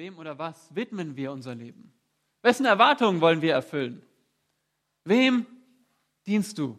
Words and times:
Wem 0.00 0.16
oder 0.18 0.38
was 0.38 0.74
widmen 0.74 1.14
wir 1.14 1.30
unser 1.30 1.54
Leben? 1.54 1.92
Wessen 2.40 2.64
Erwartungen 2.64 3.20
wollen 3.20 3.42
wir 3.42 3.52
erfüllen? 3.52 4.00
Wem 5.04 5.44
dienst 6.24 6.56
du? 6.56 6.78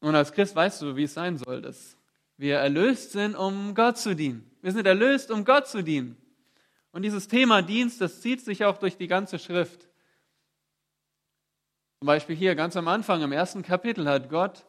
Und 0.00 0.14
als 0.14 0.30
Christ 0.34 0.54
weißt 0.54 0.82
du, 0.82 0.94
wie 0.94 1.04
es 1.04 1.14
sein 1.14 1.38
soll, 1.38 1.62
dass 1.62 1.96
wir 2.36 2.58
erlöst 2.58 3.12
sind, 3.12 3.34
um 3.36 3.74
Gott 3.74 3.96
zu 3.96 4.14
dienen. 4.14 4.50
Wir 4.60 4.70
sind 4.70 4.86
erlöst, 4.86 5.30
um 5.30 5.46
Gott 5.46 5.66
zu 5.66 5.82
dienen. 5.82 6.14
Und 6.90 7.00
dieses 7.00 7.26
Thema 7.26 7.62
Dienst, 7.62 8.02
das 8.02 8.20
zieht 8.20 8.42
sich 8.42 8.66
auch 8.66 8.76
durch 8.76 8.98
die 8.98 9.08
ganze 9.08 9.38
Schrift. 9.38 9.88
Zum 12.00 12.06
Beispiel 12.06 12.36
hier 12.36 12.54
ganz 12.54 12.76
am 12.76 12.86
Anfang, 12.88 13.22
im 13.22 13.32
ersten 13.32 13.62
Kapitel, 13.62 14.06
hat 14.06 14.28
Gott 14.28 14.66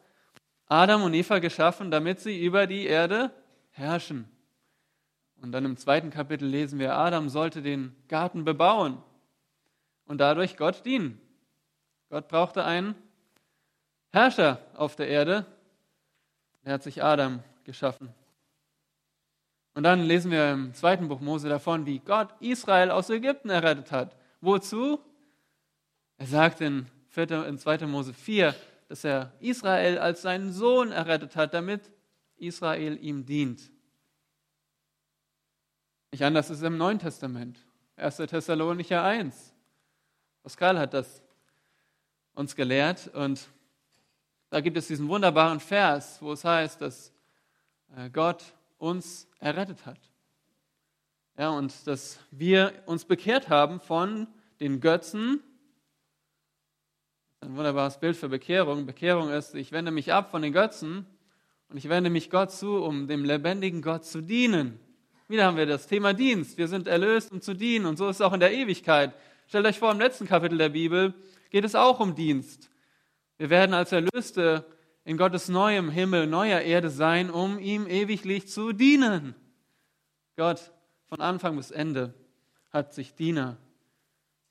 Adam 0.68 1.02
und 1.02 1.12
Eva 1.12 1.38
geschaffen, 1.38 1.90
damit 1.90 2.20
sie 2.20 2.42
über 2.42 2.66
die 2.66 2.86
Erde 2.86 3.30
herrschen. 3.72 4.33
Und 5.44 5.52
dann 5.52 5.66
im 5.66 5.76
zweiten 5.76 6.08
Kapitel 6.08 6.48
lesen 6.48 6.78
wir, 6.78 6.96
Adam 6.96 7.28
sollte 7.28 7.60
den 7.60 7.94
Garten 8.08 8.46
bebauen 8.46 8.96
und 10.06 10.16
dadurch 10.16 10.56
Gott 10.56 10.86
dienen. 10.86 11.20
Gott 12.08 12.28
brauchte 12.28 12.64
einen 12.64 12.94
Herrscher 14.10 14.58
auf 14.72 14.96
der 14.96 15.08
Erde. 15.08 15.44
Er 16.62 16.72
hat 16.72 16.82
sich 16.82 17.04
Adam 17.04 17.42
geschaffen. 17.64 18.08
Und 19.74 19.82
dann 19.82 20.00
lesen 20.00 20.30
wir 20.30 20.50
im 20.50 20.72
zweiten 20.72 21.08
Buch 21.08 21.20
Mose 21.20 21.50
davon, 21.50 21.84
wie 21.84 21.98
Gott 21.98 22.34
Israel 22.40 22.90
aus 22.90 23.10
Ägypten 23.10 23.50
errettet 23.50 23.92
hat. 23.92 24.16
Wozu? 24.40 24.98
Er 26.16 26.26
sagt 26.26 26.62
in, 26.62 26.86
4, 27.10 27.46
in 27.46 27.58
2. 27.58 27.86
Mose 27.86 28.14
4, 28.14 28.54
dass 28.88 29.04
er 29.04 29.30
Israel 29.40 29.98
als 29.98 30.22
seinen 30.22 30.52
Sohn 30.52 30.90
errettet 30.90 31.36
hat, 31.36 31.52
damit 31.52 31.90
Israel 32.38 32.96
ihm 32.98 33.26
dient. 33.26 33.73
Nicht 36.14 36.22
anders 36.22 36.48
ist 36.48 36.58
es 36.58 36.62
im 36.62 36.76
Neuen 36.76 37.00
Testament. 37.00 37.58
1. 37.96 38.18
Thessalonicher 38.18 39.02
1. 39.02 39.52
Pascal 40.44 40.78
hat 40.78 40.94
das 40.94 41.24
uns 42.34 42.54
gelehrt 42.54 43.08
und 43.14 43.48
da 44.48 44.60
gibt 44.60 44.76
es 44.76 44.86
diesen 44.86 45.08
wunderbaren 45.08 45.58
Vers, 45.58 46.22
wo 46.22 46.30
es 46.30 46.44
heißt, 46.44 46.80
dass 46.80 47.12
äh, 47.96 48.10
Gott 48.10 48.44
uns 48.78 49.26
errettet 49.40 49.86
hat. 49.86 49.98
Ja, 51.36 51.50
und 51.50 51.84
dass 51.84 52.20
wir 52.30 52.72
uns 52.86 53.04
bekehrt 53.04 53.48
haben 53.48 53.80
von 53.80 54.28
den 54.60 54.78
Götzen. 54.78 55.42
Ein 57.40 57.56
wunderbares 57.56 57.98
Bild 57.98 58.16
für 58.16 58.28
Bekehrung. 58.28 58.86
Bekehrung 58.86 59.30
ist, 59.30 59.56
ich 59.56 59.72
wende 59.72 59.90
mich 59.90 60.12
ab 60.12 60.30
von 60.30 60.42
den 60.42 60.52
Götzen 60.52 61.06
und 61.70 61.76
ich 61.76 61.88
wende 61.88 62.08
mich 62.08 62.30
Gott 62.30 62.52
zu, 62.52 62.84
um 62.84 63.08
dem 63.08 63.24
lebendigen 63.24 63.82
Gott 63.82 64.04
zu 64.04 64.20
dienen. 64.20 64.78
Wieder 65.26 65.46
haben 65.46 65.56
wir 65.56 65.66
das 65.66 65.86
Thema 65.86 66.12
Dienst. 66.12 66.58
Wir 66.58 66.68
sind 66.68 66.86
erlöst, 66.86 67.32
um 67.32 67.40
zu 67.40 67.54
dienen. 67.54 67.86
Und 67.86 67.96
so 67.96 68.08
ist 68.08 68.16
es 68.16 68.20
auch 68.20 68.34
in 68.34 68.40
der 68.40 68.52
Ewigkeit. 68.52 69.14
Stellt 69.48 69.66
euch 69.66 69.78
vor, 69.78 69.90
im 69.90 69.98
letzten 69.98 70.26
Kapitel 70.26 70.58
der 70.58 70.68
Bibel 70.68 71.14
geht 71.50 71.64
es 71.64 71.74
auch 71.74 72.00
um 72.00 72.14
Dienst. 72.14 72.70
Wir 73.38 73.48
werden 73.48 73.74
als 73.74 73.92
Erlöste 73.92 74.66
in 75.04 75.16
Gottes 75.16 75.48
neuem 75.48 75.90
Himmel, 75.90 76.26
neuer 76.26 76.60
Erde 76.60 76.90
sein, 76.90 77.30
um 77.30 77.58
ihm 77.58 77.86
ewiglich 77.86 78.48
zu 78.48 78.72
dienen. 78.72 79.34
Gott 80.36 80.72
von 81.06 81.20
Anfang 81.20 81.56
bis 81.56 81.70
Ende 81.70 82.14
hat 82.70 82.92
sich 82.92 83.14
Diener 83.14 83.56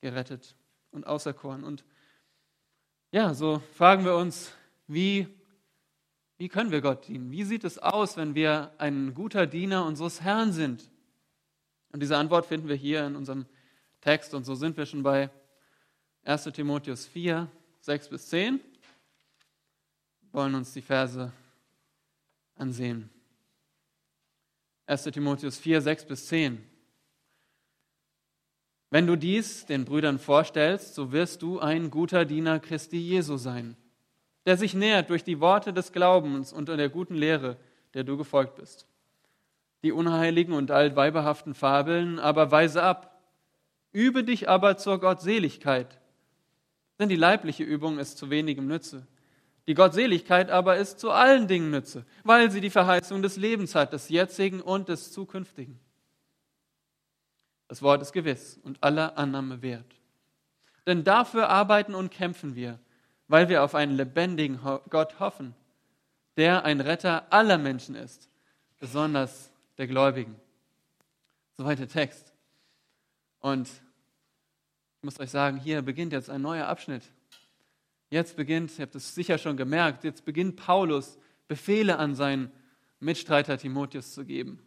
gerettet 0.00 0.56
und 0.90 1.06
auserkoren. 1.06 1.62
Und 1.62 1.84
ja, 3.12 3.32
so 3.34 3.62
fragen 3.74 4.04
wir 4.04 4.16
uns, 4.16 4.52
wie, 4.86 5.28
wie 6.36 6.48
können 6.48 6.70
wir 6.70 6.80
Gott 6.80 7.08
dienen? 7.08 7.30
Wie 7.30 7.44
sieht 7.44 7.64
es 7.64 7.78
aus, 7.78 8.16
wenn 8.16 8.34
wir 8.34 8.72
ein 8.78 9.14
guter 9.14 9.46
Diener 9.46 9.84
unseres 9.86 10.20
Herrn 10.20 10.52
sind? 10.52 10.90
Und 11.92 12.00
diese 12.02 12.16
Antwort 12.16 12.46
finden 12.46 12.68
wir 12.68 12.76
hier 12.76 13.06
in 13.06 13.16
unserem 13.16 13.46
Text. 14.00 14.34
Und 14.34 14.44
so 14.44 14.54
sind 14.54 14.76
wir 14.76 14.86
schon 14.86 15.02
bei 15.02 15.30
1 16.24 16.44
Timotheus 16.44 17.06
4, 17.06 17.48
6 17.80 18.08
bis 18.08 18.28
10 18.28 18.60
wollen 20.34 20.54
uns 20.56 20.72
die 20.72 20.82
Verse 20.82 21.32
ansehen. 22.56 23.08
1 24.86 25.04
Timotheus 25.04 25.58
4, 25.58 25.80
6 25.80 26.04
bis 26.06 26.26
10. 26.26 26.62
Wenn 28.90 29.06
du 29.06 29.16
dies 29.16 29.64
den 29.64 29.84
Brüdern 29.84 30.18
vorstellst, 30.18 30.94
so 30.94 31.12
wirst 31.12 31.40
du 31.42 31.60
ein 31.60 31.90
guter 31.90 32.24
Diener 32.24 32.60
Christi 32.60 32.98
Jesu 32.98 33.36
sein, 33.36 33.76
der 34.46 34.56
sich 34.56 34.74
nähert 34.74 35.10
durch 35.10 35.24
die 35.24 35.40
Worte 35.40 35.72
des 35.72 35.92
Glaubens 35.92 36.52
und 36.52 36.68
der 36.68 36.88
guten 36.88 37.14
Lehre, 37.14 37.56
der 37.94 38.04
du 38.04 38.16
gefolgt 38.16 38.56
bist. 38.56 38.86
Die 39.82 39.92
unheiligen 39.92 40.54
und 40.54 40.70
altweiberhaften 40.70 41.54
Fabeln 41.54 42.18
aber 42.18 42.50
weise 42.50 42.82
ab. 42.82 43.22
Übe 43.92 44.24
dich 44.24 44.48
aber 44.48 44.76
zur 44.76 44.98
Gottseligkeit, 44.98 46.00
denn 46.98 47.08
die 47.08 47.16
leibliche 47.16 47.64
Übung 47.64 47.98
ist 47.98 48.18
zu 48.18 48.30
wenigem 48.30 48.66
Nütze 48.66 49.06
die 49.66 49.74
Gottseligkeit 49.74 50.50
aber 50.50 50.76
ist 50.76 51.00
zu 51.00 51.10
allen 51.10 51.48
Dingen 51.48 51.70
Nütze, 51.70 52.04
weil 52.22 52.50
sie 52.50 52.60
die 52.60 52.70
Verheißung 52.70 53.22
des 53.22 53.36
Lebens 53.36 53.74
hat, 53.74 53.92
des 53.92 54.08
jetzigen 54.08 54.60
und 54.60 54.88
des 54.88 55.12
zukünftigen. 55.12 55.80
Das 57.68 57.80
Wort 57.80 58.02
ist 58.02 58.12
gewiss 58.12 58.60
und 58.62 58.82
aller 58.82 59.16
Annahme 59.16 59.62
wert. 59.62 59.86
Denn 60.86 61.02
dafür 61.02 61.48
arbeiten 61.48 61.94
und 61.94 62.10
kämpfen 62.10 62.54
wir, 62.54 62.78
weil 63.28 63.48
wir 63.48 63.62
auf 63.62 63.74
einen 63.74 63.96
lebendigen 63.96 64.60
Gott 64.90 65.18
hoffen, 65.20 65.54
der 66.36 66.64
ein 66.64 66.80
Retter 66.80 67.32
aller 67.32 67.58
Menschen 67.58 67.94
ist, 67.94 68.28
besonders 68.78 69.50
der 69.78 69.86
Gläubigen. 69.86 70.36
Soweit 71.56 71.78
der 71.78 71.88
Text. 71.88 72.32
Und 73.40 73.68
ich 73.68 75.02
muss 75.02 75.20
euch 75.20 75.30
sagen, 75.30 75.58
hier 75.58 75.82
beginnt 75.82 76.12
jetzt 76.12 76.30
ein 76.30 76.42
neuer 76.42 76.66
Abschnitt 76.66 77.02
Jetzt 78.14 78.36
beginnt, 78.36 78.78
ihr 78.78 78.82
habt 78.82 78.94
es 78.94 79.12
sicher 79.12 79.38
schon 79.38 79.56
gemerkt, 79.56 80.04
jetzt 80.04 80.24
beginnt 80.24 80.54
Paulus 80.54 81.18
Befehle 81.48 81.98
an 81.98 82.14
seinen 82.14 82.52
Mitstreiter 83.00 83.58
Timotheus 83.58 84.14
zu 84.14 84.24
geben. 84.24 84.62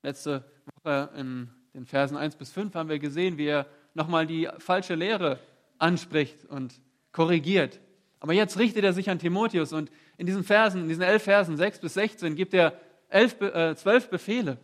Letzte 0.00 0.44
Woche 0.76 1.10
in 1.16 1.50
den 1.74 1.84
Versen 1.84 2.16
1 2.16 2.36
bis 2.36 2.52
5 2.52 2.76
haben 2.76 2.88
wir 2.88 3.00
gesehen, 3.00 3.38
wie 3.38 3.46
er 3.46 3.66
nochmal 3.92 4.24
die 4.24 4.48
falsche 4.58 4.94
Lehre 4.94 5.40
anspricht 5.78 6.44
und 6.46 6.80
korrigiert. 7.12 7.80
Aber 8.20 8.32
jetzt 8.32 8.58
richtet 8.58 8.84
er 8.84 8.92
sich 8.92 9.10
an 9.10 9.18
Timotheus 9.18 9.72
und 9.72 9.90
in 10.16 10.26
diesen 10.26 10.44
Versen, 10.44 10.82
in 10.82 10.88
diesen 10.88 11.02
elf 11.02 11.24
Versen 11.24 11.56
6 11.56 11.80
bis 11.80 11.94
16 11.94 12.36
gibt 12.36 12.54
er 12.54 12.80
elf, 13.08 13.40
äh, 13.40 13.76
zwölf 13.76 14.08
Befehle. 14.08 14.58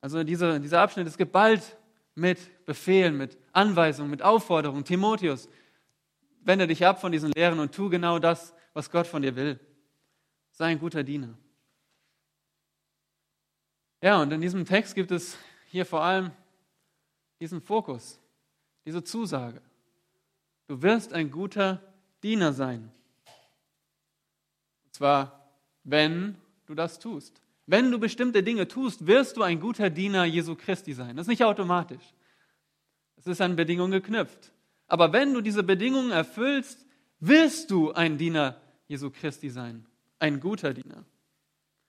Also 0.00 0.24
diese, 0.24 0.60
dieser 0.60 0.80
Abschnitt 0.80 1.06
ist 1.06 1.18
geballt 1.18 1.76
mit 2.14 2.64
Befehlen, 2.64 3.16
mit 3.16 3.38
Anweisungen, 3.52 4.10
mit 4.10 4.22
Aufforderungen. 4.22 4.84
Timotheus, 4.84 5.48
wende 6.42 6.66
dich 6.66 6.84
ab 6.86 7.00
von 7.00 7.12
diesen 7.12 7.32
Lehren 7.32 7.58
und 7.58 7.74
tu 7.74 7.88
genau 7.88 8.18
das, 8.18 8.54
was 8.72 8.90
Gott 8.90 9.06
von 9.06 9.22
dir 9.22 9.36
will. 9.36 9.60
Sei 10.52 10.66
ein 10.66 10.78
guter 10.78 11.02
Diener. 11.02 11.36
Ja, 14.02 14.20
und 14.20 14.32
in 14.32 14.40
diesem 14.40 14.64
Text 14.64 14.94
gibt 14.94 15.10
es 15.10 15.36
hier 15.66 15.86
vor 15.86 16.02
allem 16.02 16.30
diesen 17.40 17.60
Fokus, 17.60 18.20
diese 18.86 19.02
Zusage. 19.04 19.60
Du 20.68 20.80
wirst 20.80 21.12
ein 21.12 21.30
guter 21.30 21.82
Diener 22.22 22.52
sein. 22.52 22.90
Und 24.84 24.94
zwar, 24.94 25.50
wenn 25.84 26.36
du 26.66 26.74
das 26.74 26.98
tust. 26.98 27.40
Wenn 27.66 27.90
du 27.90 27.98
bestimmte 27.98 28.42
Dinge 28.42 28.68
tust, 28.68 29.06
wirst 29.06 29.36
du 29.36 29.42
ein 29.42 29.60
guter 29.60 29.90
Diener 29.90 30.24
Jesu 30.24 30.54
Christi 30.54 30.92
sein. 30.92 31.16
Das 31.16 31.24
ist 31.24 31.30
nicht 31.30 31.44
automatisch. 31.44 32.14
Es 33.16 33.26
ist 33.26 33.40
an 33.40 33.56
Bedingungen 33.56 33.92
geknüpft. 33.92 34.52
Aber 34.86 35.12
wenn 35.12 35.34
du 35.34 35.40
diese 35.40 35.64
Bedingungen 35.64 36.12
erfüllst, 36.12 36.86
wirst 37.18 37.72
du 37.72 37.92
ein 37.92 38.18
Diener 38.18 38.60
Jesu 38.86 39.10
Christi 39.10 39.50
sein. 39.50 39.84
Ein 40.20 40.38
guter 40.38 40.72
Diener. 40.72 41.04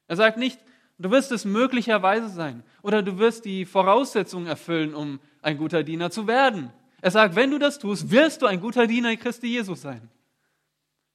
Er 0.07 0.15
sagt 0.15 0.37
nicht, 0.37 0.59
du 0.97 1.11
wirst 1.11 1.31
es 1.31 1.45
möglicherweise 1.45 2.29
sein 2.29 2.63
oder 2.81 3.03
du 3.03 3.19
wirst 3.19 3.45
die 3.45 3.65
Voraussetzungen 3.65 4.47
erfüllen, 4.47 4.95
um 4.95 5.19
ein 5.43 5.59
guter 5.59 5.83
Diener 5.83 6.09
zu 6.09 6.25
werden. 6.25 6.71
Er 7.01 7.11
sagt, 7.11 7.35
wenn 7.35 7.51
du 7.51 7.59
das 7.59 7.77
tust, 7.77 8.09
wirst 8.09 8.41
du 8.41 8.47
ein 8.47 8.59
guter 8.59 8.87
Diener 8.87 9.15
Christi 9.17 9.47
Jesus 9.47 9.81
sein. 9.81 10.09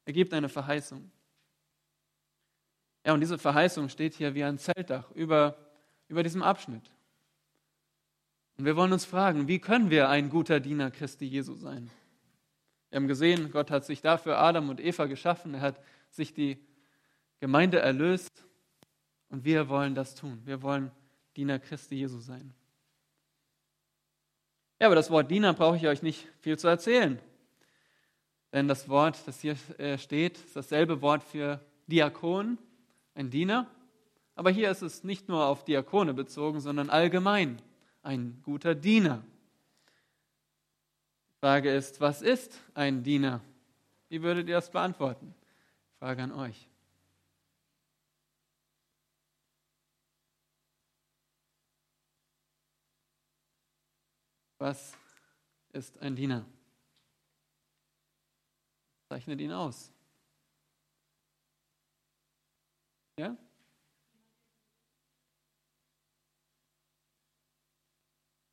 Er 0.05 0.13
gibt 0.13 0.33
eine 0.33 0.49
Verheißung. 0.49 1.11
Ja, 3.05 3.15
und 3.15 3.21
diese 3.21 3.39
Verheißung 3.39 3.89
steht 3.89 4.15
hier 4.15 4.35
wie 4.35 4.45
ein 4.45 4.59
Zeltdach 4.59 5.11
über, 5.13 5.57
über 6.09 6.23
diesem 6.23 6.43
Abschnitt. 6.43 6.91
Und 8.59 8.65
wir 8.65 8.77
wollen 8.77 8.93
uns 8.93 9.05
fragen, 9.05 9.49
wie 9.49 9.59
können 9.59 9.91
wir 9.91 10.09
ein 10.09 10.31
guter 10.31 10.61
Diener 10.61 10.91
Christi 10.91 11.25
Jesu 11.25 11.55
sein? 11.55 11.91
Wir 12.91 12.97
haben 12.97 13.09
gesehen, 13.09 13.51
Gott 13.51 13.71
hat 13.71 13.85
sich 13.85 14.03
dafür 14.03 14.39
Adam 14.39 14.69
und 14.69 14.79
Eva 14.79 15.07
geschaffen. 15.07 15.55
Er 15.55 15.63
hat 15.63 15.81
sich 16.11 16.33
die 16.33 16.59
Gemeinde 17.41 17.81
erlöst. 17.81 18.45
Und 19.31 19.45
wir 19.45 19.69
wollen 19.69 19.95
das 19.95 20.15
tun. 20.15 20.43
Wir 20.45 20.63
wollen 20.63 20.93
Diener 21.35 21.59
Christi 21.59 21.97
Jesu 21.97 22.21
sein. 22.21 22.55
Ja, 24.83 24.89
aber 24.89 24.97
das 24.97 25.13
Wort 25.13 25.31
Diener 25.31 25.53
brauche 25.53 25.77
ich 25.77 25.87
euch 25.87 26.03
nicht 26.03 26.27
viel 26.41 26.59
zu 26.59 26.67
erzählen. 26.67 27.21
Denn 28.53 28.67
das 28.67 28.89
Wort, 28.89 29.17
das 29.27 29.41
hier 29.41 29.55
äh, 29.79 29.97
steht, 29.97 30.37
ist 30.39 30.57
dasselbe 30.57 31.01
Wort 31.01 31.23
für 31.23 31.61
Diakon 31.87 32.59
ein 33.15 33.31
Diener. 33.31 33.69
Aber 34.35 34.51
hier 34.51 34.73
ist 34.73 34.83
es 34.83 35.05
nicht 35.05 35.29
nur 35.29 35.47
auf 35.47 35.65
Diakone 35.65 36.15
bezogen, 36.15 36.59
sondern 36.59 36.91
allgemein 36.91 37.63
ein 38.03 38.41
guter 38.43 38.75
Diener. 38.75 39.23
Die 41.31 41.39
Frage 41.39 41.73
ist, 41.73 42.01
was 42.01 42.21
ist 42.21 42.59
ein 42.75 43.05
Diener? 43.05 43.41
Wie 44.09 44.21
würdet 44.21 44.49
ihr 44.49 44.57
das 44.57 44.73
beantworten? 44.73 45.33
Frage 46.01 46.25
an 46.25 46.33
euch. 46.33 46.72
Was 54.63 54.97
ist 55.73 55.99
ein 56.01 56.15
Diener? 56.15 56.47
Zeichnet 59.09 59.41
ihn 59.41 59.51
aus. 59.51 59.93
Ja? 63.19 63.37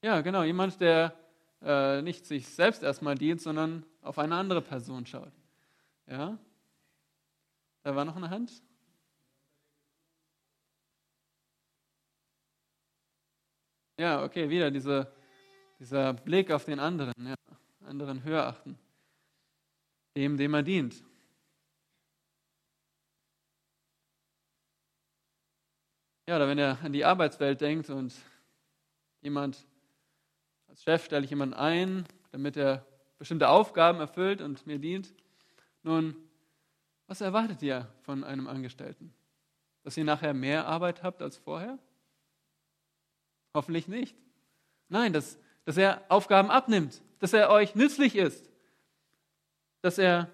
Ja, 0.02 0.22
genau, 0.22 0.42
jemand, 0.42 0.82
der 0.82 1.14
äh, 1.62 2.02
nicht 2.02 2.26
sich 2.26 2.48
selbst 2.48 2.82
erstmal 2.82 3.14
dient, 3.14 3.40
sondern 3.40 3.86
auf 4.02 4.18
eine 4.18 4.36
andere 4.36 4.64
Person 4.64 5.06
schaut. 5.06 5.32
Ja? 6.08 6.40
Da 7.84 7.96
war 7.96 8.04
noch 8.04 8.16
eine 8.16 8.32
Hand. 8.32 8.64
Ja, 14.00 14.24
okay, 14.24 14.50
wieder 14.50 14.72
diese, 14.72 15.19
dieser 15.80 16.14
Blick 16.14 16.52
auf 16.52 16.66
den 16.66 16.80
anderen, 16.80 17.14
ja, 17.26 17.36
anderen 17.86 18.24
höher 18.24 18.46
achten, 18.46 18.78
dem, 20.16 20.38
dem 20.38 20.54
er 20.54 20.64
dient. 20.64 21.04
Ja, 26.28 26.36
oder 26.36 26.48
wenn 26.48 26.60
er 26.60 26.78
an 26.84 26.94
die 26.94 27.06
Arbeitswelt 27.06 27.60
denkt 27.62 27.90
und 27.90 28.14
jemand, 29.22 29.66
als 30.68 30.84
Chef 30.84 31.06
stelle 31.06 31.24
ich 31.24 31.32
jemanden 31.32 31.56
ein, 31.56 32.06
damit 32.32 32.56
er 32.56 32.86
bestimmte 33.18 33.50
Aufgaben 33.50 34.00
erfüllt 34.00 34.42
und 34.42 34.68
mir 34.68 34.78
dient. 34.78 35.14
Nun, 35.82 36.16
was 37.08 37.22
erwartet 37.22 37.64
ihr 37.64 37.92
von 38.04 38.24
einem 38.24 38.48
Angestellten? 38.48 39.14
Dass 39.84 39.98
ihr 39.98 40.04
nachher 40.04 40.34
mehr 40.34 40.68
Arbeit 40.68 41.02
habt 41.02 41.22
als 41.22 41.38
vorher? 41.38 41.80
Hoffentlich 43.56 43.88
nicht. 43.88 44.16
Nein, 44.90 45.14
dass, 45.14 45.40
dass 45.70 45.78
er 45.78 46.04
Aufgaben 46.10 46.50
abnimmt, 46.50 47.00
dass 47.20 47.32
er 47.32 47.52
euch 47.52 47.76
nützlich 47.76 48.16
ist, 48.16 48.50
dass 49.82 50.00
er 50.00 50.28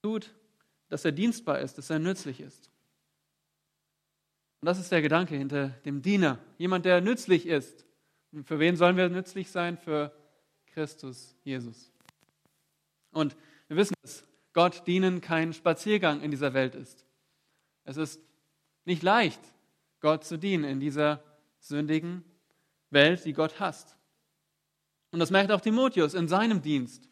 tut, 0.00 0.34
dass 0.88 1.04
er 1.04 1.12
dienstbar 1.12 1.60
ist, 1.60 1.76
dass 1.76 1.90
er 1.90 1.98
nützlich 1.98 2.40
ist. 2.40 2.70
Und 4.62 4.64
das 4.64 4.78
ist 4.78 4.90
der 4.90 5.02
Gedanke 5.02 5.36
hinter 5.36 5.68
dem 5.84 6.00
Diener, 6.00 6.38
jemand, 6.56 6.86
der 6.86 7.02
nützlich 7.02 7.44
ist. 7.44 7.84
Und 8.32 8.48
für 8.48 8.58
wen 8.58 8.76
sollen 8.76 8.96
wir 8.96 9.10
nützlich 9.10 9.50
sein? 9.50 9.76
Für 9.76 10.10
Christus 10.68 11.36
Jesus. 11.44 11.92
Und 13.12 13.36
wir 13.66 13.76
wissen, 13.76 13.92
dass 14.00 14.24
Gott 14.54 14.86
dienen 14.86 15.20
kein 15.20 15.52
Spaziergang 15.52 16.22
in 16.22 16.30
dieser 16.30 16.54
Welt 16.54 16.74
ist. 16.74 17.04
Es 17.84 17.98
ist 17.98 18.18
nicht 18.86 19.02
leicht, 19.02 19.42
Gott 20.00 20.24
zu 20.24 20.38
dienen 20.38 20.64
in 20.64 20.80
dieser 20.80 21.22
sündigen 21.58 22.24
Welt, 22.90 23.24
die 23.24 23.32
Gott 23.32 23.60
hasst. 23.60 23.96
Und 25.10 25.20
das 25.20 25.30
merkt 25.30 25.50
auch 25.52 25.60
Timotheus 25.60 26.14
in 26.14 26.28
seinem 26.28 26.62
Dienst. 26.62 27.08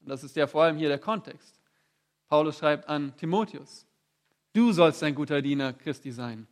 Und 0.00 0.08
das 0.08 0.24
ist 0.24 0.36
ja 0.36 0.46
vor 0.46 0.64
allem 0.64 0.76
hier 0.76 0.88
der 0.88 0.98
Kontext. 0.98 1.60
Paulus 2.28 2.58
schreibt 2.58 2.88
an 2.88 3.16
Timotheus, 3.16 3.86
du 4.52 4.72
sollst 4.72 5.02
ein 5.02 5.14
guter 5.14 5.42
Diener 5.42 5.72
Christi 5.72 6.12
sein. 6.12 6.46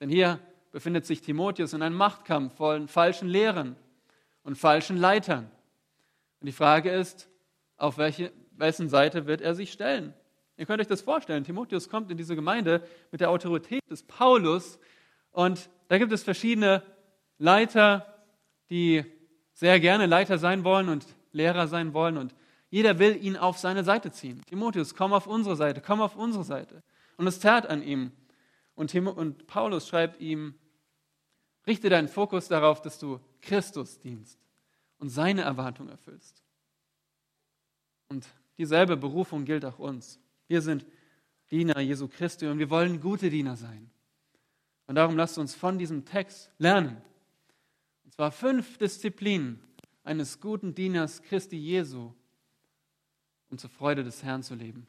Denn 0.00 0.08
hier 0.08 0.38
befindet 0.70 1.06
sich 1.06 1.20
Timotheus 1.20 1.72
in 1.72 1.82
einem 1.82 1.96
Machtkampf 1.96 2.54
von 2.56 2.86
falschen 2.86 3.28
Lehrern 3.28 3.76
und 4.42 4.56
falschen 4.56 4.96
Leitern. 4.96 5.50
Und 6.40 6.46
die 6.46 6.52
Frage 6.52 6.90
ist, 6.90 7.28
auf 7.76 7.98
welche, 7.98 8.32
wessen 8.52 8.88
Seite 8.88 9.26
wird 9.26 9.40
er 9.40 9.54
sich 9.54 9.72
stellen? 9.72 10.14
Ihr 10.56 10.64
könnt 10.64 10.80
euch 10.80 10.86
das 10.86 11.02
vorstellen. 11.02 11.44
Timotheus 11.44 11.88
kommt 11.88 12.10
in 12.10 12.16
diese 12.16 12.34
Gemeinde 12.34 12.86
mit 13.10 13.20
der 13.20 13.30
Autorität 13.30 13.82
des 13.90 14.02
Paulus 14.02 14.78
und 15.36 15.68
da 15.88 15.98
gibt 15.98 16.12
es 16.12 16.22
verschiedene 16.22 16.82
Leiter, 17.36 18.24
die 18.70 19.04
sehr 19.52 19.78
gerne 19.80 20.06
Leiter 20.06 20.38
sein 20.38 20.64
wollen 20.64 20.88
und 20.88 21.04
Lehrer 21.30 21.68
sein 21.68 21.92
wollen 21.92 22.16
und 22.16 22.34
jeder 22.70 22.98
will 22.98 23.22
ihn 23.22 23.36
auf 23.36 23.58
seine 23.58 23.84
Seite 23.84 24.10
ziehen. 24.10 24.40
Timotheus, 24.46 24.94
komm 24.94 25.12
auf 25.12 25.26
unsere 25.26 25.54
Seite, 25.54 25.82
komm 25.82 26.00
auf 26.00 26.16
unsere 26.16 26.42
Seite. 26.42 26.82
Und 27.18 27.26
es 27.26 27.38
zerrt 27.38 27.66
an 27.66 27.82
ihm. 27.82 28.12
Und, 28.76 28.92
Tim 28.92 29.08
und 29.08 29.46
Paulus 29.46 29.86
schreibt 29.86 30.22
ihm, 30.22 30.54
richte 31.66 31.90
deinen 31.90 32.08
Fokus 32.08 32.48
darauf, 32.48 32.80
dass 32.80 32.98
du 32.98 33.20
Christus 33.42 33.98
dienst 33.98 34.38
und 34.96 35.10
seine 35.10 35.42
Erwartung 35.42 35.90
erfüllst. 35.90 36.42
Und 38.08 38.26
dieselbe 38.56 38.96
Berufung 38.96 39.44
gilt 39.44 39.66
auch 39.66 39.78
uns. 39.78 40.18
Wir 40.48 40.62
sind 40.62 40.86
Diener 41.50 41.78
Jesu 41.80 42.08
Christi 42.08 42.46
und 42.46 42.58
wir 42.58 42.70
wollen 42.70 43.02
gute 43.02 43.28
Diener 43.28 43.56
sein. 43.56 43.90
Und 44.86 44.94
darum 44.94 45.16
lasst 45.16 45.38
uns 45.38 45.54
von 45.54 45.78
diesem 45.78 46.04
Text 46.04 46.50
lernen. 46.58 47.00
Und 48.04 48.12
zwar 48.12 48.30
fünf 48.30 48.78
Disziplinen 48.78 49.60
eines 50.04 50.40
guten 50.40 50.74
Dieners 50.74 51.22
Christi 51.22 51.56
Jesu 51.56 52.12
um 53.50 53.58
zur 53.58 53.70
Freude 53.70 54.04
des 54.04 54.22
Herrn 54.22 54.42
zu 54.42 54.54
leben. 54.54 54.86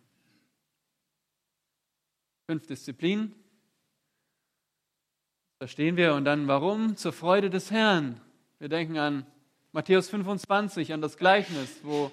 Fünf 2.46 2.66
Disziplinen, 2.66 3.36
verstehen 5.58 5.98
wir. 5.98 6.14
Und 6.14 6.26
dann 6.26 6.48
warum? 6.48 6.96
Zur 6.96 7.14
Freude 7.14 7.50
des 7.50 7.72
Herrn. 7.72 8.20
Wir 8.60 8.70
denken 8.70 8.98
an 8.98 9.26
Matthäus 9.74 10.10
25, 10.10 10.94
an 10.94 11.02
das 11.02 11.18
Gleichnis, 11.18 11.80
wo, 11.84 12.12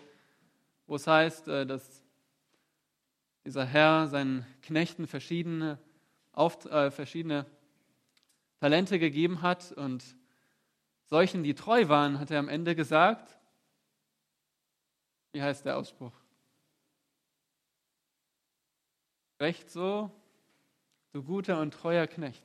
wo 0.87 0.97
es 0.97 1.07
heißt, 1.07 1.49
äh, 1.49 1.67
dass 1.67 2.03
dieser 3.45 3.65
Herr 3.65 4.09
seinen 4.09 4.45
Knechten 4.63 5.07
verschiedene, 5.07 5.79
auf, 6.33 6.65
äh, 6.67 6.91
verschiedene 6.91 7.47
Talente 8.65 8.99
gegeben 8.99 9.43
hat 9.43 9.73
und 9.73 10.03
solchen, 11.05 11.43
die 11.43 11.55
treu 11.55 11.91
waren, 11.91 12.19
hat 12.19 12.31
er 12.31 12.39
am 12.39 12.49
Ende 12.49 12.75
gesagt, 12.75 13.39
wie 15.33 15.43
heißt 15.43 15.67
der 15.67 15.77
Ausspruch? 15.77 16.15
Recht 19.39 19.69
so, 19.71 20.11
du 21.13 21.23
guter 21.23 21.61
und 21.61 21.75
treuer 21.75 22.07
Knecht. 22.07 22.43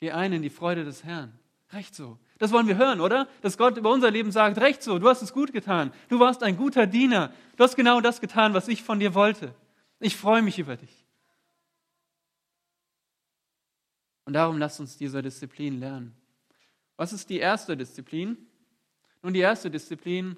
Geh 0.00 0.10
ein 0.10 0.32
in 0.32 0.42
die 0.42 0.50
Freude 0.50 0.84
des 0.84 1.04
Herrn. 1.04 1.38
Recht 1.72 1.94
so. 1.94 2.18
Das 2.38 2.50
wollen 2.50 2.66
wir 2.66 2.76
hören, 2.76 3.00
oder? 3.00 3.28
Dass 3.40 3.56
Gott 3.56 3.76
über 3.76 3.92
unser 3.92 4.10
Leben 4.10 4.32
sagt, 4.32 4.58
recht 4.58 4.82
so, 4.82 4.98
du 4.98 5.08
hast 5.08 5.22
es 5.22 5.32
gut 5.32 5.52
getan. 5.52 5.92
Du 6.08 6.18
warst 6.18 6.42
ein 6.42 6.56
guter 6.56 6.88
Diener. 6.88 7.32
Du 7.56 7.62
hast 7.62 7.76
genau 7.76 8.00
das 8.00 8.20
getan, 8.20 8.52
was 8.52 8.66
ich 8.66 8.82
von 8.82 8.98
dir 8.98 9.14
wollte. 9.14 9.54
Ich 10.00 10.16
freue 10.16 10.42
mich 10.42 10.58
über 10.58 10.76
dich. 10.76 10.99
Und 14.24 14.34
darum 14.34 14.58
lasst 14.58 14.80
uns 14.80 14.96
diese 14.96 15.22
Disziplin 15.22 15.80
lernen. 15.80 16.14
Was 16.96 17.12
ist 17.12 17.30
die 17.30 17.38
erste 17.38 17.76
Disziplin? 17.76 18.36
Nun, 19.22 19.32
die 19.32 19.40
erste 19.40 19.70
Disziplin, 19.70 20.36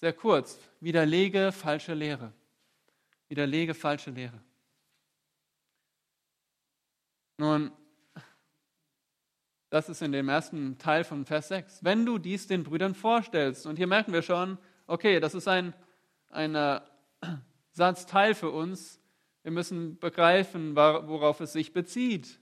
sehr 0.00 0.12
kurz, 0.12 0.58
widerlege 0.80 1.52
falsche 1.52 1.94
Lehre. 1.94 2.32
Widerlege 3.28 3.74
falsche 3.74 4.10
Lehre. 4.10 4.40
Nun, 7.38 7.70
das 9.68 9.88
ist 9.88 10.00
in 10.00 10.12
dem 10.12 10.28
ersten 10.28 10.78
Teil 10.78 11.04
von 11.04 11.24
Vers 11.26 11.48
6. 11.48 11.84
Wenn 11.84 12.06
du 12.06 12.18
dies 12.18 12.46
den 12.46 12.62
Brüdern 12.62 12.94
vorstellst, 12.94 13.66
und 13.66 13.76
hier 13.76 13.86
merken 13.86 14.12
wir 14.12 14.22
schon, 14.22 14.58
okay, 14.86 15.20
das 15.20 15.34
ist 15.34 15.48
ein, 15.48 15.74
ein 16.30 16.54
äh, 16.54 16.80
Satzteil 17.72 18.34
für 18.34 18.50
uns. 18.50 19.00
Wir 19.42 19.52
müssen 19.52 19.98
begreifen, 19.98 20.76
worauf 20.76 21.40
es 21.40 21.52
sich 21.52 21.72
bezieht. 21.72 22.40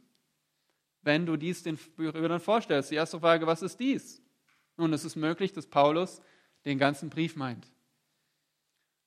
Wenn 1.04 1.26
du 1.26 1.36
dies 1.36 1.62
den 1.62 1.76
Brüdern 1.76 2.40
vorstellst. 2.40 2.90
Die 2.90 2.96
erste 2.96 3.20
Frage, 3.20 3.46
was 3.46 3.62
ist 3.62 3.78
dies? 3.78 4.22
Nun, 4.76 4.92
es 4.92 5.04
ist 5.04 5.16
möglich, 5.16 5.52
dass 5.52 5.66
Paulus 5.66 6.20
den 6.64 6.78
ganzen 6.78 7.10
Brief 7.10 7.36
meint. 7.36 7.70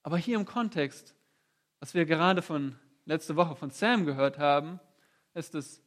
Aber 0.03 0.17
hier 0.17 0.37
im 0.37 0.45
Kontext, 0.45 1.15
was 1.79 1.93
wir 1.93 2.05
gerade 2.05 2.41
von 2.41 2.75
letzte 3.05 3.35
Woche 3.35 3.55
von 3.55 3.71
Sam 3.71 4.05
gehört 4.05 4.37
haben, 4.37 4.79
ist 5.33 5.55
es 5.55 5.81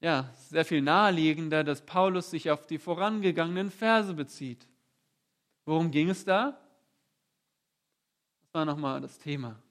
ja, 0.00 0.32
sehr 0.48 0.64
viel 0.64 0.80
naheliegender, 0.80 1.62
dass 1.62 1.84
Paulus 1.84 2.30
sich 2.30 2.50
auf 2.50 2.66
die 2.66 2.78
vorangegangenen 2.78 3.70
Verse 3.70 4.14
bezieht. 4.14 4.66
Worum 5.66 5.90
ging 5.90 6.08
es 6.08 6.24
da? 6.24 6.58
Das 8.40 8.54
war 8.54 8.64
nochmal 8.64 9.00
das 9.00 9.18
Thema. 9.18 9.62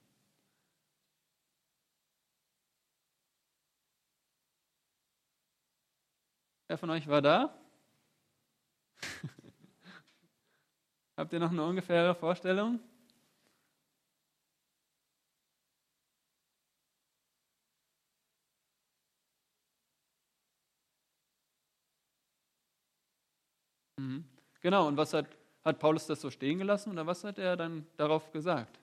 Wer 6.70 6.78
von 6.78 6.92
euch 6.92 7.08
war 7.08 7.24
da? 7.24 7.52
Habt 11.18 11.34
ihr 11.34 11.40
noch 11.40 11.52
eine 11.52 11.64
ungefähre 11.64 12.16
Vorstellung? 12.16 12.80
Mhm. 23.98 24.24
Genau, 24.62 24.88
und 24.88 24.98
was 24.98 25.14
hat, 25.14 25.28
hat 25.64 25.80
Paulus 25.80 26.08
das 26.08 26.22
so 26.22 26.30
stehen 26.32 26.58
gelassen 26.60 26.92
oder 26.92 27.06
was 27.06 27.24
hat 27.24 27.38
er 27.38 27.56
dann 27.56 27.86
darauf 27.98 28.32
gesagt? 28.32 28.80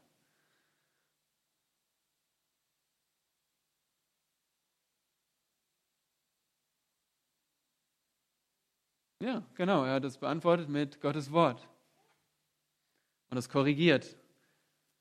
Ja, 9.27 9.43
genau, 9.57 9.83
er 9.83 9.95
hat 9.95 10.05
es 10.05 10.19
beantwortet 10.19 10.69
mit 10.69 11.01
Gottes 11.01 11.33
Wort 11.33 11.67
und 13.29 13.37
es 13.37 13.49
korrigiert. 13.49 14.17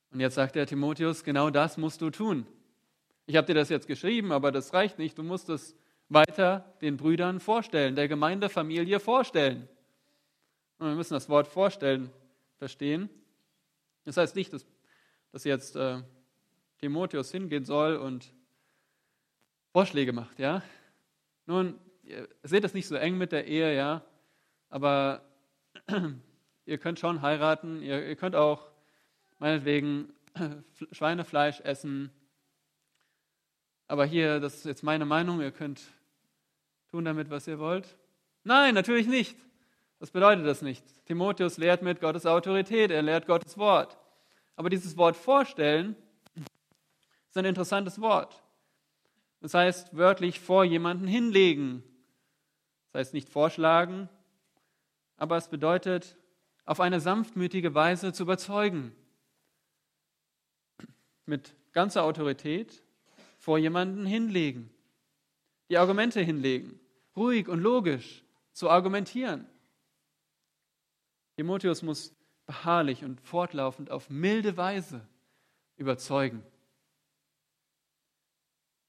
Und 0.10 0.20
jetzt 0.20 0.34
sagt 0.34 0.56
der 0.56 0.66
Timotheus, 0.66 1.24
genau 1.24 1.52
das 1.52 1.78
musst 1.78 2.02
du 2.02 2.10
tun. 2.10 2.48
Ich 3.28 3.36
habe 3.36 3.46
dir 3.46 3.54
das 3.54 3.70
jetzt 3.70 3.86
geschrieben, 3.86 4.32
aber 4.32 4.52
das 4.52 4.74
reicht 4.74 4.98
nicht. 4.98 5.16
Du 5.20 5.22
musst 5.22 5.48
es 5.50 5.76
weiter 6.10 6.74
den 6.82 6.98
Brüdern 6.98 7.40
vorstellen, 7.40 7.96
der 7.96 8.08
Gemeindefamilie 8.08 9.00
vorstellen. 9.00 9.70
Und 10.80 10.88
wir 10.88 10.96
müssen 10.96 11.14
das 11.14 11.30
Wort 11.30 11.46
vorstellen 11.46 12.10
verstehen. 12.58 13.12
Das 14.06 14.18
heißt 14.18 14.36
nicht, 14.36 14.52
dass, 14.52 14.66
dass 15.34 15.44
jetzt 15.44 15.76
äh, 15.76 16.02
Timotheus 16.80 17.32
hingehen 17.32 17.64
soll 17.64 17.96
und 17.98 18.34
Vorschläge 19.72 20.14
macht, 20.14 20.40
ja. 20.40 20.64
Nun, 21.46 21.80
seht 22.42 22.64
das 22.64 22.74
nicht 22.74 22.88
so 22.88 22.96
eng 22.96 23.20
mit 23.20 23.32
der 23.32 23.46
Ehe, 23.46 23.76
ja, 23.76 24.04
aber 24.76 25.22
ihr 26.66 26.78
könnt 26.78 27.00
schon 27.00 27.22
heiraten, 27.22 27.82
ihr, 27.82 28.06
ihr 28.06 28.18
könnt 28.18 28.36
auch 28.36 28.68
meinetwegen 29.40 30.14
Schweinefleisch 30.92 31.62
essen. 31.62 32.12
Aber 33.88 34.06
hier, 34.06 34.42
das 34.42 34.56
ist 34.56 34.66
jetzt 34.66 34.84
meine 34.84 35.06
Meinung, 35.06 35.40
ihr 35.40 35.54
könnt 35.54 35.82
tun 36.90 37.06
damit, 37.06 37.30
was 37.30 37.48
ihr 37.48 37.58
wollt. 37.58 37.96
Nein, 38.44 38.74
natürlich 38.74 39.08
nicht. 39.08 39.38
Das 40.00 40.12
bedeutet 40.12 40.46
das 40.46 40.62
nicht. 40.62 40.84
Timotheus 41.06 41.58
lehrt 41.58 41.82
mit 41.82 42.02
Gottes 42.02 42.26
Autorität, 42.26 42.92
er 42.92 43.02
lehrt 43.02 43.28
Gottes 43.28 43.58
Wort. 43.58 43.98
Aber 44.58 44.70
dieses 44.70 44.98
Wort 44.98 45.16
vorstellen 45.16 45.96
ist 47.30 47.38
ein 47.38 47.46
interessantes 47.46 48.02
Wort. 48.02 48.44
Das 49.40 49.54
heißt 49.54 49.96
wörtlich 49.96 50.42
vor 50.42 50.66
jemanden 50.66 51.08
hinlegen. 51.08 51.82
Das 52.92 53.00
heißt 53.00 53.14
nicht 53.14 53.30
vorschlagen, 53.30 54.10
aber 55.18 55.38
es 55.38 55.48
bedeutet 55.48 56.18
auf 56.66 56.80
eine 56.80 57.00
sanftmütige 57.00 57.74
Weise 57.74 58.14
zu 58.14 58.24
überzeugen. 58.24 58.96
Mit 61.26 61.56
ganzer 61.74 62.04
Autorität 62.04 62.84
vor 63.38 63.58
jemanden 63.58 64.06
hinlegen. 64.06 64.70
Die 65.70 65.78
Argumente 65.78 66.22
hinlegen. 66.22 66.80
Ruhig 67.16 67.48
und 67.48 67.62
logisch 67.62 68.24
zu 68.52 68.70
argumentieren. 68.70 69.48
Timotheus 71.38 71.82
muss 71.82 72.16
beharrlich 72.46 73.04
und 73.04 73.20
fortlaufend 73.22 73.92
auf 73.92 74.10
milde 74.10 74.56
Weise 74.58 75.08
überzeugen. 75.78 76.44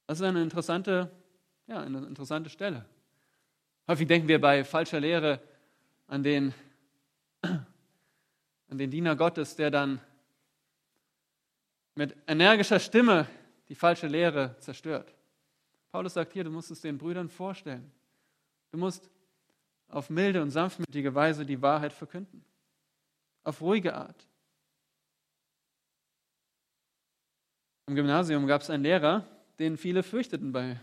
Das 0.06 0.20
ist 0.20 0.26
eine 0.26 0.42
interessante, 0.42 1.10
ja, 1.66 1.80
eine 1.80 1.98
interessante 2.06 2.50
Stelle. 2.50 2.84
Häufig 3.88 4.06
denken 4.06 4.28
wir 4.28 4.40
bei 4.40 4.64
falscher 4.64 5.00
Lehre 5.00 5.40
an 6.06 6.22
den, 6.22 6.54
an 7.42 8.78
den 8.78 8.90
Diener 8.90 9.16
Gottes, 9.16 9.56
der 9.56 9.70
dann 9.70 10.00
mit 11.94 12.16
energischer 12.26 12.78
Stimme 12.78 13.26
die 13.68 13.74
falsche 13.74 14.06
Lehre 14.06 14.56
zerstört. 14.60 15.12
Paulus 15.90 16.14
sagt 16.14 16.32
hier, 16.32 16.44
du 16.44 16.50
musst 16.50 16.70
es 16.70 16.80
den 16.80 16.98
Brüdern 16.98 17.28
vorstellen. 17.28 17.90
Du 18.70 18.78
musst 18.78 19.10
auf 19.88 20.10
milde 20.10 20.42
und 20.42 20.50
sanftmütige 20.50 21.14
Weise 21.14 21.46
die 21.46 21.62
Wahrheit 21.62 21.92
verkünden. 21.92 22.44
Auf 23.44 23.60
ruhige 23.60 23.94
Art. 23.94 24.26
Im 27.86 27.94
Gymnasium 27.94 28.46
gab 28.46 28.62
es 28.62 28.70
einen 28.70 28.82
Lehrer, 28.82 29.24
den 29.58 29.76
viele 29.76 30.02
fürchteten 30.02 30.52
bei, 30.52 30.80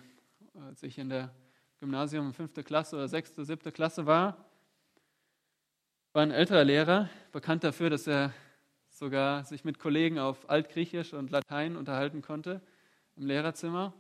als 0.70 0.82
ich 0.84 0.98
in 0.98 1.10
der 1.10 1.34
Gymnasium 1.80 2.34
fünfte 2.34 2.63
Klasse 2.63 2.96
oder 2.96 3.10
sechste, 3.10 3.44
siebte 3.44 3.72
Klasse 3.72 4.06
war. 4.06 4.38
War 6.15 6.22
ein 6.22 6.29
älterer 6.29 6.63
Lehrer, 6.63 7.10
bekannt 7.32 7.63
dafür, 7.63 7.89
dass 7.89 8.05
er 8.05 8.32
sogar 8.91 9.46
sich 9.46 9.65
mit 9.65 9.79
Kollegen 9.79 10.20
auf 10.20 10.48
Altgriechisch 10.48 11.12
und 11.12 11.32
Latein 11.32 11.75
unterhalten 11.75 12.22
konnte 12.22 12.62
im 13.15 13.25
Lehrerzimmer. 13.25 13.93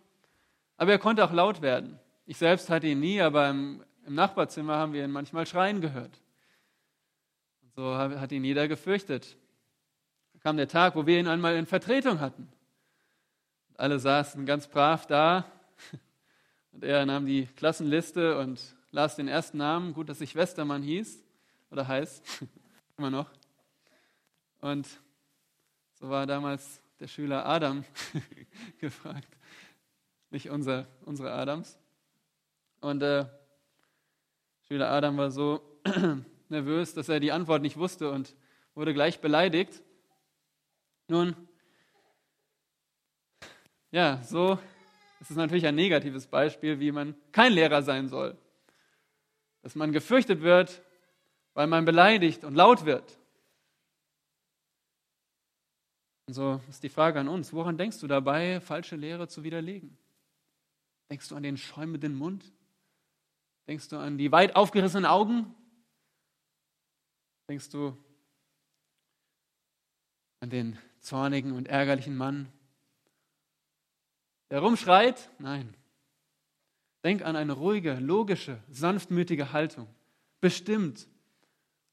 Aber 0.77 0.91
er 0.91 0.99
konnte 0.99 1.25
auch 1.25 1.33
laut 1.33 1.63
werden. 1.63 1.99
Ich 2.27 2.37
selbst 2.37 2.69
hatte 2.69 2.85
ihn 2.85 2.99
nie, 2.99 3.19
aber 3.19 3.49
im, 3.49 3.83
im 4.05 4.13
Nachbarzimmer 4.13 4.77
haben 4.77 4.93
wir 4.93 5.03
ihn 5.03 5.09
manchmal 5.09 5.47
schreien 5.47 5.81
gehört. 5.81 6.21
Und 7.63 7.73
so 7.73 7.97
hat 7.97 8.31
ihn 8.31 8.43
jeder 8.43 8.67
gefürchtet. 8.67 9.35
Da 10.33 10.39
kam 10.39 10.55
der 10.55 10.67
Tag, 10.67 10.95
wo 10.95 11.07
wir 11.07 11.19
ihn 11.19 11.27
einmal 11.27 11.55
in 11.55 11.65
Vertretung 11.65 12.19
hatten. 12.19 12.47
Alle 13.75 13.97
saßen 13.97 14.45
ganz 14.45 14.67
brav 14.67 15.07
da 15.07 15.45
und 16.73 16.83
er 16.83 17.07
nahm 17.07 17.25
die 17.25 17.47
Klassenliste 17.55 18.37
und 18.37 18.61
las 18.91 19.15
den 19.15 19.27
ersten 19.27 19.57
Namen. 19.57 19.95
Gut, 19.95 20.09
dass 20.09 20.21
ich 20.21 20.35
Westermann 20.35 20.83
hieß 20.83 21.23
oder 21.73 21.87
heißt, 21.87 22.23
immer 22.97 23.09
noch. 23.09 23.31
Und 24.61 24.87
so 25.95 26.07
war 26.07 26.27
damals 26.27 26.81
der 26.99 27.07
Schüler 27.07 27.47
Adam 27.47 27.83
gefragt, 28.79 29.27
nicht 30.29 30.51
unser, 30.51 30.87
unsere 31.01 31.33
Adams. 31.33 31.79
Und 32.79 33.01
äh, 33.01 33.25
Schüler 34.67 34.91
Adam 34.91 35.17
war 35.17 35.31
so 35.31 35.79
nervös, 36.49 36.93
dass 36.93 37.09
er 37.09 37.19
die 37.19 37.31
Antwort 37.31 37.63
nicht 37.63 37.77
wusste 37.77 38.11
und 38.11 38.35
wurde 38.75 38.93
gleich 38.93 39.19
beleidigt. 39.19 39.81
Nun, 41.07 41.35
ja, 43.89 44.21
so 44.23 44.59
ist 45.19 45.31
es 45.31 45.37
natürlich 45.37 45.65
ein 45.65 45.75
negatives 45.75 46.27
Beispiel, 46.27 46.79
wie 46.79 46.91
man 46.91 47.15
kein 47.31 47.51
Lehrer 47.51 47.81
sein 47.81 48.09
soll. 48.09 48.37
Dass 49.63 49.73
man 49.73 49.91
gefürchtet 49.91 50.41
wird, 50.41 50.83
weil 51.53 51.67
man 51.67 51.85
beleidigt 51.85 52.43
und 52.43 52.55
laut 52.55 52.85
wird. 52.85 53.17
Und 56.27 56.33
so 56.33 56.61
ist 56.69 56.83
die 56.83 56.89
Frage 56.89 57.19
an 57.19 57.27
uns, 57.27 57.53
woran 57.53 57.77
denkst 57.77 57.99
du 57.99 58.07
dabei, 58.07 58.61
falsche 58.61 58.95
Lehre 58.95 59.27
zu 59.27 59.43
widerlegen? 59.43 59.97
Denkst 61.09 61.27
du 61.29 61.35
an 61.35 61.43
den 61.43 61.57
schäumenden 61.57 62.15
Mund? 62.15 62.51
Denkst 63.67 63.89
du 63.89 63.97
an 63.97 64.17
die 64.17 64.31
weit 64.31 64.55
aufgerissenen 64.55 65.05
Augen? 65.05 65.53
Denkst 67.49 67.69
du 67.69 67.97
an 70.39 70.49
den 70.49 70.77
zornigen 71.01 71.51
und 71.51 71.67
ärgerlichen 71.67 72.15
Mann, 72.15 72.51
der 74.49 74.59
rumschreit? 74.59 75.29
Nein. 75.39 75.75
Denk 77.03 77.21
an 77.23 77.35
eine 77.35 77.53
ruhige, 77.53 77.95
logische, 77.95 78.61
sanftmütige 78.69 79.51
Haltung. 79.51 79.87
Bestimmt, 80.39 81.07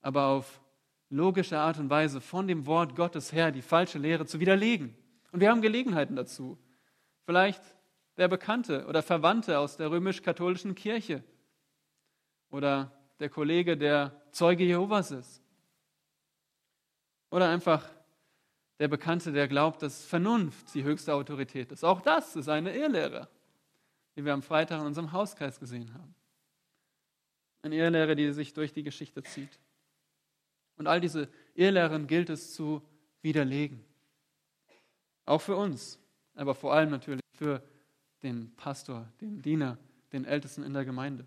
aber 0.01 0.27
auf 0.27 0.61
logische 1.09 1.59
Art 1.59 1.79
und 1.79 1.91
Weise 1.91 2.21
von 2.21 2.47
dem 2.47 2.67
Wort 2.67 2.97
Gottes 2.97 3.33
her 3.33 3.51
die 3.53 3.63
falsche 3.63 3.99
Lehre 3.99 4.27
zu 4.27 4.41
widerlegen. 4.41 4.97
Und 5.33 5.41
wir 5.41 5.51
haben 5.51 5.61
Gelegenheiten 5.61 6.17
dazu. 6.17 6.59
Vielleicht 7.25 7.63
der 8.17 8.29
Bekannte 8.29 8.87
oder 8.87 9.03
Verwandte 9.03 9.59
aus 9.59 9.77
der 9.77 9.91
römisch-katholischen 9.91 10.75
Kirche 10.75 11.25
oder 12.51 12.93
der 13.19 13.29
Kollege, 13.29 13.77
der 13.77 14.21
Zeuge 14.31 14.65
Jehovas 14.65 15.11
ist. 15.11 15.43
Oder 17.31 17.49
einfach 17.49 17.89
der 18.79 18.89
Bekannte, 18.89 19.31
der 19.31 19.47
glaubt, 19.47 19.83
dass 19.83 20.05
Vernunft 20.05 20.75
die 20.75 20.83
höchste 20.83 21.15
Autorität 21.15 21.71
ist. 21.71 21.85
Auch 21.85 22.01
das 22.01 22.35
ist 22.35 22.49
eine 22.49 22.75
Irrlehre, 22.75 23.29
die 24.17 24.25
wir 24.25 24.33
am 24.33 24.43
Freitag 24.43 24.81
in 24.81 24.87
unserem 24.87 25.13
Hauskreis 25.13 25.61
gesehen 25.61 25.93
haben. 25.95 26.15
Eine 27.63 27.77
Irrlehre, 27.77 28.17
die 28.17 28.33
sich 28.33 28.55
durch 28.55 28.73
die 28.73 28.83
Geschichte 28.83 29.23
zieht. 29.23 29.61
Und 30.81 30.87
all 30.87 30.99
diese 30.99 31.29
Irrlehren 31.55 32.07
gilt 32.07 32.31
es 32.31 32.55
zu 32.55 32.81
widerlegen. 33.21 33.85
Auch 35.27 35.43
für 35.43 35.55
uns, 35.55 35.99
aber 36.35 36.55
vor 36.55 36.73
allem 36.73 36.89
natürlich 36.89 37.21
für 37.35 37.63
den 38.23 38.57
Pastor, 38.57 39.07
den 39.21 39.43
Diener, 39.43 39.77
den 40.11 40.25
Ältesten 40.25 40.63
in 40.63 40.73
der 40.73 40.87
Gemeinde. 40.87 41.27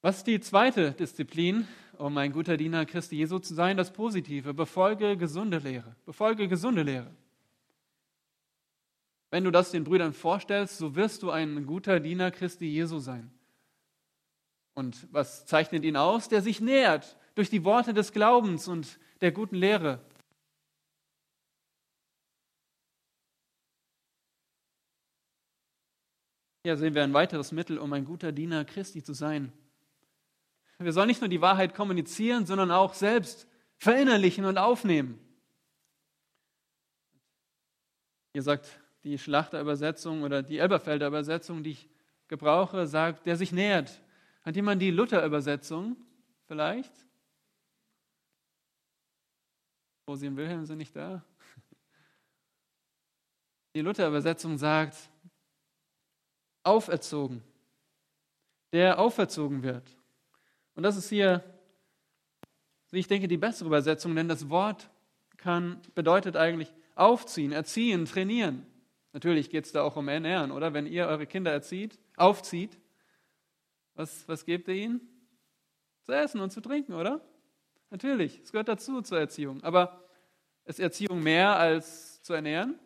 Was 0.00 0.16
ist 0.16 0.26
die 0.26 0.40
zweite 0.40 0.92
Disziplin, 0.92 1.68
um 1.98 2.16
ein 2.16 2.32
guter 2.32 2.56
Diener 2.56 2.86
Christi 2.86 3.16
Jesu 3.16 3.38
zu 3.38 3.52
sein? 3.52 3.76
Das 3.76 3.92
Positive. 3.92 4.54
Befolge 4.54 5.18
gesunde 5.18 5.58
Lehre. 5.58 5.96
Befolge 6.06 6.48
gesunde 6.48 6.82
Lehre. 6.82 7.14
Wenn 9.30 9.44
du 9.44 9.50
das 9.50 9.70
den 9.70 9.84
Brüdern 9.84 10.14
vorstellst, 10.14 10.78
so 10.78 10.96
wirst 10.96 11.22
du 11.22 11.30
ein 11.30 11.66
guter 11.66 12.00
Diener 12.00 12.30
Christi 12.30 12.64
Jesu 12.64 13.00
sein. 13.00 13.35
Und 14.76 15.08
was 15.10 15.46
zeichnet 15.46 15.84
ihn 15.84 15.96
aus? 15.96 16.28
Der 16.28 16.42
sich 16.42 16.60
nähert 16.60 17.16
durch 17.34 17.48
die 17.48 17.64
Worte 17.64 17.94
des 17.94 18.12
Glaubens 18.12 18.68
und 18.68 18.98
der 19.22 19.32
guten 19.32 19.56
Lehre. 19.56 20.00
Hier 26.62 26.76
sehen 26.76 26.94
wir 26.94 27.04
ein 27.04 27.14
weiteres 27.14 27.52
Mittel, 27.52 27.78
um 27.78 27.92
ein 27.94 28.04
guter 28.04 28.32
Diener 28.32 28.64
Christi 28.66 29.02
zu 29.02 29.14
sein. 29.14 29.50
Wir 30.78 30.92
sollen 30.92 31.06
nicht 31.06 31.22
nur 31.22 31.30
die 31.30 31.40
Wahrheit 31.40 31.74
kommunizieren, 31.74 32.44
sondern 32.44 32.70
auch 32.70 32.92
selbst 32.92 33.48
verinnerlichen 33.78 34.44
und 34.44 34.58
aufnehmen. 34.58 35.18
Hier 38.34 38.42
sagt 38.42 38.68
die 39.04 39.16
Schlachterübersetzung 39.16 40.22
oder 40.22 40.42
die 40.42 40.58
Elberfelder 40.58 41.06
Übersetzung, 41.06 41.62
die 41.62 41.70
ich 41.70 41.88
gebrauche, 42.28 42.86
sagt, 42.86 43.24
der 43.24 43.36
sich 43.36 43.52
nähert. 43.52 44.02
Hat 44.46 44.54
jemand 44.54 44.80
die 44.80 44.92
Luther-Übersetzung 44.92 45.96
vielleicht? 46.46 46.92
Rosi 50.08 50.28
und 50.28 50.36
Wilhelm 50.36 50.64
sind 50.64 50.78
nicht 50.78 50.94
da. 50.94 51.24
Die 53.74 53.80
Luther-Übersetzung 53.80 54.56
sagt, 54.56 54.96
auferzogen, 56.62 57.42
der 58.72 59.00
auferzogen 59.00 59.64
wird. 59.64 59.90
Und 60.76 60.84
das 60.84 60.96
ist 60.96 61.08
hier, 61.08 61.42
ich 62.92 63.08
denke, 63.08 63.26
die 63.26 63.36
bessere 63.36 63.66
Übersetzung, 63.66 64.14
denn 64.14 64.28
das 64.28 64.48
Wort 64.48 64.88
kann, 65.38 65.82
bedeutet 65.96 66.36
eigentlich 66.36 66.72
aufziehen, 66.94 67.50
erziehen, 67.50 68.04
trainieren. 68.04 68.64
Natürlich 69.12 69.50
geht 69.50 69.64
es 69.64 69.72
da 69.72 69.82
auch 69.82 69.96
um 69.96 70.06
Ernähren, 70.06 70.52
oder? 70.52 70.72
Wenn 70.72 70.86
ihr 70.86 71.08
eure 71.08 71.26
Kinder 71.26 71.50
erzieht, 71.50 71.98
aufzieht, 72.16 72.78
was, 73.96 74.28
was 74.28 74.44
gebt 74.44 74.68
ihr 74.68 74.74
ihnen? 74.74 75.00
Zu 76.02 76.12
essen 76.12 76.40
und 76.40 76.50
zu 76.50 76.60
trinken, 76.60 76.92
oder? 76.92 77.20
Natürlich, 77.90 78.40
es 78.40 78.52
gehört 78.52 78.68
dazu 78.68 79.02
zur 79.02 79.18
Erziehung. 79.18 79.62
Aber 79.64 80.04
ist 80.64 80.80
Erziehung 80.80 81.22
mehr 81.22 81.56
als 81.56 82.22
zu 82.22 82.34
ernähren? 82.34 82.78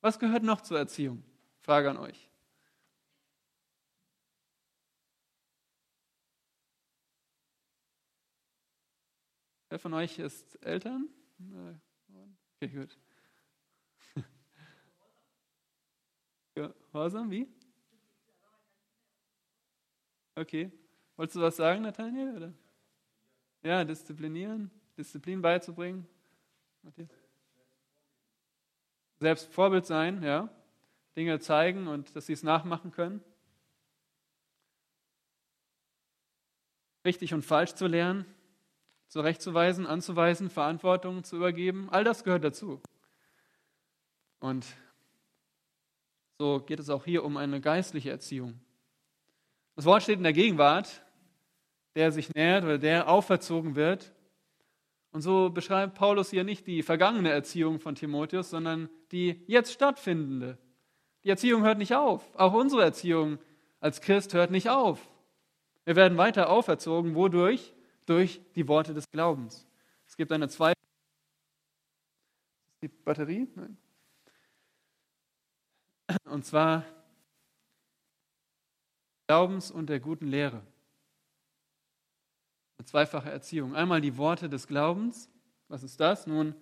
Was 0.00 0.18
gehört 0.18 0.42
noch 0.42 0.60
zur 0.60 0.78
Erziehung? 0.78 1.22
Frage 1.60 1.90
an 1.90 1.96
euch. 1.96 2.28
Wer 9.68 9.78
von 9.78 9.94
euch 9.94 10.18
ist 10.18 10.62
Eltern? 10.62 11.08
Okay, 12.56 12.68
gut. 12.68 12.98
Gehorsam, 16.54 17.30
wie? 17.30 17.48
Okay. 20.34 20.70
Wolltest 21.16 21.36
du 21.36 21.40
was 21.40 21.56
sagen, 21.56 21.82
Nathaniel? 21.82 22.36
Oder? 22.36 22.52
Ja, 23.62 23.84
disziplinieren, 23.84 24.70
Disziplin 24.96 25.42
beizubringen. 25.42 26.06
Matthias? 26.82 27.10
Selbst 29.20 29.52
Vorbild 29.52 29.86
sein, 29.86 30.22
ja. 30.22 30.48
Dinge 31.16 31.38
zeigen 31.38 31.86
und 31.86 32.16
dass 32.16 32.26
sie 32.26 32.32
es 32.32 32.42
nachmachen 32.42 32.90
können. 32.90 33.22
Richtig 37.04 37.34
und 37.34 37.42
falsch 37.42 37.74
zu 37.74 37.86
lernen, 37.86 38.24
zurechtzuweisen, 39.08 39.86
anzuweisen, 39.86 40.48
Verantwortung 40.48 41.24
zu 41.24 41.36
übergeben, 41.36 41.88
all 41.90 42.04
das 42.04 42.24
gehört 42.24 42.44
dazu. 42.44 42.80
Und 44.40 44.66
so 46.38 46.60
geht 46.60 46.80
es 46.80 46.90
auch 46.90 47.04
hier 47.04 47.22
um 47.24 47.36
eine 47.36 47.60
geistliche 47.60 48.10
Erziehung. 48.10 48.58
Das 49.74 49.84
Wort 49.84 50.02
steht 50.02 50.18
in 50.18 50.22
der 50.22 50.32
Gegenwart, 50.32 51.02
der 51.94 52.12
sich 52.12 52.32
nähert 52.34 52.64
oder 52.64 52.78
der 52.78 53.08
auferzogen 53.08 53.74
wird. 53.74 54.12
Und 55.12 55.20
so 55.22 55.50
beschreibt 55.50 55.94
Paulus 55.94 56.30
hier 56.30 56.44
nicht 56.44 56.66
die 56.66 56.82
vergangene 56.82 57.30
Erziehung 57.30 57.80
von 57.80 57.94
Timotheus, 57.94 58.50
sondern 58.50 58.88
die 59.10 59.42
jetzt 59.46 59.72
stattfindende. 59.72 60.58
Die 61.24 61.30
Erziehung 61.30 61.62
hört 61.62 61.78
nicht 61.78 61.94
auf. 61.94 62.34
Auch 62.34 62.52
unsere 62.54 62.82
Erziehung 62.82 63.38
als 63.80 64.00
Christ 64.00 64.34
hört 64.34 64.50
nicht 64.50 64.70
auf. 64.70 65.00
Wir 65.84 65.96
werden 65.96 66.16
weiter 66.16 66.48
auferzogen. 66.48 67.14
Wodurch? 67.14 67.74
durch 68.06 68.40
die 68.54 68.66
Worte 68.68 68.94
des 68.94 69.10
Glaubens. 69.10 69.66
Es 70.06 70.16
gibt 70.16 70.32
eine 70.32 70.48
zweite. 70.48 70.80
Die 72.82 72.88
Batterie? 72.88 73.48
Nein. 73.54 73.76
Und 76.24 76.44
zwar 76.44 76.84
Glaubens 79.32 79.70
und 79.70 79.86
der 79.88 79.98
guten 79.98 80.26
Lehre. 80.26 80.62
Eine 82.76 82.84
zweifache 82.84 83.30
Erziehung. 83.30 83.74
Einmal 83.74 84.02
die 84.02 84.18
Worte 84.18 84.50
des 84.50 84.66
Glaubens. 84.66 85.30
Was 85.68 85.82
ist 85.82 85.98
das? 86.00 86.26
Nun, 86.26 86.54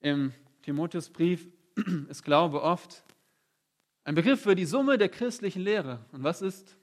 im 0.00 0.34
Timotheusbrief 0.60 1.48
ist 2.10 2.24
Glaube 2.24 2.60
oft 2.60 3.02
ein 4.04 4.14
Begriff 4.14 4.42
für 4.42 4.54
die 4.54 4.66
Summe 4.66 4.98
der 4.98 5.08
christlichen 5.08 5.62
Lehre. 5.62 6.04
Und 6.12 6.22
was 6.22 6.42
ist 6.42 6.76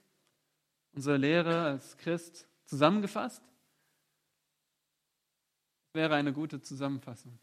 unsere 0.90 1.18
Lehre 1.18 1.66
als 1.66 1.96
Christ 1.96 2.48
zusammengefasst? 2.64 3.44
wäre 5.92 6.16
eine 6.16 6.32
gute 6.32 6.60
Zusammenfassung. 6.60 7.38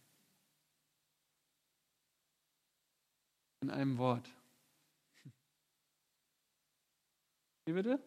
In 3.61 3.69
einem 3.69 3.97
Wort. 3.97 4.36
Wie 7.67 7.73
bitte? 7.73 7.99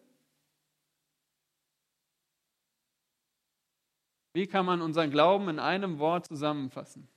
Wie 4.33 4.47
kann 4.47 4.65
man 4.65 4.81
unseren 4.81 5.11
Glauben 5.11 5.49
in 5.49 5.59
einem 5.59 5.99
Wort 5.99 6.25
zusammenfassen? 6.25 7.07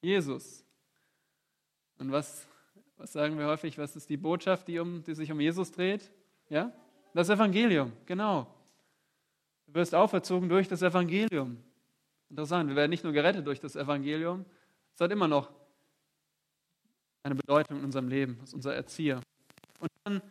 Jesus. 0.00 0.64
Und 1.98 2.10
was, 2.10 2.48
was 2.96 3.12
sagen 3.12 3.36
wir 3.38 3.48
häufig? 3.48 3.76
Was 3.76 3.96
ist 3.96 4.08
die 4.08 4.16
Botschaft, 4.16 4.66
die, 4.66 4.78
um, 4.78 5.02
die 5.02 5.14
sich 5.14 5.30
um 5.30 5.40
Jesus 5.40 5.70
dreht? 5.70 6.10
Ja? 6.48 6.72
Das 7.12 7.28
Evangelium, 7.28 7.92
genau. 8.06 8.46
Du 9.66 9.74
wirst 9.74 9.94
auferzogen 9.94 10.48
durch 10.48 10.68
das 10.68 10.80
Evangelium. 10.80 11.62
Interessant, 12.30 12.70
wir 12.70 12.76
werden 12.76 12.88
nicht 12.88 13.04
nur 13.04 13.12
gerettet 13.12 13.46
durch 13.46 13.60
das 13.60 13.76
Evangelium, 13.76 14.46
es 14.94 15.02
hat 15.02 15.10
immer 15.10 15.28
noch 15.28 15.50
eine 17.22 17.34
Bedeutung 17.34 17.80
in 17.80 17.84
unserem 17.84 18.08
Leben, 18.08 18.38
das 18.40 18.48
ist 18.48 18.54
unser 18.54 18.74
Erzieher. 18.74 19.20
Und 19.80 19.90
dann 20.04 20.22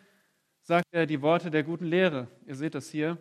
sagt 0.62 0.88
er 0.92 1.06
die 1.06 1.22
Worte 1.22 1.52
der 1.52 1.64
guten 1.64 1.86
Lehre. 1.86 2.28
Ihr 2.46 2.56
seht 2.56 2.76
das 2.76 2.90
hier. 2.90 3.18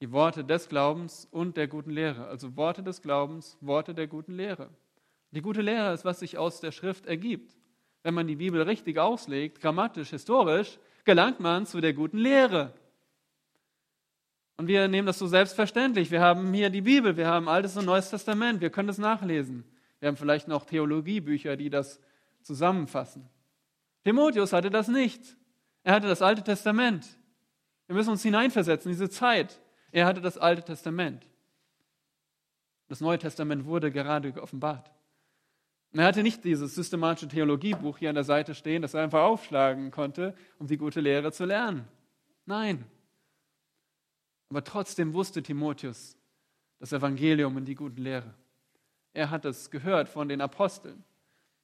Die 0.00 0.12
Worte 0.12 0.44
des 0.44 0.68
Glaubens 0.68 1.28
und 1.30 1.56
der 1.56 1.68
guten 1.68 1.90
Lehre. 1.90 2.26
Also 2.26 2.56
Worte 2.56 2.82
des 2.82 3.02
Glaubens, 3.02 3.58
Worte 3.60 3.94
der 3.94 4.06
guten 4.06 4.32
Lehre. 4.32 4.70
Die 5.32 5.42
gute 5.42 5.60
Lehre 5.60 5.92
ist, 5.92 6.04
was 6.04 6.20
sich 6.20 6.38
aus 6.38 6.60
der 6.60 6.72
Schrift 6.72 7.06
ergibt. 7.06 7.56
Wenn 8.02 8.14
man 8.14 8.26
die 8.26 8.36
Bibel 8.36 8.62
richtig 8.62 8.98
auslegt, 8.98 9.60
grammatisch, 9.60 10.10
historisch, 10.10 10.78
gelangt 11.04 11.38
man 11.38 11.66
zu 11.66 11.80
der 11.80 11.92
guten 11.92 12.18
Lehre. 12.18 12.72
Und 14.56 14.66
wir 14.66 14.88
nehmen 14.88 15.06
das 15.06 15.18
so 15.18 15.26
selbstverständlich. 15.26 16.10
Wir 16.10 16.20
haben 16.20 16.52
hier 16.52 16.70
die 16.70 16.80
Bibel, 16.80 17.16
wir 17.16 17.26
haben 17.26 17.48
Altes 17.48 17.76
und 17.76 17.84
Neues 17.84 18.10
Testament, 18.10 18.60
wir 18.60 18.70
können 18.70 18.88
es 18.88 18.98
nachlesen. 18.98 19.64
Wir 20.00 20.08
haben 20.08 20.16
vielleicht 20.16 20.48
noch 20.48 20.64
Theologiebücher, 20.64 21.56
die 21.56 21.70
das 21.70 22.00
zusammenfassen. 22.42 23.28
Timotheus 24.04 24.52
hatte 24.52 24.70
das 24.70 24.88
nicht. 24.88 25.36
Er 25.82 25.94
hatte 25.94 26.08
das 26.08 26.22
Alte 26.22 26.42
Testament. 26.42 27.06
Wir 27.86 27.96
müssen 27.96 28.10
uns 28.10 28.22
hineinversetzen, 28.22 28.90
diese 28.90 29.10
Zeit. 29.10 29.60
Er 29.90 30.06
hatte 30.06 30.20
das 30.20 30.38
Alte 30.38 30.62
Testament. 30.62 31.26
Das 32.88 33.00
Neue 33.00 33.18
Testament 33.18 33.64
wurde 33.64 33.90
gerade 33.90 34.32
geoffenbart. 34.32 34.90
Er 35.92 36.04
hatte 36.04 36.22
nicht 36.22 36.44
dieses 36.44 36.74
systematische 36.74 37.28
Theologiebuch 37.28 37.98
hier 37.98 38.10
an 38.10 38.14
der 38.14 38.24
Seite 38.24 38.54
stehen, 38.54 38.82
das 38.82 38.94
er 38.94 39.02
einfach 39.02 39.22
aufschlagen 39.22 39.90
konnte, 39.90 40.36
um 40.58 40.66
die 40.66 40.76
gute 40.76 41.00
Lehre 41.00 41.32
zu 41.32 41.44
lernen. 41.44 41.88
Nein, 42.46 42.84
aber 44.50 44.64
trotzdem 44.64 45.14
wusste 45.14 45.42
Timotheus 45.42 46.16
das 46.80 46.92
Evangelium 46.92 47.56
und 47.56 47.64
die 47.66 47.74
guten 47.74 48.02
Lehre. 48.02 48.34
Er 49.12 49.30
hat 49.30 49.44
es 49.44 49.70
gehört 49.70 50.08
von 50.08 50.28
den 50.28 50.40
Aposteln, 50.40 51.04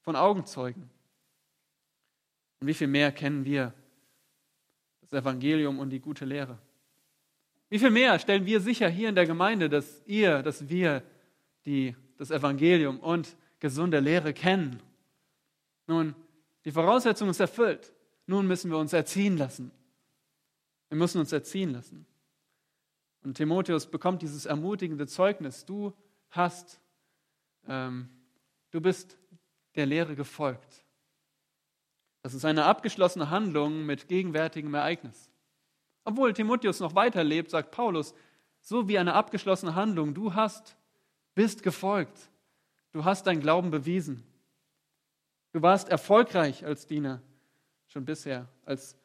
von 0.02 0.14
Augenzeugen. 0.14 0.88
Und 2.60 2.66
wie 2.68 2.74
viel 2.74 2.86
mehr 2.86 3.12
kennen 3.12 3.44
wir 3.44 3.74
Evangelium 5.16 5.78
und 5.78 5.90
die 5.90 6.00
gute 6.00 6.24
Lehre? 6.24 6.58
Wie 7.68 7.78
viel 7.78 7.90
mehr 7.90 8.18
stellen 8.18 8.46
wir 8.46 8.60
sicher 8.60 8.88
hier 8.88 9.08
in 9.08 9.14
der 9.14 9.26
Gemeinde, 9.26 9.68
dass 9.68 10.02
ihr, 10.06 10.42
dass 10.42 10.68
wir 10.68 11.02
die, 11.64 11.96
das 12.16 12.30
Evangelium 12.30 13.00
und 13.00 13.36
gesunde 13.58 13.98
Lehre 13.98 14.32
kennen? 14.32 14.80
Nun, 15.86 16.14
die 16.64 16.70
Voraussetzung 16.72 17.28
ist 17.28 17.40
erfüllt. 17.40 17.92
Nun 18.26 18.46
müssen 18.46 18.70
wir 18.70 18.78
uns 18.78 18.92
erziehen 18.92 19.36
lassen. 19.36 19.70
Wir 20.88 20.98
müssen 20.98 21.18
uns 21.18 21.32
erziehen 21.32 21.70
lassen. 21.70 22.06
Und 23.22 23.34
Timotheus 23.34 23.86
bekommt 23.86 24.22
dieses 24.22 24.46
ermutigende 24.46 25.06
Zeugnis, 25.08 25.64
du 25.64 25.92
hast, 26.30 26.80
ähm, 27.66 28.08
du 28.70 28.80
bist 28.80 29.18
der 29.74 29.86
Lehre 29.86 30.14
gefolgt. 30.14 30.85
Das 32.26 32.34
ist 32.34 32.44
eine 32.44 32.64
abgeschlossene 32.64 33.30
Handlung 33.30 33.86
mit 33.86 34.08
gegenwärtigem 34.08 34.74
Ereignis. 34.74 35.30
Obwohl 36.04 36.32
Timotheus 36.32 36.80
noch 36.80 36.96
weiterlebt, 36.96 37.52
sagt 37.52 37.70
Paulus, 37.70 38.14
so 38.60 38.88
wie 38.88 38.98
eine 38.98 39.14
abgeschlossene 39.14 39.76
Handlung, 39.76 40.12
du 40.12 40.34
hast, 40.34 40.76
bist 41.36 41.62
gefolgt, 41.62 42.28
du 42.90 43.04
hast 43.04 43.28
dein 43.28 43.38
Glauben 43.38 43.70
bewiesen. 43.70 44.24
Du 45.52 45.62
warst 45.62 45.88
erfolgreich 45.88 46.66
als 46.66 46.88
Diener, 46.88 47.22
schon 47.86 48.04
bisher, 48.04 48.48
als 48.64 48.96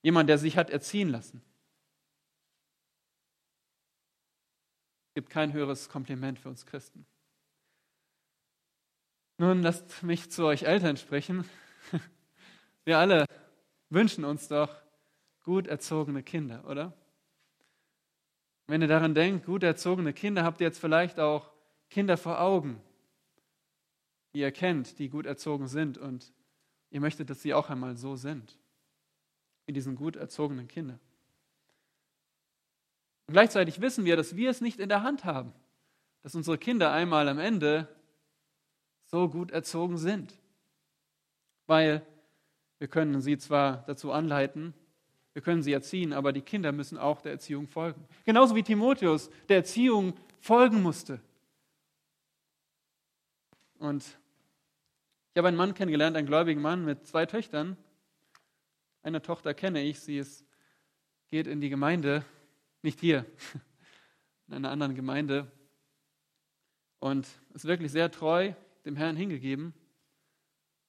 jemand, 0.00 0.30
der 0.30 0.38
sich 0.38 0.56
hat 0.56 0.70
erziehen 0.70 1.10
lassen. 1.10 1.42
Es 5.08 5.14
gibt 5.16 5.28
kein 5.28 5.52
höheres 5.52 5.90
Kompliment 5.90 6.38
für 6.38 6.48
uns 6.48 6.64
Christen. 6.64 7.04
Nun 9.36 9.60
lasst 9.60 10.02
mich 10.02 10.30
zu 10.30 10.46
euch 10.46 10.62
Eltern 10.62 10.96
sprechen. 10.96 11.44
Wir 12.88 12.96
alle 12.96 13.26
wünschen 13.90 14.24
uns 14.24 14.48
doch 14.48 14.74
gut 15.44 15.66
erzogene 15.66 16.22
Kinder, 16.22 16.66
oder? 16.66 16.94
Wenn 18.66 18.80
ihr 18.80 18.88
daran 18.88 19.14
denkt, 19.14 19.44
gut 19.44 19.62
erzogene 19.62 20.14
Kinder, 20.14 20.42
habt 20.42 20.62
ihr 20.62 20.68
jetzt 20.68 20.78
vielleicht 20.78 21.20
auch 21.20 21.52
Kinder 21.90 22.16
vor 22.16 22.40
Augen, 22.40 22.80
die 24.32 24.38
ihr 24.38 24.52
kennt, 24.52 24.98
die 24.98 25.10
gut 25.10 25.26
erzogen 25.26 25.68
sind 25.68 25.98
und 25.98 26.32
ihr 26.88 27.02
möchtet, 27.02 27.28
dass 27.28 27.42
sie 27.42 27.52
auch 27.52 27.68
einmal 27.68 27.94
so 27.98 28.16
sind, 28.16 28.58
wie 29.66 29.74
diesen 29.74 29.94
gut 29.94 30.16
erzogenen 30.16 30.66
Kinder. 30.66 30.98
Und 33.26 33.34
gleichzeitig 33.34 33.82
wissen 33.82 34.06
wir, 34.06 34.16
dass 34.16 34.34
wir 34.34 34.48
es 34.48 34.62
nicht 34.62 34.80
in 34.80 34.88
der 34.88 35.02
Hand 35.02 35.26
haben, 35.26 35.52
dass 36.22 36.34
unsere 36.34 36.56
Kinder 36.56 36.90
einmal 36.90 37.28
am 37.28 37.38
Ende 37.38 37.86
so 39.04 39.28
gut 39.28 39.50
erzogen 39.50 39.98
sind. 39.98 40.40
Weil 41.66 42.02
wir 42.78 42.88
können 42.88 43.20
sie 43.20 43.38
zwar 43.38 43.84
dazu 43.86 44.12
anleiten, 44.12 44.74
wir 45.32 45.42
können 45.42 45.62
sie 45.62 45.72
erziehen, 45.72 46.12
aber 46.12 46.32
die 46.32 46.42
Kinder 46.42 46.72
müssen 46.72 46.98
auch 46.98 47.20
der 47.20 47.32
Erziehung 47.32 47.68
folgen. 47.68 48.04
Genauso 48.24 48.54
wie 48.56 48.62
Timotheus 48.62 49.30
der 49.48 49.58
Erziehung 49.58 50.14
folgen 50.40 50.82
musste. 50.82 51.20
Und 53.78 54.02
ich 54.02 55.38
habe 55.38 55.48
einen 55.48 55.56
Mann 55.56 55.74
kennengelernt, 55.74 56.16
einen 56.16 56.26
gläubigen 56.26 56.60
Mann 56.60 56.84
mit 56.84 57.06
zwei 57.06 57.26
Töchtern. 57.26 57.76
Eine 59.02 59.22
Tochter 59.22 59.54
kenne 59.54 59.82
ich, 59.82 60.00
sie 60.00 60.18
ist, 60.18 60.44
geht 61.28 61.46
in 61.46 61.60
die 61.60 61.68
Gemeinde, 61.68 62.24
nicht 62.82 62.98
hier, 62.98 63.24
in 64.48 64.54
einer 64.54 64.70
anderen 64.70 64.96
Gemeinde 64.96 65.50
und 66.98 67.28
ist 67.54 67.64
wirklich 67.64 67.92
sehr 67.92 68.10
treu 68.10 68.52
dem 68.84 68.96
Herrn 68.96 69.16
hingegeben. 69.16 69.74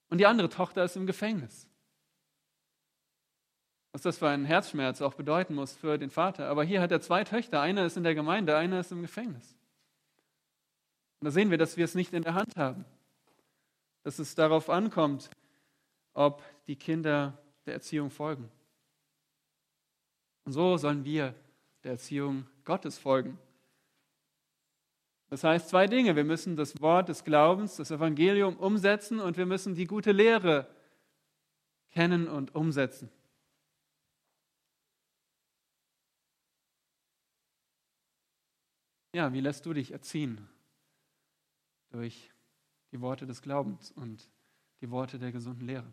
Und 0.10 0.18
die 0.18 0.26
andere 0.26 0.50
Tochter 0.50 0.84
ist 0.84 0.96
im 0.96 1.06
Gefängnis. 1.06 1.69
Was 3.92 4.02
das 4.04 4.20
für 4.20 4.30
einen 4.30 4.46
Herzschmerz 4.46 5.02
auch 5.02 5.16
bedeuten 5.16 5.56
muss 5.56 5.74
für 5.74 5.98
den 5.98 6.12
Vater. 6.12 6.48
Aber 6.48 6.64
hier 6.64 6.82
hat 6.82 6.92
er 6.92 7.02
zwei 7.02 7.24
Töchter. 7.24 7.62
Eine 7.62 7.86
ist 7.86 7.98
in 7.98 8.04
der 8.04 8.16
Gemeinde, 8.16 8.56
eine 8.56 8.80
ist 8.80 8.92
im 8.92 9.02
Gefängnis. 9.02 9.56
Und 11.20 11.26
da 11.26 11.32
sehen 11.32 11.50
wir, 11.50 11.58
dass 11.58 11.76
wir 11.76 11.86
es 11.86 11.96
nicht 11.96 12.14
in 12.14 12.24
der 12.24 12.36
Hand 12.36 12.56
haben. 12.56 12.86
Dass 14.04 14.20
es 14.20 14.36
darauf 14.36 14.70
ankommt, 14.70 15.30
ob 16.14 16.44
die 16.68 16.76
Kinder 16.76 17.38
der 17.66 17.74
Erziehung 17.74 18.10
folgen. 18.10 18.50
Und 20.46 20.54
so 20.54 20.78
sollen 20.78 21.04
wir 21.04 21.34
der 21.84 21.94
Erziehung 21.94 22.46
Gottes 22.64 22.98
folgen. 22.98 23.38
Das 25.30 25.44
heißt 25.44 25.70
zwei 25.70 25.88
Dinge. 25.88 26.16
Wir 26.16 26.24
müssen 26.24 26.56
das 26.56 26.82
Wort 26.82 27.10
des 27.10 27.24
Glaubens, 27.24 27.76
das 27.76 27.92
Evangelium 27.92 28.56
umsetzen 28.58 29.20
und 29.20 29.38
wir 29.38 29.46
müssen 29.46 29.76
die 29.76 29.86
gute 29.86 30.12
Lehre 30.12 30.68
kennen 31.92 32.28
und 32.28 32.56
umsetzen. 32.56 33.10
Ja, 39.14 39.34
wie 39.34 39.42
lässt 39.42 39.66
du 39.66 39.74
dich 39.74 39.92
erziehen? 39.92 40.48
Durch 41.90 42.32
die 42.92 43.02
Worte 43.02 43.26
des 43.26 43.42
Glaubens 43.42 43.92
und 43.92 44.30
die 44.82 44.92
Worte 44.92 45.18
der 45.18 45.32
gesunden 45.32 45.66
Lehre. 45.66 45.92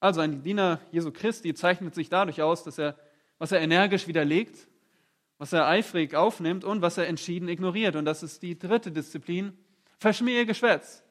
Also 0.00 0.20
ein 0.20 0.42
Diener 0.42 0.80
Jesu 0.90 1.10
Christi 1.12 1.54
zeichnet 1.54 1.94
sich 1.94 2.08
dadurch 2.08 2.42
aus, 2.42 2.64
dass 2.64 2.78
er, 2.78 2.98
was 3.38 3.52
er 3.52 3.60
energisch 3.60 4.06
widerlegt, 4.06 4.68
was 5.38 5.52
er 5.52 5.66
eifrig 5.66 6.14
aufnimmt 6.14 6.64
und 6.64 6.82
was 6.82 6.98
er 6.98 7.06
entschieden 7.06 7.48
ignoriert. 7.48 7.96
Und 7.96 8.04
das 8.04 8.22
ist 8.22 8.42
die 8.42 8.58
dritte 8.58 8.90
Disziplin, 8.90 9.56
verschmähe 9.98 10.46
Geschwätz. 10.46 11.04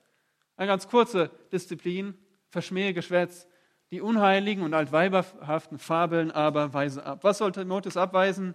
Eine 0.57 0.67
ganz 0.67 0.87
kurze 0.87 1.31
Disziplin, 1.51 2.17
verschmähe 2.49 2.93
Geschwätz. 2.93 3.47
Die 3.89 4.01
unheiligen 4.01 4.63
und 4.63 4.73
altweiberhaften 4.73 5.79
Fabeln 5.79 6.31
aber 6.31 6.73
weise 6.73 7.05
ab. 7.05 7.23
Was 7.23 7.37
sollte 7.37 7.61
Timotheus 7.61 7.95
abweisen? 7.95 8.53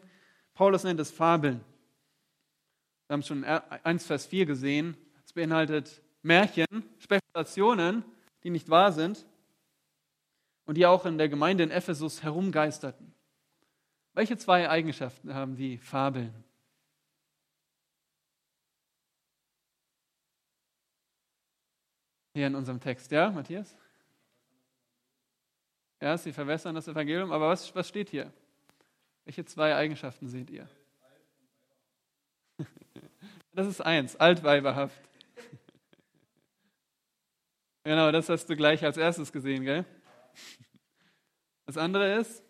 Paulus 0.54 0.84
nennt 0.84 1.00
es 1.00 1.10
Fabeln. 1.10 1.64
Wir 3.06 3.14
haben 3.14 3.22
schon 3.22 3.44
1 3.44 4.06
Vers 4.06 4.26
4 4.26 4.46
gesehen. 4.46 4.96
Es 5.24 5.32
beinhaltet 5.32 6.02
Märchen, 6.22 6.84
Spekulationen, 6.98 8.04
die 8.42 8.50
nicht 8.50 8.68
wahr 8.68 8.92
sind 8.92 9.26
und 10.64 10.76
die 10.76 10.86
auch 10.86 11.06
in 11.06 11.18
der 11.18 11.28
Gemeinde 11.28 11.64
in 11.64 11.70
Ephesus 11.70 12.22
herumgeisterten. 12.22 13.14
Welche 14.14 14.36
zwei 14.36 14.68
Eigenschaften 14.68 15.34
haben 15.34 15.56
die 15.56 15.78
Fabeln? 15.78 16.32
Hier 22.34 22.46
in 22.46 22.54
unserem 22.54 22.80
Text, 22.80 23.10
ja, 23.10 23.30
Matthias? 23.30 23.76
Ja, 26.00 26.16
sie 26.16 26.32
verwässern 26.32 26.74
das 26.74 26.88
Evangelium, 26.88 27.30
aber 27.30 27.48
was, 27.48 27.74
was 27.74 27.88
steht 27.88 28.08
hier? 28.10 28.32
Welche 29.24 29.44
zwei 29.44 29.74
Eigenschaften 29.74 30.28
seht 30.28 30.50
ihr? 30.50 30.68
Das 33.54 33.66
ist 33.66 33.80
eins, 33.82 34.16
altweiberhaft. 34.16 35.00
Genau, 37.84 38.12
das 38.12 38.28
hast 38.28 38.46
du 38.46 38.56
gleich 38.56 38.84
als 38.84 38.96
erstes 38.96 39.32
gesehen, 39.32 39.64
gell? 39.64 39.84
Das 41.66 41.76
andere 41.76 42.18
ist 42.18 42.42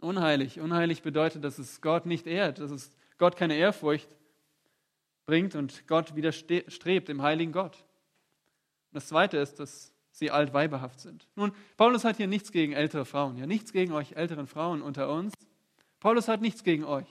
unheilig. 0.00 0.60
Unheilig 0.60 1.02
bedeutet, 1.02 1.44
dass 1.44 1.58
es 1.58 1.80
Gott 1.80 2.06
nicht 2.06 2.26
ehrt, 2.26 2.58
dass 2.58 2.70
es 2.70 2.90
Gott 3.18 3.36
keine 3.36 3.56
Ehrfurcht 3.56 4.08
bringt 5.26 5.54
und 5.54 5.86
Gott 5.86 6.14
widerstrebt 6.14 7.08
dem 7.08 7.22
heiligen 7.22 7.52
Gott. 7.52 7.84
Und 8.90 8.96
das 8.96 9.08
zweite 9.08 9.38
ist, 9.38 9.58
dass 9.58 9.92
sie 10.10 10.30
altweiberhaft 10.30 11.00
sind. 11.00 11.26
Nun, 11.34 11.52
Paulus 11.76 12.04
hat 12.04 12.18
hier 12.18 12.26
nichts 12.26 12.52
gegen 12.52 12.72
ältere 12.72 13.04
Frauen, 13.04 13.36
ja, 13.36 13.46
nichts 13.46 13.72
gegen 13.72 13.92
euch 13.92 14.12
älteren 14.12 14.46
Frauen 14.46 14.82
unter 14.82 15.10
uns. 15.10 15.32
Paulus 16.04 16.28
hat 16.28 16.42
nichts 16.42 16.62
gegen 16.62 16.84
euch. 16.84 17.08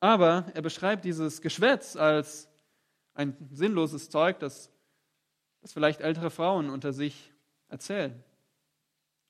Aber 0.00 0.50
er 0.54 0.60
beschreibt 0.60 1.04
dieses 1.04 1.40
Geschwätz 1.40 1.94
als 1.94 2.48
ein 3.14 3.36
sinnloses 3.52 4.10
Zeug, 4.10 4.40
das, 4.40 4.72
das 5.60 5.72
vielleicht 5.72 6.00
ältere 6.00 6.30
Frauen 6.30 6.68
unter 6.68 6.92
sich 6.92 7.32
erzählen. 7.68 8.24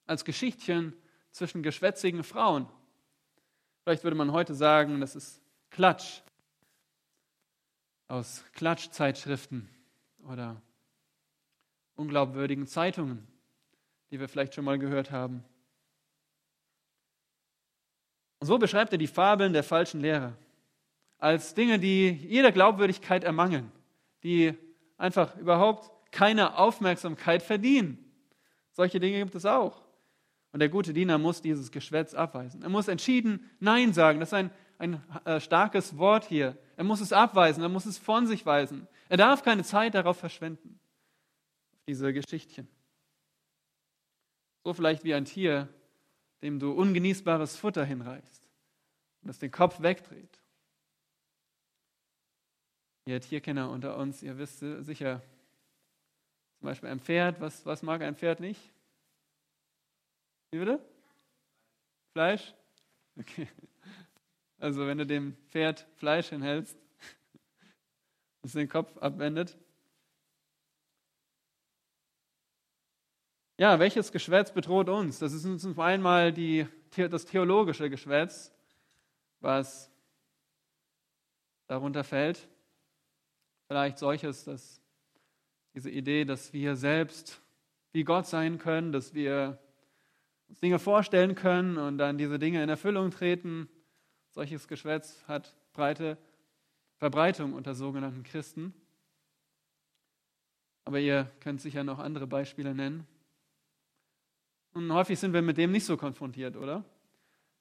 Als 0.07 0.25
Geschichtchen 0.25 0.95
zwischen 1.33 1.63
geschwätzigen 1.63 2.25
Frauen. 2.25 2.67
Vielleicht 3.83 4.05
würde 4.05 4.17
man 4.17 4.33
heute 4.33 4.55
sagen, 4.55 5.03
das 5.03 5.15
ist 5.15 5.43
Klatsch 5.69 6.23
aus 8.09 8.43
Klatschzeitschriften 8.55 9.69
oder 10.27 10.63
unglaubwürdigen 11.95 12.67
Zeitungen, 12.67 13.29
die 14.11 14.19
wir 14.19 14.31
vielleicht 14.31 14.55
schon 14.55 14.65
mal 14.65 14.79
gehört 14.79 15.11
haben. 15.11 15.45
So 18.47 18.59
beschreibt 18.59 18.93
er 18.93 18.99
die 18.99 19.07
Fabeln 19.07 19.53
der 19.53 19.63
falschen 19.63 20.01
Lehrer 20.01 20.35
als 21.19 21.55
Dinge, 21.55 21.79
die 21.79 22.11
jeder 22.11 22.53
Glaubwürdigkeit 22.53 23.25
ermangeln, 23.25 23.73
die 24.23 24.55
einfach 24.97 25.37
überhaupt 25.37 25.91
keine 26.13 26.57
Aufmerksamkeit 26.57 27.43
verdienen. 27.43 27.99
Solche 28.73 29.01
Dinge 29.01 29.19
gibt 29.19 29.35
es 29.35 29.47
auch. 29.47 29.83
Und 30.53 30.61
der 30.61 30.69
gute 30.69 30.93
Diener 30.93 31.19
muss 31.19 31.43
dieses 31.43 31.71
Geschwätz 31.71 32.15
abweisen. 32.15 32.63
Er 32.63 32.69
muss 32.69 32.89
entschieden 32.89 33.51
Nein 33.61 33.93
sagen. 33.93 34.21
Das 34.21 34.31
ist 34.31 34.35
ein, 34.35 34.51
ein 34.79 35.03
äh, 35.25 35.41
starkes 35.41 35.99
Wort 35.99 36.25
hier. 36.25 36.57
Er 36.77 36.85
muss 36.85 37.01
es 37.01 37.13
abweisen, 37.13 37.63
er 37.63 37.69
muss 37.69 37.87
es 37.87 37.99
von 37.99 38.27
sich 38.27 38.45
weisen. 38.47 38.87
Er 39.09 39.17
darf 39.17 39.43
keine 39.43 39.65
Zeit 39.65 39.95
darauf 39.95 40.19
verschwenden, 40.19 40.79
diese 41.87 42.13
Geschichtchen. 42.13 42.69
So 44.65 44.73
vielleicht 44.73 45.05
wie 45.05 45.15
ein 45.15 45.25
Tier, 45.25 45.69
dem 46.47 46.61
du 46.61 46.71
ungenießbares 46.71 47.57
Futter 47.57 47.85
hinreichst 47.85 48.41
und 49.21 49.29
das 49.29 49.41
den 49.41 49.51
Kopf 49.51 49.83
wegdreht. 49.83 50.39
Ihr 53.05 53.21
Tierkenner 53.21 53.69
unter 53.69 53.97
uns, 53.97 54.23
ihr 54.23 54.39
wisst 54.39 54.61
sicher, 54.61 55.23
zum 56.61 56.67
Beispiel 56.67 56.89
ein 56.89 57.01
Pferd, 57.01 57.41
was, 57.41 57.67
was 57.67 57.83
mag 57.83 58.01
ein 58.03 58.15
Pferd 58.15 58.39
nicht? 58.39 58.61
Wie 60.53 60.61
bitte? 60.61 60.79
Fleisch? 62.13 62.55
Okay. 63.19 63.49
Also 64.59 64.87
wenn 64.87 64.99
du 64.99 65.07
dem 65.07 65.37
Pferd 65.49 65.85
Fleisch 65.97 66.29
hinhältst, 66.29 66.79
das 68.43 68.53
den 68.53 68.69
Kopf 68.69 68.97
abwendet. 68.99 69.59
Ja, 73.59 73.79
welches 73.79 74.13
Geschwätz 74.13 74.53
bedroht 74.53 74.91
uns? 74.91 75.19
Das 75.19 75.33
ist 75.33 75.47
uns 75.47 75.79
einmal 75.79 76.31
die, 76.31 76.67
das 76.95 77.25
theologische 77.25 77.89
Geschwätz, 77.89 78.53
was 79.41 79.91
darunter 81.67 82.05
fällt. 82.05 82.49
Vielleicht 83.67 83.97
solches, 83.97 84.45
dass 84.45 84.83
diese 85.75 85.91
Idee, 85.91 86.27
dass 86.27 86.53
wir 86.53 86.77
selbst 86.77 87.41
wie 87.93 88.05
Gott 88.05 88.27
sein 88.27 88.59
können, 88.59 88.93
dass 88.93 89.15
wir 89.15 89.59
uns 90.49 90.61
Dinge 90.61 90.79
vorstellen 90.79 91.35
können 91.35 91.79
und 91.79 91.97
dann 91.97 92.19
diese 92.19 92.39
Dinge 92.39 92.63
in 92.63 92.69
Erfüllung 92.69 93.11
treten. 93.11 93.71
Solches 94.33 94.69
Geschwätz 94.69 95.25
hat 95.29 95.57
breite 95.73 96.19
Verbreitung 96.99 97.55
unter 97.55 97.75
sogenannten 97.75 98.23
Christen. 98.23 98.75
Aber 100.85 100.99
ihr 100.99 101.31
könnt 101.41 101.63
sicher 101.63 101.85
noch 101.85 101.99
andere 101.99 102.27
Beispiele 102.27 102.75
nennen. 102.75 103.07
Und 104.77 104.93
häufig 104.93 105.19
sind 105.19 105.33
wir 105.33 105.41
mit 105.41 105.57
dem 105.57 105.73
nicht 105.73 105.87
so 105.87 105.97
konfrontiert, 105.97 106.55
oder? 106.55 106.85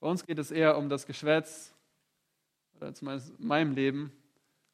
Bei 0.02 0.10
uns 0.10 0.26
geht 0.26 0.38
es 0.38 0.52
eher 0.52 0.78
um 0.78 0.90
das 0.90 1.06
Geschwätz, 1.06 1.74
oder 2.76 2.94
zumindest 2.94 3.40
in 3.40 3.48
meinem 3.48 3.74
Leben, 3.74 4.12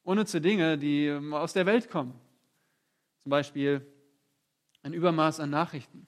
unnütze 0.02 0.42
Dinge, 0.42 0.76
die 0.80 1.12
aus 1.34 1.54
der 1.54 1.68
Welt 1.68 1.92
kommen. 1.92 2.20
Zum 3.22 3.30
Beispiel 3.30 3.86
ein 4.82 4.92
Übermaß 4.92 5.40
an 5.40 5.52
Nachrichten. 5.52 6.08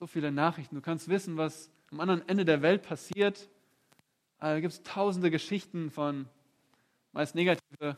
So 0.00 0.08
viele 0.08 0.32
Nachrichten. 0.32 0.74
Du 0.74 0.80
kannst 0.80 1.08
wissen, 1.08 1.36
was 1.36 1.70
am 1.92 2.00
anderen 2.00 2.28
Ende 2.28 2.44
der 2.44 2.60
Welt 2.60 2.82
passiert. 2.82 3.48
Da 4.40 4.58
gibt 4.58 4.72
es 4.72 4.82
tausende 4.82 5.30
Geschichten 5.30 5.92
von 5.92 6.28
meist 7.12 7.36
negative 7.36 7.96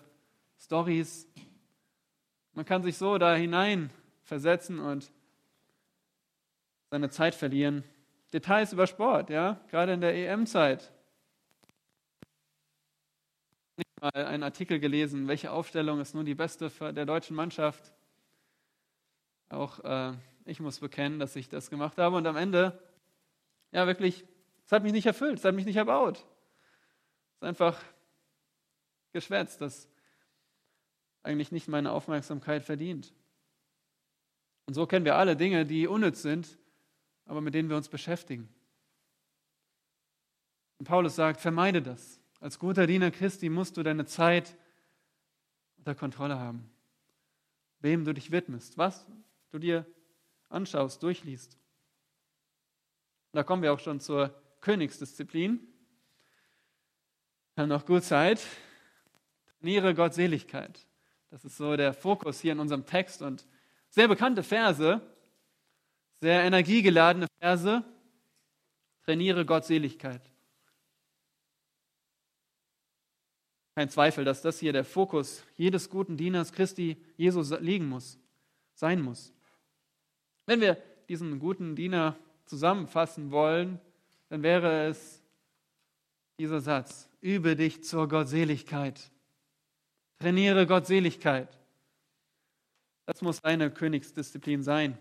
Stories. 0.61 1.27
Man 2.53 2.67
kann 2.67 2.83
sich 2.83 2.99
so 2.99 3.17
da 3.17 3.35
hinein 3.35 3.89
versetzen 4.23 4.79
und 4.79 5.11
seine 6.93 7.09
Zeit 7.09 7.35
verlieren. 7.35 7.85
Details 8.35 8.75
über 8.75 8.87
Sport, 8.87 9.31
ja, 9.31 9.59
gerade 9.71 9.95
in 9.95 10.03
der 10.03 10.15
EM-Zeit. 10.15 10.93
Ich 13.79 13.85
habe 14.03 14.19
mal 14.19 14.27
einen 14.27 14.43
Artikel 14.43 14.79
gelesen, 14.79 15.27
welche 15.27 15.53
Aufstellung 15.53 16.03
ist 16.03 16.15
nun 16.15 16.27
die 16.27 16.35
beste 16.35 16.69
der 16.93 17.07
deutschen 17.07 17.35
Mannschaft. 17.35 17.95
Auch 19.49 19.83
äh, 19.85 20.13
ich 20.45 20.61
muss 20.61 20.81
bekennen, 20.81 21.19
dass 21.19 21.35
ich 21.35 21.49
das 21.49 21.71
gemacht 21.71 21.97
habe 21.97 22.17
und 22.17 22.27
am 22.27 22.37
Ende, 22.37 22.79
ja 23.71 23.87
wirklich, 23.87 24.27
es 24.67 24.73
hat 24.73 24.83
mich 24.83 24.93
nicht 24.93 25.07
erfüllt, 25.07 25.39
es 25.39 25.45
hat 25.47 25.55
mich 25.55 25.65
nicht 25.65 25.77
erbaut. 25.77 26.19
Es 26.19 27.37
ist 27.37 27.45
einfach 27.45 27.83
geschwätzt, 29.13 29.63
das 29.63 29.89
eigentlich 31.23 31.53
nicht 31.53 31.69
meine 31.69 31.91
Aufmerksamkeit 31.91 32.65
verdient. 32.65 33.15
Und 34.67 34.75
so 34.75 34.87
kennen 34.87 35.07
wir 35.07 35.17
alle 35.17 35.37
Dinge, 35.37 35.65
die 35.65 35.87
unnütz 35.87 36.21
sind, 36.21 36.59
aber 37.33 37.41
mit 37.41 37.55
denen 37.55 37.71
wir 37.71 37.79
uns 37.79 37.89
beschäftigen. 37.89 38.47
Und 40.79 40.85
Paulus 40.85 41.17
sagt, 41.17 41.41
vermeide 41.41 41.81
das. 41.81 42.21
Als 42.41 42.59
guter 42.59 42.87
Diener 42.87 43.11
Christi 43.11 43.49
musst 43.49 43.79
du 43.79 43.83
deine 43.83 44.05
Zeit 44.05 44.55
unter 45.79 45.95
Kontrolle 45.95 46.39
haben. 46.39 46.71
Wem 47.81 48.05
du 48.05 48.13
dich 48.13 48.33
widmest, 48.33 48.77
was 48.77 49.07
du 49.51 49.59
dir 49.59 49.87
anschaust, 50.51 51.03
durchliest. 51.03 51.57
Da 53.33 53.43
kommen 53.43 53.63
wir 53.63 53.73
auch 53.73 53.81
schon 53.81 53.99
zur 53.99 54.39
Königsdisziplin. 54.61 55.59
Wir 57.55 57.63
haben 57.63 57.71
noch 57.71 57.87
gut 57.87 58.05
Zeit. 58.05 58.47
Trainiere 59.59 59.95
Gottseligkeit. 59.95 60.87
Das 61.31 61.47
ist 61.47 61.57
so 61.57 61.77
der 61.77 61.95
Fokus 61.95 62.43
hier 62.43 62.53
in 62.53 62.59
unserem 62.59 62.85
Text 62.85 63.23
und 63.23 63.47
sehr 63.89 64.07
bekannte 64.07 64.43
Verse, 64.43 65.01
sehr 66.23 66.45
energiegeladene 66.45 67.27
Verse. 67.41 67.83
Trainiere 69.05 69.45
Gottseligkeit. 69.45 70.23
Kein 73.75 73.91
Zweifel, 73.91 74.25
dass 74.25 74.41
das 74.41 74.61
hier 74.61 74.73
der 74.73 74.85
Fokus 74.85 75.43
jedes 75.57 75.91
guten 75.91 76.17
Dieners 76.17 76.53
Christi 76.53 76.97
Jesus 77.17 77.51
liegen 77.59 77.89
muss, 77.89 78.21
sein 78.75 79.03
muss. 79.03 79.35
Wenn 80.47 80.61
wir 80.61 80.81
diesen 81.09 81.41
guten 81.41 81.75
Diener 81.75 82.17
zusammenfassen 82.45 83.33
wollen, 83.33 83.81
dann 84.29 84.45
wäre 84.45 84.87
es 84.87 85.25
dieser 86.39 86.61
Satz, 86.61 87.09
übe 87.21 87.57
dich 87.57 87.83
zur 87.83 88.09
Gottseligkeit. 88.09 89.11
Trainiere 90.21 90.69
Gottseligkeit. 90.69 91.59
Das 93.07 93.23
muss 93.23 93.41
deine 93.41 93.73
Königsdisziplin 93.73 94.63
sein. 94.63 94.97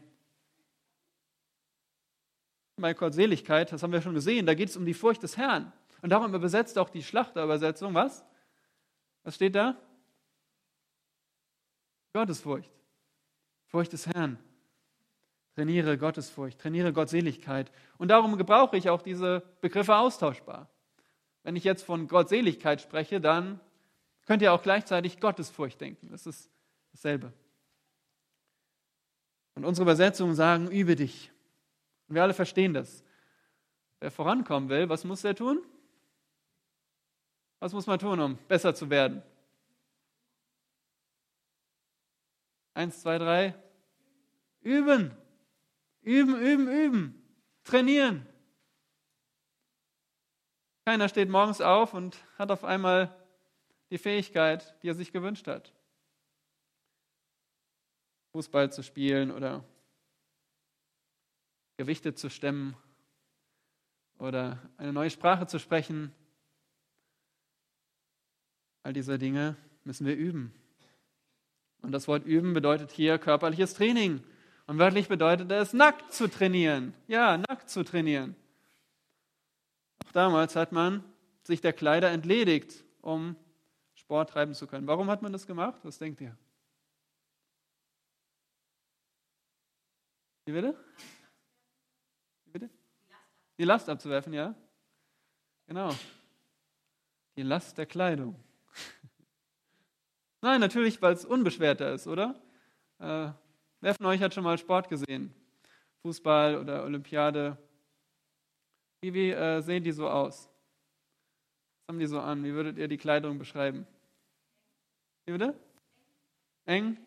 Bei 2.82 2.94
Gottseligkeit, 2.94 3.72
das 3.72 3.84
haben 3.84 3.94
wir 3.94 4.02
schon 4.02 4.14
gesehen, 4.14 4.46
da 4.46 4.54
geht 4.54 4.70
es 4.70 4.78
um 4.78 4.86
die 4.86 4.94
Furcht 4.94 5.24
des 5.24 5.38
Herrn. 5.38 5.72
Und 6.02 6.10
darum 6.10 6.34
übersetzt 6.34 6.78
auch 6.78 6.90
die 6.90 7.04
Schlachterübersetzung, 7.04 7.94
was? 7.94 8.26
Was 9.24 9.36
steht 9.36 9.56
da? 9.56 9.78
Gottesfurcht. 12.14 12.72
Furcht 13.68 13.94
des 13.94 14.08
Herrn. 14.08 14.40
Trainiere 15.56 15.98
Gottesfurcht, 15.98 16.60
trainiere 16.60 16.92
Gottseligkeit. 16.92 17.72
Und 17.98 18.08
darum 18.08 18.38
gebrauche 18.38 18.78
ich 18.78 18.90
auch 18.90 19.02
diese 19.02 19.44
Begriffe 19.62 19.96
austauschbar. 19.96 20.70
Wenn 21.44 21.56
ich 21.56 21.64
jetzt 21.64 21.84
von 21.84 22.08
Gottseligkeit 22.08 22.82
spreche, 22.82 23.22
dann 23.22 23.60
Könnt 24.26 24.42
ihr 24.42 24.54
auch 24.54 24.62
gleichzeitig 24.62 25.20
Gottesfurcht 25.20 25.82
denken. 25.82 26.10
Das 26.10 26.26
ist 26.26 26.50
dasselbe. 26.92 27.34
Und 29.56 29.66
unsere 29.66 29.84
Übersetzungen 29.84 30.36
sagen, 30.36 30.70
übe 30.72 30.96
dich. 30.96 31.31
Und 32.12 32.16
wir 32.16 32.24
alle 32.24 32.34
verstehen 32.34 32.74
das. 32.74 33.06
Wer 34.02 34.12
vorankommen 34.12 34.68
will, 34.68 34.90
was 34.90 35.06
muss 35.06 35.24
er 35.24 35.34
tun? 35.34 35.66
Was 37.60 37.72
muss 37.72 37.88
man 37.88 38.00
tun, 38.00 38.20
um 38.20 38.38
besser 38.50 38.76
zu 38.76 38.90
werden? 38.90 39.24
Eins, 42.74 43.00
zwei, 43.00 43.18
drei. 43.18 43.56
Üben. 44.60 45.16
Üben, 46.02 46.36
üben, 46.36 46.68
üben. 46.68 47.34
Trainieren. 47.64 48.28
Keiner 50.84 51.08
steht 51.08 51.30
morgens 51.30 51.62
auf 51.62 51.94
und 51.94 52.18
hat 52.38 52.52
auf 52.52 52.66
einmal 52.66 53.16
die 53.90 53.98
Fähigkeit, 53.98 54.76
die 54.84 54.90
er 54.90 54.96
sich 54.96 55.14
gewünscht 55.14 55.48
hat. 55.48 55.74
Fußball 58.34 58.70
zu 58.70 58.84
spielen 58.84 59.32
oder 59.32 59.64
Gewichte 61.82 62.14
zu 62.14 62.30
stemmen 62.30 62.76
oder 64.20 64.60
eine 64.78 64.94
neue 64.94 65.10
Sprache 65.10 65.48
zu 65.48 65.58
sprechen. 65.58 66.14
All 68.84 68.94
diese 68.94 69.18
Dinge 69.18 69.56
müssen 69.84 70.06
wir 70.06 70.16
üben. 70.16 70.54
Und 71.82 71.92
das 71.92 72.08
Wort 72.08 72.24
üben 72.24 72.54
bedeutet 72.54 72.92
hier 72.92 73.18
körperliches 73.18 73.74
Training. 73.74 74.24
Und 74.68 74.78
wörtlich 74.78 75.08
bedeutet 75.08 75.52
es, 75.52 75.74
nackt 75.74 76.14
zu 76.14 76.28
trainieren. 76.28 76.94
Ja, 77.08 77.40
nackt 77.40 77.72
zu 77.72 77.84
trainieren. 77.84 78.36
Auch 80.06 80.12
damals 80.12 80.56
hat 80.56 80.72
man 80.72 81.04
sich 81.42 81.62
der 81.62 81.74
Kleider 81.74 82.12
entledigt, 82.12 82.86
um 83.02 83.36
Sport 83.96 84.30
treiben 84.30 84.54
zu 84.54 84.68
können. 84.68 84.86
Warum 84.86 85.10
hat 85.10 85.24
man 85.24 85.34
das 85.34 85.48
gemacht? 85.48 85.80
Was 85.82 85.98
denkt 85.98 86.22
ihr? 86.22 86.38
Wie 90.46 90.52
bitte? 90.52 90.78
Die 93.62 93.66
Last 93.66 93.88
abzuwerfen, 93.90 94.34
ja? 94.34 94.56
Genau. 95.68 95.94
Die 97.36 97.44
Last 97.44 97.78
der 97.78 97.86
Kleidung. 97.86 98.36
Nein, 100.42 100.60
natürlich, 100.60 101.00
weil 101.00 101.14
es 101.14 101.26
unbeschwerter 101.26 101.94
ist, 101.94 102.08
oder? 102.08 102.42
Äh, 102.98 103.30
wer 103.82 103.94
von 103.94 104.08
euch 104.08 104.20
hat 104.20 104.34
schon 104.34 104.46
mal 104.46 104.58
Sport 104.58 104.90
gesehen? 104.90 105.32
Fußball 106.02 106.58
oder 106.58 106.84
Olympiade? 106.86 107.56
Wie, 109.02 109.14
wie 109.14 109.30
äh, 109.30 109.62
sehen 109.62 109.84
die 109.84 109.92
so 109.92 110.10
aus? 110.10 110.50
Was 111.86 111.94
haben 111.94 112.00
die 112.00 112.08
so 112.08 112.20
an? 112.20 112.44
Wie 112.44 112.54
würdet 112.54 112.80
ihr 112.80 112.88
die 112.88 112.98
Kleidung 112.98 113.38
beschreiben? 113.38 113.86
Wie 115.28 115.34
bitte? 115.34 115.54
Eng? 116.66 116.98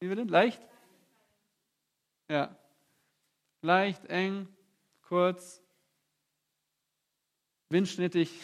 Wie 0.00 0.08
bitte? 0.08 0.22
Leicht? 0.22 0.62
Ja. 2.28 2.54
Leicht, 3.62 4.04
eng, 4.06 4.48
kurz, 5.02 5.62
windschnittig. 7.70 8.38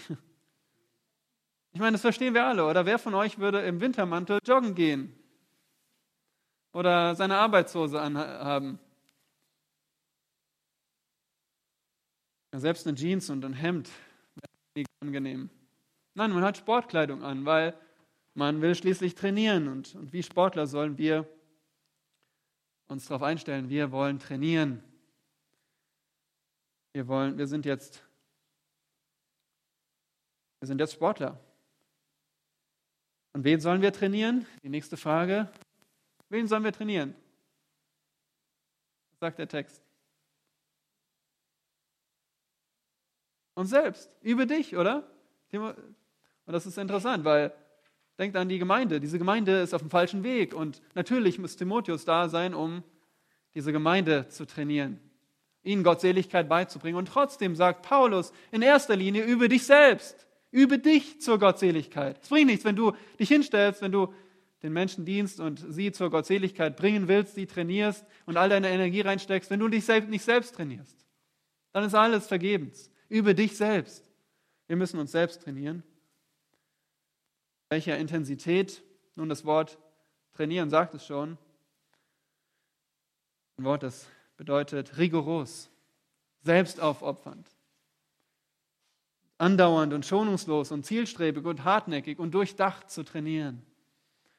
Ich 1.72 1.80
meine, 1.80 1.92
das 1.92 2.02
verstehen 2.02 2.34
wir 2.34 2.44
alle. 2.44 2.66
Oder 2.66 2.86
wer 2.86 2.98
von 2.98 3.14
euch 3.14 3.38
würde 3.38 3.60
im 3.62 3.80
Wintermantel 3.80 4.38
joggen 4.46 4.74
gehen? 4.74 5.12
Oder 6.72 7.14
seine 7.14 7.36
Arbeitshose 7.36 8.00
anhaben? 8.00 8.78
Ja, 12.52 12.60
selbst 12.60 12.86
eine 12.86 12.96
Jeans 12.96 13.28
und 13.28 13.44
ein 13.44 13.52
Hemd 13.52 13.90
wäre 14.74 14.86
angenehm. 15.00 15.50
Nein, 16.14 16.30
man 16.30 16.44
hat 16.44 16.56
Sportkleidung 16.56 17.24
an, 17.24 17.44
weil 17.44 17.76
man 18.34 18.62
will 18.62 18.74
schließlich 18.74 19.16
trainieren. 19.16 19.68
Und, 19.68 19.94
und 19.96 20.12
wie 20.12 20.22
Sportler 20.22 20.66
sollen 20.66 20.96
wir 20.96 21.28
uns 22.88 23.06
darauf 23.06 23.22
einstellen, 23.22 23.68
wir 23.68 23.90
wollen 23.92 24.18
trainieren. 24.18 24.82
Wir, 26.92 27.08
wollen, 27.08 27.38
wir, 27.38 27.46
sind 27.46 27.64
jetzt, 27.64 28.02
wir 30.60 30.68
sind 30.68 30.80
jetzt 30.80 30.92
Sportler. 30.92 31.40
Und 33.32 33.44
wen 33.44 33.60
sollen 33.60 33.82
wir 33.82 33.92
trainieren? 33.92 34.46
Die 34.62 34.68
nächste 34.68 34.96
Frage. 34.96 35.50
Wen 36.28 36.46
sollen 36.46 36.64
wir 36.64 36.72
trainieren? 36.72 37.14
Was 39.10 39.20
sagt 39.20 39.38
der 39.38 39.48
Text? 39.48 39.82
Uns 43.54 43.70
selbst, 43.70 44.16
über 44.20 44.46
dich, 44.46 44.76
oder? 44.76 45.08
Und 45.52 46.52
das 46.52 46.66
ist 46.66 46.76
interessant, 46.76 47.24
weil 47.24 47.54
denkt 48.18 48.36
an 48.36 48.48
die 48.48 48.58
Gemeinde. 48.58 49.00
Diese 49.00 49.18
Gemeinde 49.18 49.60
ist 49.60 49.74
auf 49.74 49.82
dem 49.82 49.90
falschen 49.90 50.22
Weg 50.22 50.54
und 50.54 50.80
natürlich 50.94 51.38
muss 51.38 51.56
Timotheus 51.56 52.04
da 52.04 52.28
sein, 52.28 52.54
um 52.54 52.82
diese 53.54 53.72
Gemeinde 53.72 54.28
zu 54.28 54.46
trainieren, 54.46 55.00
ihnen 55.62 55.82
Gottseligkeit 55.84 56.48
beizubringen. 56.48 56.96
Und 56.96 57.08
trotzdem 57.08 57.56
sagt 57.56 57.82
Paulus 57.82 58.32
in 58.50 58.62
erster 58.62 58.96
Linie 58.96 59.24
über 59.24 59.48
dich 59.48 59.64
selbst, 59.64 60.26
über 60.50 60.78
dich 60.78 61.20
zur 61.20 61.38
Gottseligkeit. 61.38 62.20
Es 62.22 62.28
bringt 62.28 62.46
nichts, 62.46 62.64
wenn 62.64 62.76
du 62.76 62.92
dich 63.18 63.28
hinstellst, 63.28 63.82
wenn 63.82 63.92
du 63.92 64.12
den 64.62 64.72
Menschen 64.72 65.04
dienst 65.04 65.40
und 65.40 65.62
sie 65.68 65.92
zur 65.92 66.10
Gottseligkeit 66.10 66.76
bringen 66.76 67.06
willst, 67.06 67.34
sie 67.34 67.46
trainierst 67.46 68.04
und 68.24 68.36
all 68.36 68.48
deine 68.48 68.70
Energie 68.70 69.02
reinsteckst, 69.02 69.50
wenn 69.50 69.60
du 69.60 69.68
dich 69.68 69.84
selbst 69.84 70.08
nicht 70.08 70.24
selbst 70.24 70.54
trainierst. 70.54 71.04
Dann 71.72 71.84
ist 71.84 71.94
alles 71.94 72.26
vergebens. 72.26 72.90
Über 73.08 73.34
dich 73.34 73.56
selbst. 73.56 74.10
Wir 74.66 74.76
müssen 74.76 74.98
uns 74.98 75.12
selbst 75.12 75.42
trainieren. 75.42 75.82
Welcher 77.74 77.98
Intensität? 77.98 78.84
Nun, 79.16 79.28
das 79.28 79.44
Wort 79.44 79.80
trainieren 80.32 80.70
sagt 80.70 80.94
es 80.94 81.04
schon. 81.04 81.36
Ein 83.58 83.64
Wort, 83.64 83.82
das 83.82 84.06
bedeutet 84.36 84.96
rigoros, 84.96 85.72
selbstaufopfernd, 86.42 87.50
andauernd 89.38 89.92
und 89.92 90.06
schonungslos 90.06 90.70
und 90.70 90.86
zielstrebig 90.86 91.44
und 91.44 91.64
hartnäckig 91.64 92.20
und 92.20 92.32
durchdacht 92.32 92.92
zu 92.92 93.02
trainieren. 93.02 93.66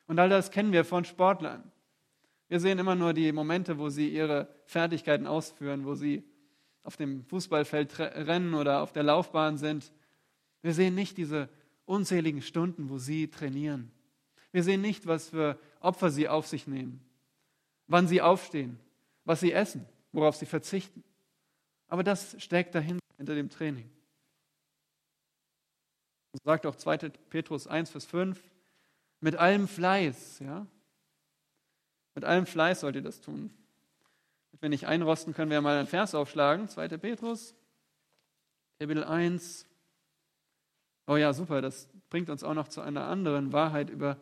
Und 0.08 0.18
all 0.18 0.30
das 0.30 0.50
kennen 0.50 0.72
wir 0.72 0.86
von 0.86 1.04
Sportlern. 1.04 1.70
Wir 2.48 2.62
sehen 2.62 2.80
immer 2.80 2.96
nur 2.96 3.12
die 3.12 3.34
Momente, 3.34 3.78
wo 3.78 3.90
sie 3.90 4.08
ihre 4.08 4.48
Fertigkeiten 4.64 5.28
ausführen, 5.28 5.84
wo 5.86 5.94
sie 5.94 6.24
auf 6.84 6.96
dem 6.96 7.26
Fußballfeld 7.26 8.00
rennen 8.00 8.54
oder 8.54 8.82
auf 8.82 8.94
der 8.94 9.04
Laufbahn 9.04 9.58
sind. 9.58 9.92
Wir 10.62 10.74
sehen 10.74 10.96
nicht 10.96 11.18
diese 11.18 11.50
unzähligen 11.86 12.42
Stunden, 12.42 12.90
wo 12.90 12.98
sie 12.98 13.30
trainieren. 13.30 13.92
Wir 14.52 14.64
sehen 14.64 14.82
nicht, 14.82 15.06
was 15.08 15.30
für 15.30 15.60
Opfer 15.80 16.10
sie 16.10 16.28
auf 16.28 16.48
sich 16.48 16.68
nehmen, 16.68 17.04
wann 17.88 18.08
sie 18.08 18.22
aufstehen, 18.22 18.80
was 19.24 19.40
sie 19.40 19.52
essen, 19.52 19.86
worauf 20.12 20.36
sie 20.36 20.46
verzichten. 20.46 21.04
Aber 21.88 22.04
das 22.04 22.42
steckt 22.42 22.74
dahinter, 22.74 23.04
hinter 23.18 23.36
dem 23.36 23.50
Training. 23.50 23.90
So 26.34 26.40
sagt 26.44 26.66
auch 26.66 26.76
2. 26.76 26.98
Petrus 27.30 27.68
1, 27.68 27.90
Vers 27.90 28.06
5, 28.06 28.42
mit 29.22 29.36
allem 29.36 29.68
Fleiß, 29.68 30.40
ja? 30.40 30.66
Mit 32.14 32.24
allem 32.24 32.46
Fleiß 32.46 32.82
sollt 32.82 32.96
ihr 32.96 33.02
das 33.02 33.22
tun. 33.22 33.54
Wenn 34.52 34.62
wir 34.62 34.70
nicht 34.70 34.88
einrosten, 34.88 35.34
können 35.34 35.52
wir 35.52 35.62
mal 35.62 35.78
einen 35.78 35.88
Vers 35.88 36.16
aufschlagen. 36.16 36.70
2. 36.70 36.88
Petrus, 36.98 37.56
Kapitel 38.80 39.04
1. 39.04 39.66
Oh 41.08 41.18
ja, 41.18 41.34
super, 41.34 41.62
das 41.62 41.88
bringt 42.10 42.30
uns 42.30 42.44
auch 42.44 42.54
noch 42.54 42.68
zu 42.68 42.82
einer 42.82 43.06
anderen 43.06 43.54
Wahrheit 43.54 43.90
über 43.90 44.18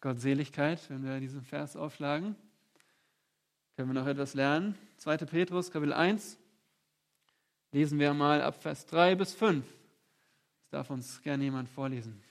Gottseligkeit, 0.00 0.88
wenn 0.88 1.04
wir 1.04 1.18
diesen 1.18 1.42
Vers 1.42 1.76
aufschlagen. 1.76 2.36
Können 3.76 3.88
wir 3.88 4.00
noch 4.00 4.06
etwas 4.06 4.34
lernen? 4.34 4.76
2. 4.98 5.16
Petrus, 5.18 5.70
Kapitel 5.70 5.92
1. 5.92 6.38
Lesen 7.72 7.98
wir 7.98 8.14
mal 8.14 8.42
ab 8.42 8.62
Vers 8.62 8.86
3 8.86 9.14
bis 9.16 9.34
5. 9.34 9.64
Das 9.64 10.70
darf 10.70 10.90
uns 10.90 11.20
gerne 11.22 11.44
jemand 11.44 11.68
vorlesen. 11.68 12.22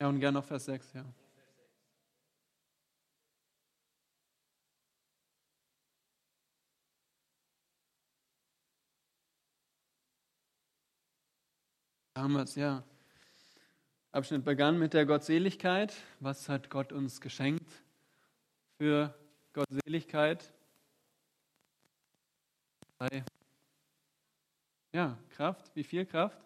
Ja, 0.00 0.08
und 0.08 0.20
gerne 0.20 0.38
noch 0.38 0.44
Vers 0.44 0.64
6, 0.66 0.92
ja. 0.92 1.04
Damals, 12.14 12.54
ja. 12.54 12.84
Abschnitt 14.12 14.44
begann 14.44 14.78
mit 14.78 14.94
der 14.94 15.04
Gottseligkeit. 15.06 15.94
Was 16.20 16.48
hat 16.48 16.70
Gott 16.70 16.92
uns 16.92 17.20
geschenkt 17.20 17.70
für 18.78 19.14
Gottseligkeit? 19.52 20.52
Ja, 24.92 25.18
Kraft. 25.30 25.74
Wie 25.74 25.84
viel 25.84 26.06
Kraft? 26.06 26.40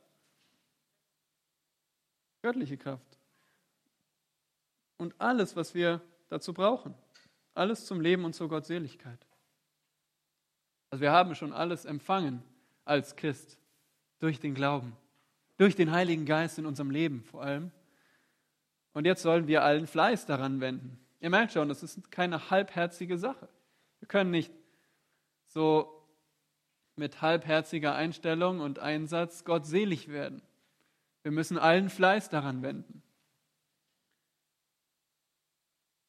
Göttliche 2.43 2.77
Kraft 2.77 3.12
und 4.98 5.14
alles, 5.18 5.57
was 5.57 5.74
wir 5.74 6.00
dazu 6.28 6.52
brauchen. 6.55 6.94
Alles 7.55 7.87
zum 7.87 8.00
Leben 8.00 8.24
und 8.24 8.35
zur 8.35 8.48
Gottseligkeit. 8.48 9.26
Also 10.90 11.02
wir 11.02 11.12
haben 11.12 11.35
schon 11.35 11.52
alles 11.52 11.85
empfangen 11.85 12.42
als 12.85 13.16
Christ 13.16 13.59
durch 14.18 14.40
den 14.40 14.55
Glauben, 14.55 14.96
durch 15.57 15.76
den 15.76 15.90
Heiligen 15.90 16.24
Geist 16.24 16.59
in 16.59 16.66
unserem 16.66 16.90
Leben 16.90 17.22
vor 17.22 17.42
allem. 17.42 17.70
Und 18.92 19.07
jetzt 19.07 19.22
sollen 19.22 19.46
wir 19.46 19.62
allen 19.62 19.87
Fleiß 19.87 20.26
daran 20.26 20.61
wenden. 20.61 20.98
Ihr 21.20 21.31
merkt 21.31 21.52
schon, 21.52 21.68
das 21.68 21.83
ist 21.83 22.11
keine 22.11 22.50
halbherzige 22.50 23.16
Sache. 23.16 23.48
Wir 24.00 24.09
können 24.09 24.31
nicht 24.31 24.52
so 25.46 26.07
mit 26.96 27.22
halbherziger 27.22 27.94
Einstellung 27.94 28.61
und 28.61 28.78
Einsatz 28.78 29.44
gottselig 29.44 30.09
werden. 30.09 30.42
Wir 31.22 31.33
müssen 31.33 31.59
allen 31.59 31.88
Fleiß 31.88 32.28
daran 32.28 32.62
wenden 32.62 33.02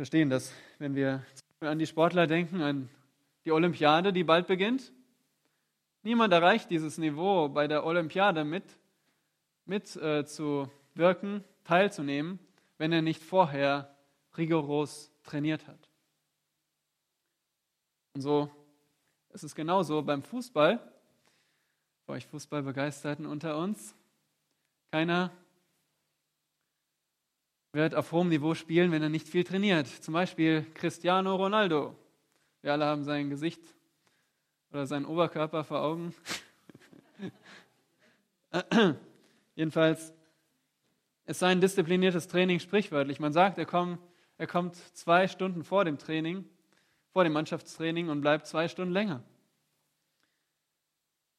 verstehen 0.04 0.30
das, 0.30 0.52
wenn 0.80 0.96
wir 0.96 1.26
an 1.62 1.80
die 1.80 1.88
Sportler 1.88 2.28
denken, 2.28 2.62
an 2.62 2.90
die 3.46 3.54
Olympiade, 3.54 4.12
die 4.12 4.26
bald 4.26 4.48
beginnt. 4.48 4.92
Niemand 6.02 6.34
erreicht 6.34 6.70
dieses 6.70 6.98
Niveau 6.98 7.48
bei 7.48 7.70
der 7.70 7.86
Olympiade 7.86 8.44
mit, 8.44 8.66
mit 9.64 9.96
äh, 9.96 10.26
zu 10.26 10.70
wirken, 10.94 11.42
teilzunehmen, 11.64 12.38
wenn 12.78 12.92
er 12.92 13.02
nicht 13.02 13.24
vorher 13.24 13.96
rigoros 14.38 15.10
trainiert 15.24 15.70
hat. 15.70 15.90
Und 18.14 18.24
so 18.24 18.52
ist 19.30 19.46
es 19.46 19.56
genauso 19.56 20.02
beim 20.02 20.22
Fußball. 20.22 20.82
Für 22.06 22.12
euch 22.12 22.28
Fußballbegeisterten 22.28 23.26
unter 23.26 23.58
uns. 23.58 23.96
Keiner 24.92 25.32
wird 27.74 27.96
auf 27.96 28.12
hohem 28.12 28.30
Niveau 28.30 28.54
spielen, 28.54 28.92
wenn 28.92 29.02
er 29.02 29.10
nicht 29.10 29.28
viel 29.28 29.44
trainiert. 29.44 29.88
Zum 29.88 30.14
Beispiel 30.14 30.66
Cristiano 30.76 31.36
Ronaldo. 31.36 31.96
Wir 32.62 32.72
alle 32.72 32.86
haben 32.86 33.04
sein 33.04 33.32
Gesicht 33.32 33.62
oder 34.72 34.86
seinen 34.86 35.06
Oberkörper 35.06 35.64
vor 35.64 35.82
Augen. 35.82 36.14
Jedenfalls 39.56 40.14
ist 41.26 41.40
sein 41.40 41.62
diszipliniertes 41.62 42.28
Training 42.28 42.60
sprichwörtlich. 42.60 43.20
Man 43.20 43.34
sagt, 43.34 43.58
er 43.58 43.66
kommt, 43.66 44.00
er 44.38 44.46
kommt 44.46 44.76
zwei 44.76 45.28
Stunden 45.28 45.64
vor 45.64 45.84
dem 45.84 45.98
Training, 45.98 46.46
vor 47.12 47.24
dem 47.24 47.34
Mannschaftstraining 47.34 48.10
und 48.10 48.22
bleibt 48.22 48.46
zwei 48.46 48.68
Stunden 48.68 48.94
länger. 48.94 49.24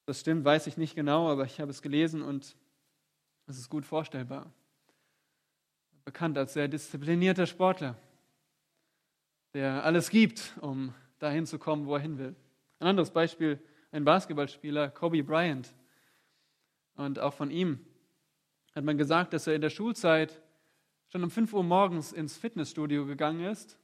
Das 0.06 0.20
stimmt, 0.20 0.44
weiß 0.44 0.66
ich 0.66 0.76
nicht 0.76 0.96
genau, 0.96 1.30
aber 1.30 1.44
ich 1.44 1.60
habe 1.60 1.70
es 1.70 1.80
gelesen 1.80 2.22
und 2.22 2.56
es 3.46 3.56
ist 3.56 3.70
gut 3.70 3.86
vorstellbar 3.86 4.52
bekannt 6.04 6.36
als 6.36 6.52
sehr 6.52 6.68
disziplinierter 6.68 7.46
Sportler, 7.46 7.96
der 9.54 9.84
alles 9.84 10.10
gibt, 10.10 10.52
um 10.60 10.94
dahin 11.18 11.46
zu 11.46 11.58
kommen, 11.58 11.86
wo 11.86 11.94
er 11.94 12.00
hin 12.00 12.18
will. 12.18 12.34
Ein 12.78 12.88
anderes 12.88 13.10
Beispiel, 13.10 13.58
ein 13.92 14.04
Basketballspieler, 14.04 14.90
Kobe 14.90 15.22
Bryant. 15.22 15.74
Und 16.96 17.18
auch 17.18 17.34
von 17.34 17.50
ihm 17.50 17.80
hat 18.74 18.84
man 18.84 18.98
gesagt, 18.98 19.32
dass 19.32 19.46
er 19.46 19.54
in 19.54 19.60
der 19.60 19.70
Schulzeit 19.70 20.42
schon 21.08 21.24
um 21.24 21.30
5 21.30 21.52
Uhr 21.52 21.62
morgens 21.62 22.12
ins 22.12 22.36
Fitnessstudio 22.36 23.06
gegangen 23.06 23.44
ist 23.44 23.78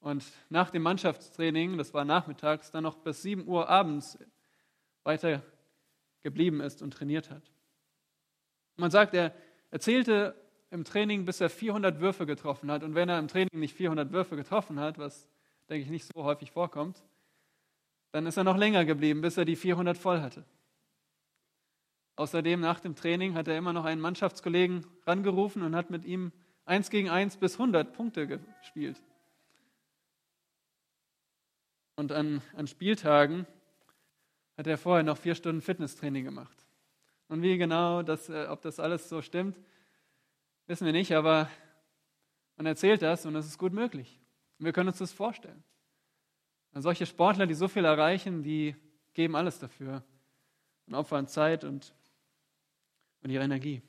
und 0.00 0.24
nach 0.50 0.70
dem 0.70 0.82
Mannschaftstraining, 0.82 1.78
das 1.78 1.94
war 1.94 2.04
nachmittags, 2.04 2.70
dann 2.70 2.82
noch 2.82 2.96
bis 2.96 3.22
7 3.22 3.46
Uhr 3.46 3.68
abends 3.68 4.18
weiter 5.04 5.42
geblieben 6.22 6.60
ist 6.60 6.82
und 6.82 6.92
trainiert 6.92 7.30
hat. 7.30 7.50
Man 8.76 8.90
sagt, 8.90 9.14
er 9.14 9.32
erzählte 9.70 10.34
im 10.70 10.84
Training, 10.84 11.24
bis 11.24 11.40
er 11.40 11.50
400 11.50 12.00
Würfe 12.00 12.26
getroffen 12.26 12.70
hat. 12.70 12.82
Und 12.82 12.94
wenn 12.94 13.08
er 13.08 13.18
im 13.18 13.28
Training 13.28 13.58
nicht 13.58 13.74
400 13.74 14.12
Würfe 14.12 14.36
getroffen 14.36 14.80
hat, 14.80 14.98
was 14.98 15.28
denke 15.68 15.84
ich 15.84 15.90
nicht 15.90 16.06
so 16.12 16.24
häufig 16.24 16.50
vorkommt, 16.50 17.02
dann 18.12 18.26
ist 18.26 18.36
er 18.36 18.44
noch 18.44 18.56
länger 18.56 18.84
geblieben, 18.84 19.20
bis 19.20 19.36
er 19.36 19.44
die 19.44 19.56
400 19.56 19.96
voll 19.96 20.20
hatte. 20.20 20.44
Außerdem 22.16 22.60
nach 22.60 22.80
dem 22.80 22.94
Training 22.94 23.34
hat 23.34 23.46
er 23.46 23.58
immer 23.58 23.72
noch 23.72 23.84
einen 23.84 24.00
Mannschaftskollegen 24.00 24.86
rangerufen 25.06 25.62
und 25.62 25.76
hat 25.76 25.90
mit 25.90 26.04
ihm 26.04 26.32
1 26.64 26.90
gegen 26.90 27.10
1 27.10 27.36
bis 27.36 27.54
100 27.54 27.92
Punkte 27.92 28.26
gespielt. 28.26 29.02
Und 31.96 32.12
an, 32.12 32.42
an 32.54 32.66
Spieltagen 32.66 33.46
hat 34.56 34.66
er 34.66 34.78
vorher 34.78 35.04
noch 35.04 35.18
vier 35.18 35.34
Stunden 35.34 35.60
Fitnesstraining 35.60 36.24
gemacht. 36.24 36.66
Und 37.28 37.42
wie 37.42 37.58
genau, 37.58 38.02
das, 38.02 38.28
äh, 38.28 38.46
ob 38.48 38.62
das 38.62 38.80
alles 38.80 39.08
so 39.08 39.20
stimmt, 39.20 39.58
wissen 40.66 40.86
wir 40.86 40.92
nicht, 40.92 41.12
aber 41.12 41.50
man 42.56 42.66
erzählt 42.66 43.02
das 43.02 43.26
und 43.26 43.34
es 43.36 43.46
ist 43.46 43.58
gut 43.58 43.72
möglich. 43.72 44.20
Wir 44.58 44.72
können 44.72 44.88
uns 44.88 44.98
das 44.98 45.12
vorstellen. 45.12 45.62
Solche 46.72 47.06
Sportler, 47.06 47.46
die 47.46 47.54
so 47.54 47.68
viel 47.68 47.84
erreichen, 47.84 48.42
die 48.42 48.76
geben 49.14 49.34
alles 49.34 49.58
dafür 49.58 50.04
und 50.86 50.94
opfern 50.94 51.26
Zeit 51.26 51.64
und, 51.64 51.94
und 53.22 53.30
ihre 53.30 53.44
Energie. 53.44 53.82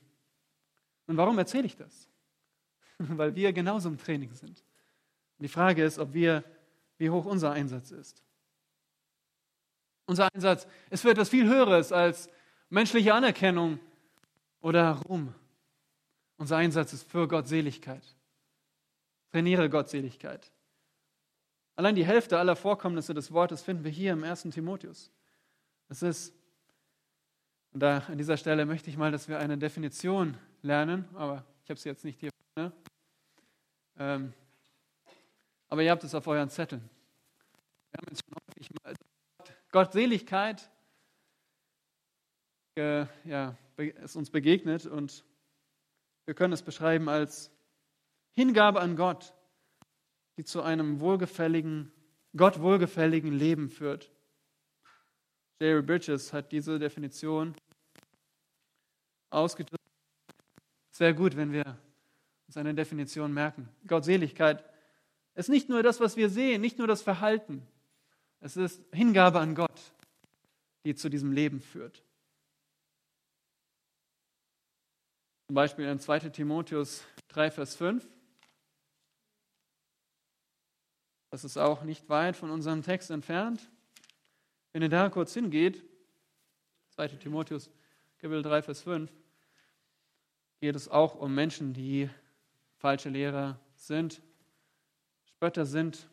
Und 1.06 1.16
warum 1.16 1.38
erzähle 1.38 1.66
ich 1.66 1.76
das? 1.76 2.08
Weil 2.98 3.34
wir 3.34 3.52
genauso 3.52 3.88
im 3.88 3.98
Training 3.98 4.32
sind. 4.34 4.64
Und 5.38 5.42
die 5.42 5.48
Frage 5.48 5.84
ist, 5.84 5.98
ob 5.98 6.14
wir, 6.14 6.44
wie 6.96 7.10
hoch 7.10 7.26
unser 7.26 7.52
Einsatz 7.52 7.90
ist. 7.90 8.22
Unser 10.06 10.32
Einsatz 10.32 10.66
ist 10.88 11.02
für 11.02 11.10
etwas 11.10 11.28
viel 11.28 11.46
Höheres 11.46 11.92
als 11.92 12.30
menschliche 12.70 13.12
Anerkennung 13.12 13.78
oder 14.60 14.92
Ruhm. 15.06 15.34
Unser 16.38 16.56
Einsatz 16.56 16.92
ist 16.92 17.02
für 17.02 17.28
Gottseligkeit. 17.28 18.02
Trainiere 19.30 19.68
Gottseligkeit. 19.68 20.50
Allein 21.76 21.94
die 21.94 22.06
Hälfte 22.06 22.38
aller 22.38 22.56
Vorkommnisse 22.56 23.12
des 23.12 23.32
Wortes 23.32 23.62
finden 23.62 23.84
wir 23.84 23.90
hier 23.90 24.12
im 24.12 24.24
1. 24.24 24.42
Timotheus. 24.44 25.10
Es 25.88 26.02
ist, 26.02 26.34
und 27.72 27.80
da 27.80 27.98
an 28.08 28.18
dieser 28.18 28.36
Stelle 28.36 28.64
möchte 28.66 28.88
ich 28.88 28.96
mal, 28.96 29.12
dass 29.12 29.28
wir 29.28 29.38
eine 29.38 29.58
Definition 29.58 30.36
lernen, 30.62 31.04
aber 31.14 31.44
ich 31.64 31.70
habe 31.70 31.78
sie 31.78 31.88
jetzt 31.88 32.04
nicht 32.04 32.18
hier. 32.18 32.30
Ne? 32.56 32.72
Ähm, 33.98 34.32
aber 35.68 35.82
ihr 35.82 35.90
habt 35.90 36.04
es 36.04 36.14
auf 36.14 36.26
euren 36.26 36.48
Zetteln. 36.48 36.88
Wir 37.90 37.98
haben 37.98 38.06
jetzt 38.08 38.22
schon 38.24 38.34
häufig 38.48 38.70
mal 38.82 38.94
Gottseligkeit 39.70 40.70
äh, 42.78 43.06
ja, 43.24 43.56
ist 43.76 44.16
uns 44.16 44.30
begegnet 44.30 44.86
und 44.86 45.24
wir 46.28 46.34
können 46.34 46.52
es 46.52 46.60
beschreiben 46.60 47.08
als 47.08 47.50
Hingabe 48.34 48.80
an 48.80 48.96
Gott, 48.96 49.32
die 50.36 50.44
zu 50.44 50.60
einem 50.60 51.00
wohlgefälligen, 51.00 51.90
Gott 52.36 52.60
wohlgefälligen 52.60 53.32
Leben 53.32 53.70
führt. 53.70 54.12
Jerry 55.58 55.80
Bridges 55.80 56.34
hat 56.34 56.52
diese 56.52 56.78
Definition 56.78 57.54
ausgedrückt. 59.30 59.82
Wäre 60.98 61.14
gut, 61.14 61.34
wenn 61.34 61.50
wir 61.50 61.78
uns 62.46 62.58
eine 62.58 62.74
Definition 62.74 63.32
merken. 63.32 63.66
Gottseligkeit 63.86 64.62
ist 65.34 65.48
nicht 65.48 65.70
nur 65.70 65.82
das, 65.82 65.98
was 65.98 66.18
wir 66.18 66.28
sehen, 66.28 66.60
nicht 66.60 66.76
nur 66.76 66.88
das 66.88 67.00
Verhalten. 67.00 67.66
Es 68.40 68.58
ist 68.58 68.82
Hingabe 68.92 69.40
an 69.40 69.54
Gott, 69.54 69.94
die 70.84 70.94
zu 70.94 71.08
diesem 71.08 71.32
Leben 71.32 71.62
führt. 71.62 72.02
Zum 75.48 75.54
Beispiel 75.54 75.86
in 75.86 75.98
2 75.98 76.18
Timotheus 76.28 77.06
3, 77.28 77.50
Vers 77.50 77.74
5. 77.74 78.06
Das 81.30 81.42
ist 81.42 81.56
auch 81.56 81.84
nicht 81.84 82.06
weit 82.10 82.36
von 82.36 82.50
unserem 82.50 82.82
Text 82.82 83.10
entfernt. 83.10 83.70
Wenn 84.72 84.82
ihr 84.82 84.90
da 84.90 85.08
kurz 85.08 85.32
hingeht, 85.32 85.82
2 86.90 87.08
Timotheus 87.08 87.70
Kapitel 88.18 88.42
3, 88.42 88.60
Vers 88.60 88.82
5, 88.82 89.10
geht 90.60 90.76
es 90.76 90.86
auch 90.86 91.14
um 91.14 91.34
Menschen, 91.34 91.72
die 91.72 92.10
falsche 92.76 93.08
Lehrer 93.08 93.58
sind, 93.74 94.20
Spötter 95.24 95.64
sind. 95.64 96.10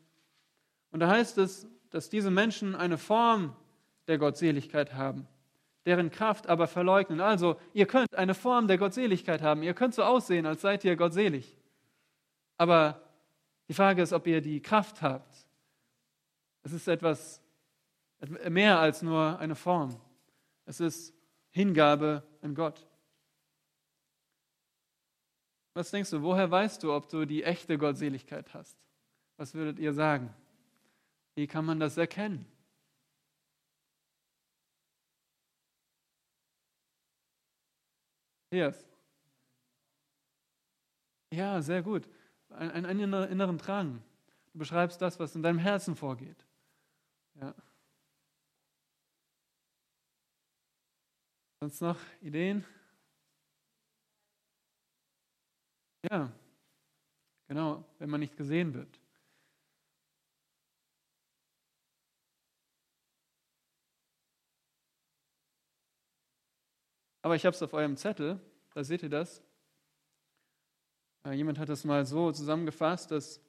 Und 0.92 1.02
da 1.02 1.10
heißt 1.10 1.40
es, 1.40 1.68
dass 1.90 2.10
diese 2.10 2.32
Menschen 2.32 2.74
eine 2.74 2.98
Form 2.98 3.54
der 4.08 4.18
Gottseligkeit 4.18 4.94
haben 4.94 5.28
deren 5.86 6.10
Kraft 6.10 6.48
aber 6.48 6.68
verleugnen. 6.68 7.22
Also, 7.22 7.60
ihr 7.74 7.86
könnt 7.86 8.16
eine 8.16 8.34
Form 8.34 8.68
der 8.68 8.78
Gottseligkeit 8.78 9.42
haben. 9.42 9.64
Ihr 9.64 9.74
könnt 9.74 9.94
so 9.94 10.04
aussehen, 10.04 10.46
als 10.46 10.62
seid 10.62 10.84
ihr 10.84 10.96
gottselig. 10.96 11.58
Aber 12.58 13.02
die 13.68 13.74
Frage 13.74 14.02
ist, 14.02 14.14
ob 14.14 14.28
ihr 14.28 14.42
die 14.42 14.62
Kraft 14.62 15.02
habt. 15.02 15.46
Es 16.64 16.74
ist 16.74 16.88
etwas 16.88 17.42
mehr 18.50 18.80
als 18.80 19.02
nur 19.02 19.38
eine 19.40 19.56
Form. 19.56 20.00
Es 20.66 20.80
ist 20.80 21.14
Hingabe 21.52 22.24
an 22.42 22.56
Gott. 22.56 22.88
Was 25.74 25.92
denkst 25.92 26.10
du, 26.10 26.22
woher 26.22 26.50
weißt 26.50 26.84
du, 26.84 26.94
ob 26.94 27.10
du 27.10 27.26
die 27.26 27.44
echte 27.44 27.78
Gottseligkeit 27.78 28.54
hast? 28.54 28.78
Was 29.38 29.54
würdet 29.54 29.78
ihr 29.78 29.94
sagen? 29.94 30.34
Wie 31.36 31.48
kann 31.48 31.66
man 31.66 31.80
das 31.80 31.98
erkennen? 31.98 32.46
Yes. 38.56 38.88
Ja, 41.30 41.62
sehr 41.62 41.82
gut. 41.84 42.08
Ein, 42.50 42.86
einen 42.86 43.14
inneren 43.14 43.58
Drang. 43.58 44.02
Du 44.54 44.60
beschreibst 44.60 45.02
das, 45.02 45.20
was 45.20 45.36
in 45.36 45.44
deinem 45.44 45.60
Herzen 45.60 45.94
vorgeht. 45.94 46.46
Ja. 47.34 47.54
Sonst 51.60 51.82
noch 51.82 52.00
Ideen? 52.22 52.64
Ja, 56.10 56.32
genau, 57.48 57.84
wenn 58.00 58.10
man 58.10 58.22
nicht 58.22 58.38
gesehen 58.38 58.74
wird. 58.74 59.02
Aber 67.26 67.36
ich 67.36 67.44
habe 67.44 67.56
es 67.56 67.64
auf 67.64 67.74
eurem 67.74 67.98
Zettel, 67.98 68.40
da 68.76 68.84
seht 68.84 69.02
ihr 69.02 69.10
das. 69.10 69.42
Äh, 71.26 71.34
jemand 71.34 71.58
hat 71.58 71.70
es 71.70 71.84
mal 71.84 72.06
so 72.06 72.32
zusammengefasst, 72.32 73.10
dass 73.10 73.42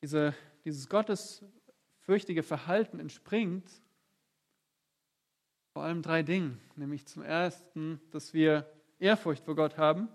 diese, 0.00 0.34
dieses 0.64 0.88
gottesfürchtige 0.88 2.42
Verhalten 2.42 2.98
entspringt 2.98 3.70
vor 5.72 5.84
allem 5.84 6.02
drei 6.02 6.22
Dingen. 6.22 6.60
Nämlich 6.74 7.06
zum 7.06 7.22
ersten, 7.22 8.00
dass 8.10 8.34
wir 8.34 8.68
Ehrfurcht 8.98 9.44
vor 9.44 9.54
Gott 9.54 9.78
haben, 9.78 10.08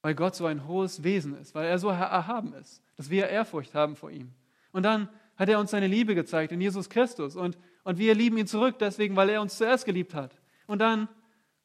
weil 0.00 0.14
Gott 0.14 0.34
so 0.34 0.46
ein 0.46 0.66
hohes 0.66 1.02
Wesen 1.02 1.36
ist, 1.36 1.54
weil 1.54 1.66
er 1.66 1.78
so 1.78 1.88
erhaben 1.88 2.54
ist, 2.54 2.82
dass 2.96 3.10
wir 3.10 3.28
Ehrfurcht 3.28 3.74
haben 3.74 3.96
vor 3.96 4.10
ihm. 4.10 4.32
Und 4.72 4.84
dann 4.84 5.08
hat 5.36 5.50
er 5.50 5.58
uns 5.58 5.72
seine 5.72 5.86
Liebe 5.86 6.14
gezeigt 6.14 6.52
in 6.52 6.60
Jesus 6.60 6.88
Christus. 6.88 7.36
Und 7.36 7.58
und 7.84 7.98
wir 7.98 8.14
lieben 8.14 8.36
ihn 8.38 8.46
zurück 8.46 8.78
deswegen, 8.78 9.16
weil 9.16 9.28
er 9.28 9.42
uns 9.42 9.56
zuerst 9.56 9.84
geliebt 9.84 10.14
hat. 10.14 10.40
Und 10.66 10.78
dann 10.78 11.08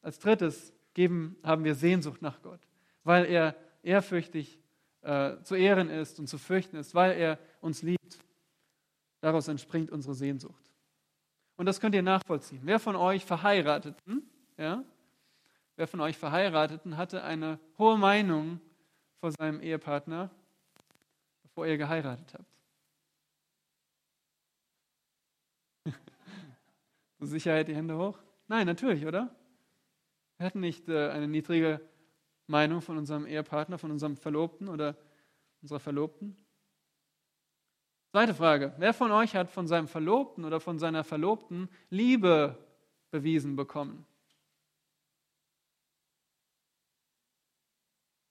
als 0.02 0.18
drittes 0.18 0.72
geben, 0.94 1.36
haben 1.42 1.64
wir 1.64 1.74
Sehnsucht 1.74 2.22
nach 2.22 2.42
Gott, 2.42 2.60
weil 3.04 3.24
er 3.26 3.54
ehrfürchtig 3.82 4.58
äh, 5.02 5.40
zu 5.42 5.54
ehren 5.54 5.88
ist 5.90 6.18
und 6.18 6.26
zu 6.26 6.38
fürchten 6.38 6.76
ist, 6.76 6.94
weil 6.94 7.12
er 7.12 7.38
uns 7.60 7.82
liebt. 7.82 8.18
Daraus 9.20 9.48
entspringt 9.48 9.90
unsere 9.90 10.14
Sehnsucht. 10.14 10.72
Und 11.56 11.66
das 11.66 11.80
könnt 11.80 11.94
ihr 11.94 12.02
nachvollziehen. 12.02 12.60
Wer 12.64 12.78
von 12.78 12.94
euch 12.94 13.24
Verheirateten, 13.24 14.28
ja, 14.56 14.84
wer 15.76 15.88
von 15.88 16.00
euch 16.00 16.16
Verheirateten 16.16 16.96
hatte 16.96 17.24
eine 17.24 17.58
hohe 17.78 17.98
Meinung 17.98 18.60
vor 19.20 19.32
seinem 19.32 19.60
Ehepartner, 19.60 20.30
bevor 21.42 21.66
ihr 21.66 21.76
geheiratet 21.76 22.34
habt? 22.34 22.54
Zur 27.18 27.26
Sicherheit 27.26 27.66
die 27.66 27.74
Hände 27.74 27.96
hoch? 27.96 28.18
Nein, 28.46 28.66
natürlich, 28.66 29.04
oder? 29.04 29.34
Wir 30.38 30.46
hatten 30.46 30.60
nicht 30.60 30.88
äh, 30.88 31.10
eine 31.10 31.28
niedrige 31.28 31.80
Meinung 32.46 32.80
von 32.80 32.96
unserem 32.96 33.26
Ehepartner, 33.26 33.78
von 33.78 33.90
unserem 33.90 34.16
Verlobten 34.16 34.68
oder 34.68 34.96
unserer 35.60 35.80
Verlobten. 35.80 36.36
Zweite 38.12 38.34
Frage. 38.34 38.72
Wer 38.78 38.94
von 38.94 39.10
euch 39.12 39.34
hat 39.34 39.50
von 39.50 39.66
seinem 39.66 39.88
Verlobten 39.88 40.44
oder 40.44 40.60
von 40.60 40.78
seiner 40.78 41.04
Verlobten 41.04 41.68
Liebe 41.90 42.56
bewiesen 43.10 43.56
bekommen? 43.56 44.06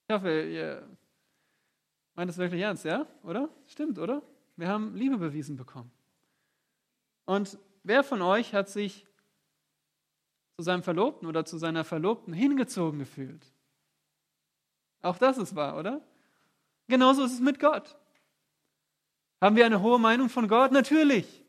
Ich 0.08 0.14
hoffe, 0.14 0.42
ihr 0.42 0.88
meint 2.14 2.30
es 2.30 2.38
wirklich 2.38 2.62
ernst, 2.62 2.84
ja? 2.84 3.06
Oder? 3.22 3.50
Stimmt, 3.66 3.98
oder? 3.98 4.22
Wir 4.56 4.68
haben 4.68 4.96
Liebe 4.96 5.18
bewiesen 5.18 5.56
bekommen. 5.56 5.92
Und 7.26 7.58
Wer 7.88 8.04
von 8.04 8.20
euch 8.20 8.52
hat 8.52 8.68
sich 8.68 9.06
zu 10.58 10.64
seinem 10.64 10.82
Verlobten 10.82 11.28
oder 11.28 11.44
zu 11.44 11.56
seiner 11.56 11.84
Verlobten 11.84 12.32
hingezogen 12.32 12.98
gefühlt. 12.98 13.46
Auch 15.02 15.16
das 15.16 15.38
ist 15.38 15.54
wahr, 15.54 15.76
oder? 15.78 16.00
Genauso 16.88 17.24
ist 17.24 17.34
es 17.34 17.40
mit 17.40 17.60
Gott. 17.60 17.96
Haben 19.40 19.54
wir 19.54 19.64
eine 19.66 19.80
hohe 19.82 20.00
Meinung 20.00 20.28
von 20.28 20.48
Gott? 20.48 20.72
Natürlich. 20.72 21.44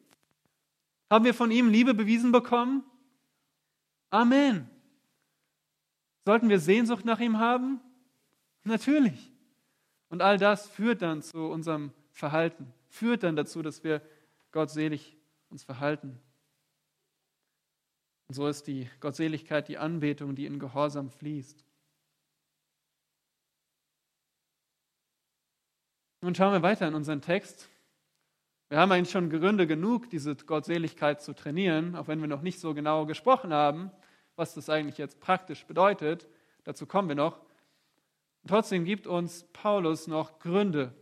Haben 1.10 1.26
wir 1.26 1.34
von 1.34 1.50
ihm 1.50 1.70
Liebe 1.70 1.96
bewiesen 1.96 2.32
bekommen? 2.32 2.84
Amen. 4.12 4.70
Sollten 6.24 6.50
wir 6.50 6.60
Sehnsucht 6.60 7.04
nach 7.04 7.20
ihm 7.20 7.40
haben? 7.40 7.82
Natürlich. 8.64 9.32
Und 10.10 10.22
all 10.22 10.38
das 10.38 10.68
führt 10.68 11.02
dann 11.02 11.24
zu 11.24 11.48
unserem 11.48 11.94
Verhalten, 12.12 12.72
führt 12.90 13.24
dann 13.24 13.36
dazu, 13.36 13.64
dass 13.64 13.84
wir 13.84 14.04
gottselig 14.52 15.18
uns 15.50 15.64
verhalten. 15.64 16.20
Und 18.30 18.36
so 18.36 18.48
ist 18.48 18.68
die 18.68 18.88
Gottseligkeit 19.00 19.68
die 19.68 19.80
Anbetung, 19.80 20.36
die 20.36 20.46
in 20.46 20.60
Gehorsam 20.60 21.10
fließt. 21.10 21.66
Nun 26.22 26.36
schauen 26.36 26.54
wir 26.54 26.62
weiter 26.62 26.88
in 26.88 26.94
unseren 26.94 27.22
Text. 27.22 27.70
Wir 28.68 28.78
haben 28.78 28.92
eigentlich 28.92 29.10
schon 29.10 29.32
Gründe 29.32 29.66
genug, 29.66 30.12
diese 30.12 30.36
Gottseligkeit 30.36 31.24
zu 31.24 31.34
trainieren, 31.34 31.96
auch 31.96 32.08
wenn 32.08 32.22
wir 32.22 32.28
noch 32.28 32.44
nicht 32.44 32.60
so 32.60 32.76
genau 32.76 33.08
gesprochen 33.08 33.52
haben, 33.52 33.90
was 34.36 34.54
das 34.54 34.70
eigentlich 34.70 35.00
jetzt 35.00 35.20
praktisch 35.20 35.66
bedeutet. 35.66 36.28
Dazu 36.66 36.86
kommen 36.86 37.08
wir 37.08 37.16
noch. 37.16 37.42
Trotzdem 38.48 38.86
gibt 38.86 39.08
uns 39.08 39.46
Paulus 39.54 40.06
noch 40.06 40.38
Gründe. 40.38 40.94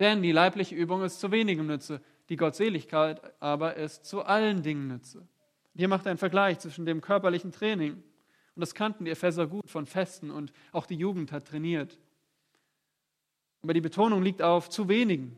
Denn 0.00 0.22
die 0.22 0.32
leibliche 0.32 0.74
Übung 0.74 1.04
ist 1.04 1.20
zu 1.20 1.30
wenigem 1.30 1.68
Nütze, 1.68 2.02
die 2.30 2.36
Gottseligkeit 2.36 3.40
aber 3.40 3.76
ist 3.76 4.06
zu 4.06 4.24
allen 4.24 4.64
Dingen 4.64 4.88
Nütze. 4.88 5.28
Hier 5.76 5.88
macht 5.88 6.06
er 6.06 6.10
einen 6.10 6.18
Vergleich 6.18 6.58
zwischen 6.58 6.86
dem 6.86 7.00
körperlichen 7.02 7.52
Training, 7.52 7.92
und 7.94 8.60
das 8.60 8.74
kannten 8.74 9.04
die 9.04 9.10
Epheser 9.10 9.46
gut 9.46 9.68
von 9.68 9.84
Festen 9.84 10.30
und 10.30 10.50
auch 10.72 10.86
die 10.86 10.96
Jugend 10.96 11.30
hat 11.30 11.46
trainiert. 11.46 11.98
Aber 13.62 13.74
die 13.74 13.82
Betonung 13.82 14.22
liegt 14.22 14.40
auf 14.40 14.70
zu 14.70 14.88
wenigen. 14.88 15.36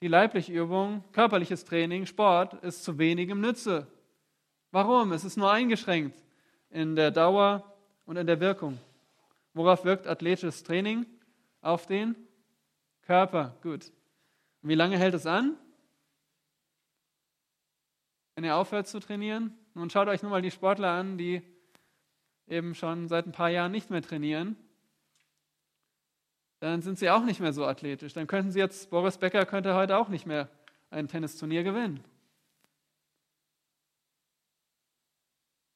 Die 0.00 0.06
leibliche 0.06 0.52
Übung, 0.52 1.02
körperliches 1.10 1.64
Training, 1.64 2.06
Sport 2.06 2.54
ist 2.62 2.84
zu 2.84 2.98
wenigem 2.98 3.40
Nütze. 3.40 3.88
Warum? 4.70 5.10
Es 5.10 5.24
ist 5.24 5.36
nur 5.36 5.50
eingeschränkt 5.50 6.16
in 6.70 6.94
der 6.94 7.10
Dauer 7.10 7.64
und 8.06 8.16
in 8.16 8.28
der 8.28 8.38
Wirkung. 8.38 8.78
Worauf 9.52 9.84
wirkt 9.84 10.06
athletisches 10.06 10.62
Training? 10.62 11.04
Auf 11.60 11.86
den 11.86 12.14
Körper. 13.02 13.56
Gut. 13.62 13.90
Und 14.62 14.68
wie 14.68 14.76
lange 14.76 14.96
hält 14.96 15.14
es 15.14 15.26
an? 15.26 15.56
Wenn 18.34 18.44
ihr 18.44 18.56
aufhört 18.56 18.86
zu 18.86 19.00
trainieren? 19.00 19.56
Nun 19.74 19.90
schaut 19.90 20.08
euch 20.08 20.22
nur 20.22 20.30
mal 20.30 20.42
die 20.42 20.50
Sportler 20.50 20.90
an, 20.90 21.18
die 21.18 21.42
eben 22.46 22.74
schon 22.74 23.08
seit 23.08 23.26
ein 23.26 23.32
paar 23.32 23.50
Jahren 23.50 23.72
nicht 23.72 23.90
mehr 23.90 24.02
trainieren. 24.02 24.56
Dann 26.60 26.82
sind 26.82 26.98
sie 26.98 27.10
auch 27.10 27.24
nicht 27.24 27.40
mehr 27.40 27.52
so 27.52 27.64
athletisch. 27.64 28.12
Dann 28.12 28.26
könnten 28.26 28.50
sie 28.50 28.58
jetzt, 28.58 28.90
Boris 28.90 29.16
Becker 29.18 29.46
könnte 29.46 29.74
heute 29.74 29.96
auch 29.96 30.08
nicht 30.08 30.26
mehr 30.26 30.48
ein 30.90 31.08
Tennisturnier 31.08 31.62
gewinnen. 31.62 32.00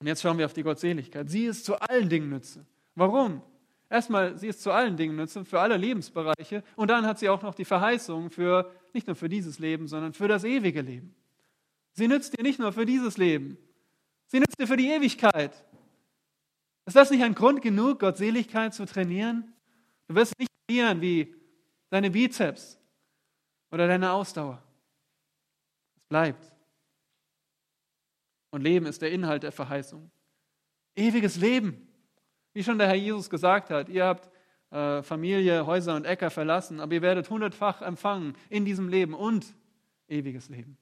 Und 0.00 0.06
jetzt 0.06 0.20
schauen 0.20 0.36
wir 0.36 0.44
auf 0.44 0.52
die 0.52 0.62
Gottseligkeit. 0.62 1.30
Sie 1.30 1.46
ist 1.46 1.64
zu 1.64 1.80
allen 1.80 2.10
Dingen 2.10 2.28
Nütze. 2.28 2.66
Warum? 2.94 3.40
Erstmal, 3.88 4.36
sie 4.36 4.48
ist 4.48 4.62
zu 4.62 4.72
allen 4.72 4.96
Dingen 4.96 5.16
nützlich, 5.16 5.48
für 5.48 5.60
alle 5.60 5.76
Lebensbereiche. 5.76 6.62
Und 6.76 6.88
dann 6.88 7.06
hat 7.06 7.18
sie 7.18 7.28
auch 7.28 7.42
noch 7.42 7.54
die 7.54 7.64
Verheißung 7.64 8.30
für, 8.30 8.70
nicht 8.92 9.06
nur 9.06 9.16
für 9.16 9.28
dieses 9.28 9.58
Leben, 9.58 9.88
sondern 9.88 10.12
für 10.12 10.28
das 10.28 10.44
ewige 10.44 10.82
Leben. 10.82 11.14
Sie 11.94 12.08
nützt 12.08 12.36
dir 12.36 12.42
nicht 12.42 12.58
nur 12.58 12.72
für 12.72 12.84
dieses 12.84 13.16
Leben, 13.16 13.56
sie 14.26 14.40
nützt 14.40 14.58
dir 14.58 14.66
für 14.66 14.76
die 14.76 14.88
Ewigkeit. 14.88 15.64
Ist 16.86 16.96
das 16.96 17.10
nicht 17.10 17.22
ein 17.22 17.34
Grund 17.34 17.62
genug, 17.62 18.00
Gottseligkeit 18.00 18.74
zu 18.74 18.84
trainieren? 18.84 19.54
Du 20.08 20.14
wirst 20.14 20.38
nicht 20.38 20.50
trainieren 20.66 21.00
wie 21.00 21.34
deine 21.88 22.10
Bizeps 22.10 22.78
oder 23.70 23.86
deine 23.86 24.12
Ausdauer. 24.12 24.62
Es 25.96 26.04
bleibt. 26.04 26.52
Und 28.50 28.62
Leben 28.62 28.86
ist 28.86 29.00
der 29.00 29.12
Inhalt 29.12 29.44
der 29.44 29.52
Verheißung. 29.52 30.10
Ewiges 30.96 31.36
Leben. 31.36 31.88
Wie 32.52 32.62
schon 32.62 32.78
der 32.78 32.88
Herr 32.88 32.94
Jesus 32.94 33.30
gesagt 33.30 33.70
hat, 33.70 33.88
ihr 33.88 34.04
habt 34.04 34.30
äh, 34.70 35.02
Familie, 35.02 35.64
Häuser 35.66 35.96
und 35.96 36.04
Äcker 36.04 36.30
verlassen, 36.30 36.80
aber 36.80 36.92
ihr 36.94 37.02
werdet 37.02 37.30
hundertfach 37.30 37.82
empfangen 37.82 38.36
in 38.50 38.64
diesem 38.64 38.88
Leben 38.88 39.14
und 39.14 39.54
ewiges 40.08 40.48
Leben. 40.48 40.76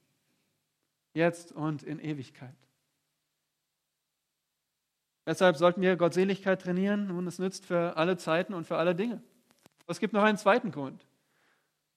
Jetzt 1.13 1.51
und 1.51 1.83
in 1.83 1.99
Ewigkeit. 1.99 2.55
Deshalb 5.25 5.55
sollten 5.55 5.81
wir 5.81 5.95
Gottseligkeit 5.95 6.61
trainieren 6.61 7.11
und 7.11 7.27
es 7.27 7.39
nützt 7.39 7.65
für 7.65 7.95
alle 7.95 8.17
Zeiten 8.17 8.53
und 8.53 8.65
für 8.67 8.77
alle 8.77 8.93
Dinge. 8.93 9.21
Aber 9.83 9.91
es 9.91 9.99
gibt 9.99 10.13
noch 10.13 10.23
einen 10.23 10.37
zweiten 10.37 10.71
Grund. 10.71 11.05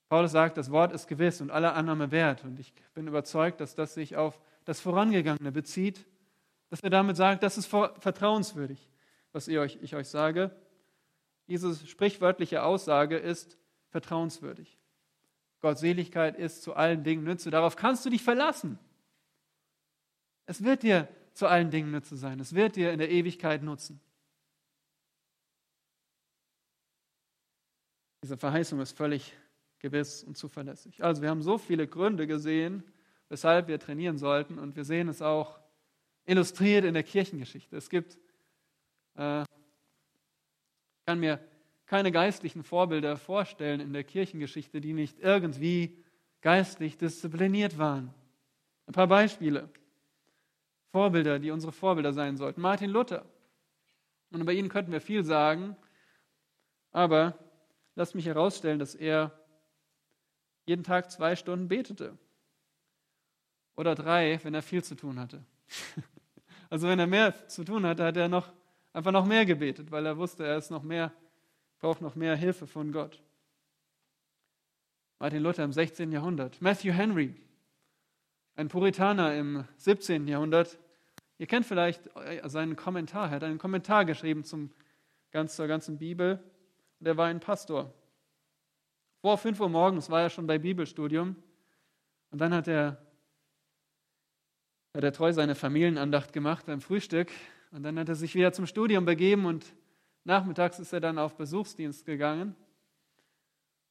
Paulus 0.09 0.31
sagt, 0.31 0.57
das 0.57 0.71
Wort 0.71 0.93
ist 0.93 1.09
gewiss 1.09 1.41
und 1.41 1.51
aller 1.51 1.75
Annahme 1.75 2.13
wert. 2.13 2.45
Und 2.45 2.61
ich 2.61 2.73
bin 2.95 3.09
überzeugt, 3.09 3.61
dass 3.61 3.75
das 3.75 3.95
sich 3.95 4.17
auf 4.17 4.41
das 4.65 4.81
Vorangegangene 4.81 5.51
bezieht, 5.51 6.07
dass 6.71 6.81
er 6.81 6.91
damit 6.91 7.17
sagt, 7.17 7.43
das 7.43 7.59
ist 7.59 7.67
vertrauenswürdig 7.67 8.89
was 9.37 9.49
ich 9.49 9.59
euch, 9.59 9.79
ich 9.83 9.95
euch 9.95 10.09
sage. 10.09 10.51
Diese 11.47 11.77
sprichwörtliche 11.87 12.63
Aussage 12.63 13.19
ist 13.19 13.59
vertrauenswürdig. 13.91 14.79
Gottseligkeit 15.61 16.39
ist 16.39 16.63
zu 16.63 16.75
allen 16.75 17.05
Dingen 17.05 17.23
Nütze. 17.23 17.51
Darauf 17.51 17.77
kannst 17.77 18.07
du 18.07 18.11
dich 18.11 18.23
verlassen. 18.23 18.79
Es 20.47 20.63
wird 20.63 20.83
dir 20.83 21.09
zu 21.33 21.47
allen 21.47 21.71
Dingen 21.71 21.91
Nütze 21.91 22.17
sein. 22.17 22.41
Es 22.41 22.55
wird 22.55 22.77
dir 22.77 22.93
in 22.93 22.99
der 22.99 23.11
Ewigkeit 23.11 23.63
nutzen. 23.63 24.01
Diese 28.23 28.37
Verheißung 28.37 28.81
ist 28.81 28.97
völlig 28.97 29.37
gewiss 29.79 30.25
und 30.25 30.37
zuverlässig. 30.37 31.05
Also 31.05 31.23
wir 31.23 31.29
haben 31.29 31.43
so 31.43 31.59
viele 31.59 31.87
Gründe 31.87 32.27
gesehen, 32.27 32.83
weshalb 33.29 33.69
wir 33.69 33.79
trainieren 33.79 34.19
sollten 34.19 34.59
und 34.59 34.77
wir 34.77 34.85
sehen 34.85 35.09
es 35.09 35.21
auch 35.21 35.61
illustriert 36.25 36.85
in 36.85 36.95
der 36.95 37.03
Kirchengeschichte. 37.03 37.77
Es 37.77 37.91
gibt 37.91 38.19
äh, 39.17 39.43
ich 39.43 41.07
kann 41.07 41.21
mir 41.21 41.39
keine 41.87 42.11
geistlichen 42.11 42.65
Vorbilder 42.65 43.17
vorstellen 43.17 43.79
in 43.79 43.93
der 43.93 44.03
Kirchengeschichte, 44.03 44.81
die 44.81 44.93
nicht 44.93 45.21
irgendwie 45.21 45.97
geistlich 46.41 46.99
diszipliniert 46.99 47.79
waren. 47.79 48.13
Ein 48.87 48.93
paar 48.93 49.07
Beispiele. 49.07 49.69
Vorbilder, 50.97 51.39
die 51.39 51.51
unsere 51.51 51.73
Vorbilder 51.73 52.15
sein 52.15 52.39
sollten. 52.39 52.63
Martin 52.63 52.89
Luther. 52.89 53.27
Und 54.31 54.41
über 54.41 54.55
ihn 54.55 54.71
könnten 54.71 54.93
wir 54.93 55.03
viel 55.03 55.25
sagen, 55.25 55.77
aber 56.91 57.39
lasst 57.97 58.15
mich 58.15 58.25
herausstellen, 58.25 58.79
dass 58.79 58.95
er 58.95 59.31
jeden 60.65 60.85
Tag 60.85 61.11
zwei 61.11 61.37
Stunden 61.37 61.69
betete. 61.69 62.17
Oder 63.77 63.95
drei, 63.95 64.41
wenn 64.43 64.55
er 64.55 64.63
viel 64.63 64.83
zu 64.83 64.95
tun 64.95 65.21
hatte. 65.21 65.45
Also 66.69 66.89
wenn 66.89 66.99
er 66.99 67.07
mehr 67.07 67.47
zu 67.47 67.63
tun 67.63 67.87
hatte, 67.87 68.03
hat 68.03 68.17
er 68.17 68.29
noch 68.29 68.53
einfach 68.93 69.13
noch 69.13 69.25
mehr 69.25 69.47
gebetet, 69.47 69.93
weil 69.93 70.05
er 70.05 70.17
wusste, 70.17 70.45
er 70.45 70.57
ist 70.57 70.71
noch 70.71 70.83
mehr, 70.83 71.13
braucht 71.79 72.01
noch 72.01 72.17
mehr 72.17 72.35
Hilfe 72.35 72.67
von 72.67 72.91
Gott. 72.91 73.23
Martin 75.21 75.43
Luther 75.45 75.63
im 75.63 75.73
16. 75.73 76.11
Jahrhundert. 76.11 76.61
Matthew 76.61 76.93
Henry, 76.93 77.37
ein 78.57 78.67
Puritaner 78.67 79.37
im 79.37 79.65
17. 79.77 80.27
Jahrhundert. 80.27 80.77
Ihr 81.39 81.47
kennt 81.47 81.67
vielleicht 81.67 82.09
seinen 82.45 82.77
Kommentar. 82.77 83.29
Er 83.29 83.37
hat 83.37 83.45
einen 83.45 83.59
Kommentar 83.59 84.05
geschrieben 84.05 84.45
zum, 84.45 84.71
ganz, 85.31 85.57
zur 85.57 85.67
ganzen 85.67 85.99
Bibel. 85.99 86.43
Und 86.99 87.07
er 87.07 87.17
war 87.17 87.27
ein 87.27 87.41
Pastor. 87.41 87.93
Vor 89.21 89.37
5 89.37 89.61
Uhr 89.61 89.69
morgens 89.69 90.09
war 90.09 90.23
er 90.23 90.31
schon 90.31 90.47
bei 90.47 90.59
Bibelstudium. 90.59 91.37
Und 92.31 92.41
dann 92.41 92.55
hat 92.55 92.69
er, 92.69 92.99
hat 94.95 95.05
er 95.05 95.13
treu 95.13 95.33
seine 95.33 95.55
Familienandacht 95.55 96.33
gemacht 96.33 96.67
beim 96.67 96.81
Frühstück. 96.81 97.31
Und 97.71 97.83
dann 97.83 97.99
hat 97.99 98.09
er 98.09 98.15
sich 98.15 98.35
wieder 98.35 98.53
zum 98.53 98.67
Studium 98.67 99.05
begeben 99.05 99.45
und 99.45 99.75
nachmittags 100.25 100.79
ist 100.79 100.93
er 100.93 101.01
dann 101.01 101.19
auf 101.19 101.37
Besuchsdienst 101.37 102.07
gegangen. 102.07 102.55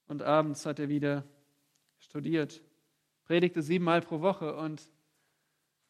Und 0.08 0.22
abends 0.22 0.66
hat 0.66 0.80
er 0.80 0.90
wieder 0.90 1.24
studiert, 1.98 2.62
predigte 3.26 3.62
siebenmal 3.62 4.02
pro 4.02 4.22
Woche 4.22 4.56
und 4.56 4.82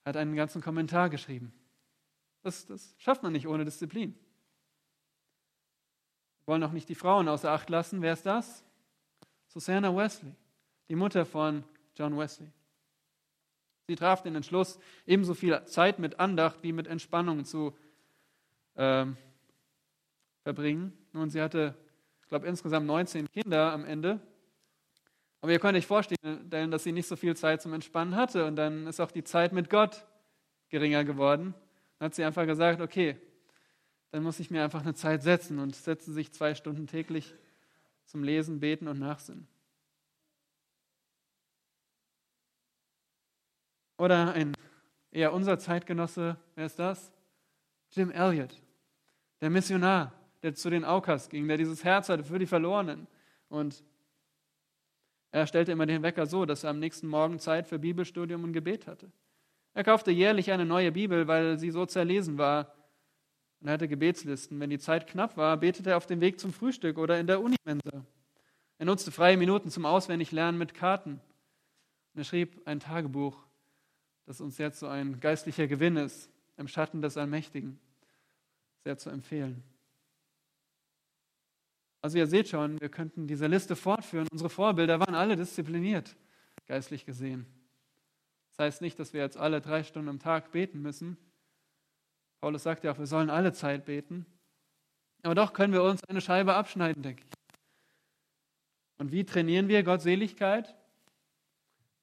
hat 0.06 0.16
einen 0.16 0.36
ganzen 0.36 0.62
Kommentar 0.62 1.10
geschrieben. 1.10 1.52
Das, 2.44 2.66
das 2.68 2.94
schafft 3.00 3.24
man 3.24 3.34
nicht 3.34 3.48
ohne 3.48 3.66
Disziplin. 3.66 4.14
Wir 6.40 6.54
wollen 6.54 6.64
auch 6.64 6.72
nicht 6.72 6.88
die 6.88 6.96
Frauen 6.96 7.28
außer 7.28 7.52
Acht 7.52 7.70
lassen. 7.70 8.04
Wer 8.04 8.14
ist 8.14 8.26
das? 8.26 8.64
Susanna 9.48 9.96
Wesley, 9.96 10.34
die 10.90 10.96
Mutter 10.96 11.26
von 11.26 11.64
John 11.96 12.18
Wesley. 12.18 12.52
Sie 13.88 13.96
traf 13.96 14.22
den 14.22 14.36
Entschluss, 14.36 14.80
ebenso 15.06 15.34
viel 15.34 15.64
Zeit 15.66 16.00
mit 16.00 16.20
Andacht 16.20 16.62
wie 16.62 16.72
mit 16.72 16.88
Entspannung 16.88 17.46
zu 17.46 17.76
äh, 18.76 19.06
verbringen. 20.44 20.94
Nun, 21.14 21.30
sie 21.30 21.42
hatte, 21.42 21.76
ich 22.22 22.28
glaube, 22.28 22.48
insgesamt 22.48 22.86
19 22.86 23.32
Kinder 23.32 23.72
am 23.72 23.86
Ende. 23.86 24.20
Aber 25.46 25.52
ihr 25.52 25.60
könnt 25.60 25.78
euch 25.78 25.86
vorstellen, 25.86 26.72
dass 26.72 26.84
sie 26.84 26.92
nicht 26.92 27.08
so 27.08 27.16
viel 27.16 27.36
Zeit 27.36 27.62
zum 27.62 27.72
Entspannen 27.72 28.16
hatte. 28.16 28.48
Und 28.48 28.56
dann 28.56 28.88
ist 28.88 29.00
auch 29.00 29.12
die 29.12 29.24
Zeit 29.24 29.54
mit 29.54 29.70
Gott 29.70 30.04
geringer 30.70 31.04
geworden. 31.04 31.54
Dann 32.00 32.08
hat 32.08 32.16
sie 32.16 32.24
einfach 32.24 32.48
gesagt, 32.48 32.82
okay, 32.82 33.16
dann 34.10 34.24
muss 34.24 34.40
ich 34.40 34.50
mir 34.50 34.64
einfach 34.64 34.82
eine 34.82 34.96
Zeit 34.96 35.22
setzen 35.22 35.60
und 35.60 35.76
setzte 35.76 36.14
sich 36.14 36.34
zwei 36.34 36.56
Stunden 36.56 36.88
täglich 36.88 37.36
zum 38.06 38.24
Lesen, 38.24 38.60
Beten 38.60 38.88
und 38.88 38.98
Nachsinnen. 38.98 39.48
Oder 44.00 44.34
ein 44.34 44.54
eher 45.12 45.32
unser 45.32 45.60
Zeitgenosse, 45.60 46.38
wer 46.56 46.66
ist 46.66 46.80
das? 46.80 47.14
Jim 47.92 48.10
Elliot, 48.10 48.60
der 49.42 49.52
Missionar, 49.52 50.12
der 50.42 50.56
zu 50.56 50.72
den 50.72 50.84
Aukas 50.84 51.30
ging, 51.30 51.48
der 51.48 51.58
dieses 51.58 51.84
Herz 51.84 52.10
hatte 52.10 52.24
für 52.24 52.40
die 52.40 52.48
Verlorenen. 52.48 53.06
Und 53.48 53.84
er 55.36 55.48
stellte 55.48 55.74
immer 55.74 55.86
den 55.86 56.02
Wecker 56.02 56.28
so, 56.28 56.46
dass 56.46 56.64
er 56.64 56.70
am 56.70 56.80
nächsten 56.80 57.08
Morgen 57.08 57.40
Zeit 57.40 57.68
für 57.68 57.78
Bibelstudium 57.78 58.46
und 58.46 58.54
Gebet 58.54 58.88
hatte. 58.88 59.12
Er 59.74 59.84
kaufte 59.84 60.10
jährlich 60.10 60.50
eine 60.50 60.66
neue 60.66 60.94
Bibel, 60.94 61.28
weil 61.28 61.60
sie 61.60 61.72
so 61.72 61.86
zerlesen 61.86 62.38
war. 62.38 62.74
Und 63.60 63.68
er 63.68 63.74
hatte 63.74 63.90
Gebetslisten. 63.90 64.58
Wenn 64.62 64.70
die 64.70 64.80
Zeit 64.80 65.08
knapp 65.08 65.36
war, 65.36 65.58
betete 65.58 65.90
er 65.90 65.98
auf 65.98 66.06
dem 66.06 66.22
Weg 66.22 66.40
zum 66.40 66.54
Frühstück 66.54 66.98
oder 66.98 67.20
in 67.20 67.28
der 67.28 67.42
Unimensa. 67.42 68.06
Er 68.78 68.86
nutzte 68.86 69.12
freie 69.12 69.36
Minuten 69.36 69.70
zum 69.70 69.86
Auswendiglernen 69.86 70.58
mit 70.58 70.74
Karten. 70.74 71.20
Und 72.14 72.22
er 72.22 72.24
schrieb 72.24 72.66
ein 72.66 72.80
Tagebuch, 72.80 73.38
das 74.26 74.40
uns 74.40 74.58
jetzt 74.58 74.80
so 74.80 74.88
ein 74.88 75.20
geistlicher 75.20 75.68
Gewinn 75.68 75.98
ist, 75.98 76.30
im 76.56 76.70
Schatten 76.70 77.02
des 77.02 77.18
Allmächtigen. 77.18 77.78
Sehr 78.86 78.98
zu 78.98 79.10
empfehlen. 79.10 79.64
Also 82.06 82.20
ihr 82.20 82.28
seht 82.28 82.50
schon, 82.50 82.80
wir 82.80 82.90
könnten 82.90 83.26
diese 83.26 83.48
Liste 83.48 83.76
fortführen. 83.76 84.28
Unsere 84.32 84.52
Vorbilder 84.52 85.00
waren 85.00 85.16
alle 85.16 85.36
diszipliniert, 85.36 86.16
geistlich 86.68 87.04
gesehen. 87.04 87.48
Das 88.52 88.60
heißt 88.64 88.82
nicht, 88.84 89.00
dass 89.00 89.14
wir 89.14 89.22
jetzt 89.22 89.38
alle 89.38 89.60
drei 89.60 89.82
Stunden 89.82 90.10
am 90.10 90.20
Tag 90.20 90.52
beten 90.52 90.84
müssen. 90.84 91.18
Paulus 92.42 92.62
sagt 92.62 92.84
ja 92.84 92.92
auch, 92.92 93.00
wir 93.00 93.08
sollen 93.08 93.32
alle 93.32 93.54
Zeit 93.54 93.86
beten. 93.86 94.28
Aber 95.24 95.34
doch 95.34 95.54
können 95.54 95.74
wir 95.74 95.82
uns 95.82 96.04
eine 96.04 96.22
Scheibe 96.22 96.54
abschneiden, 96.54 97.02
denke 97.02 97.24
ich. 97.24 97.32
Und 99.00 99.12
wie 99.12 99.26
trainieren 99.26 99.68
wir 99.68 99.82
Gottseligkeit? 99.82 100.76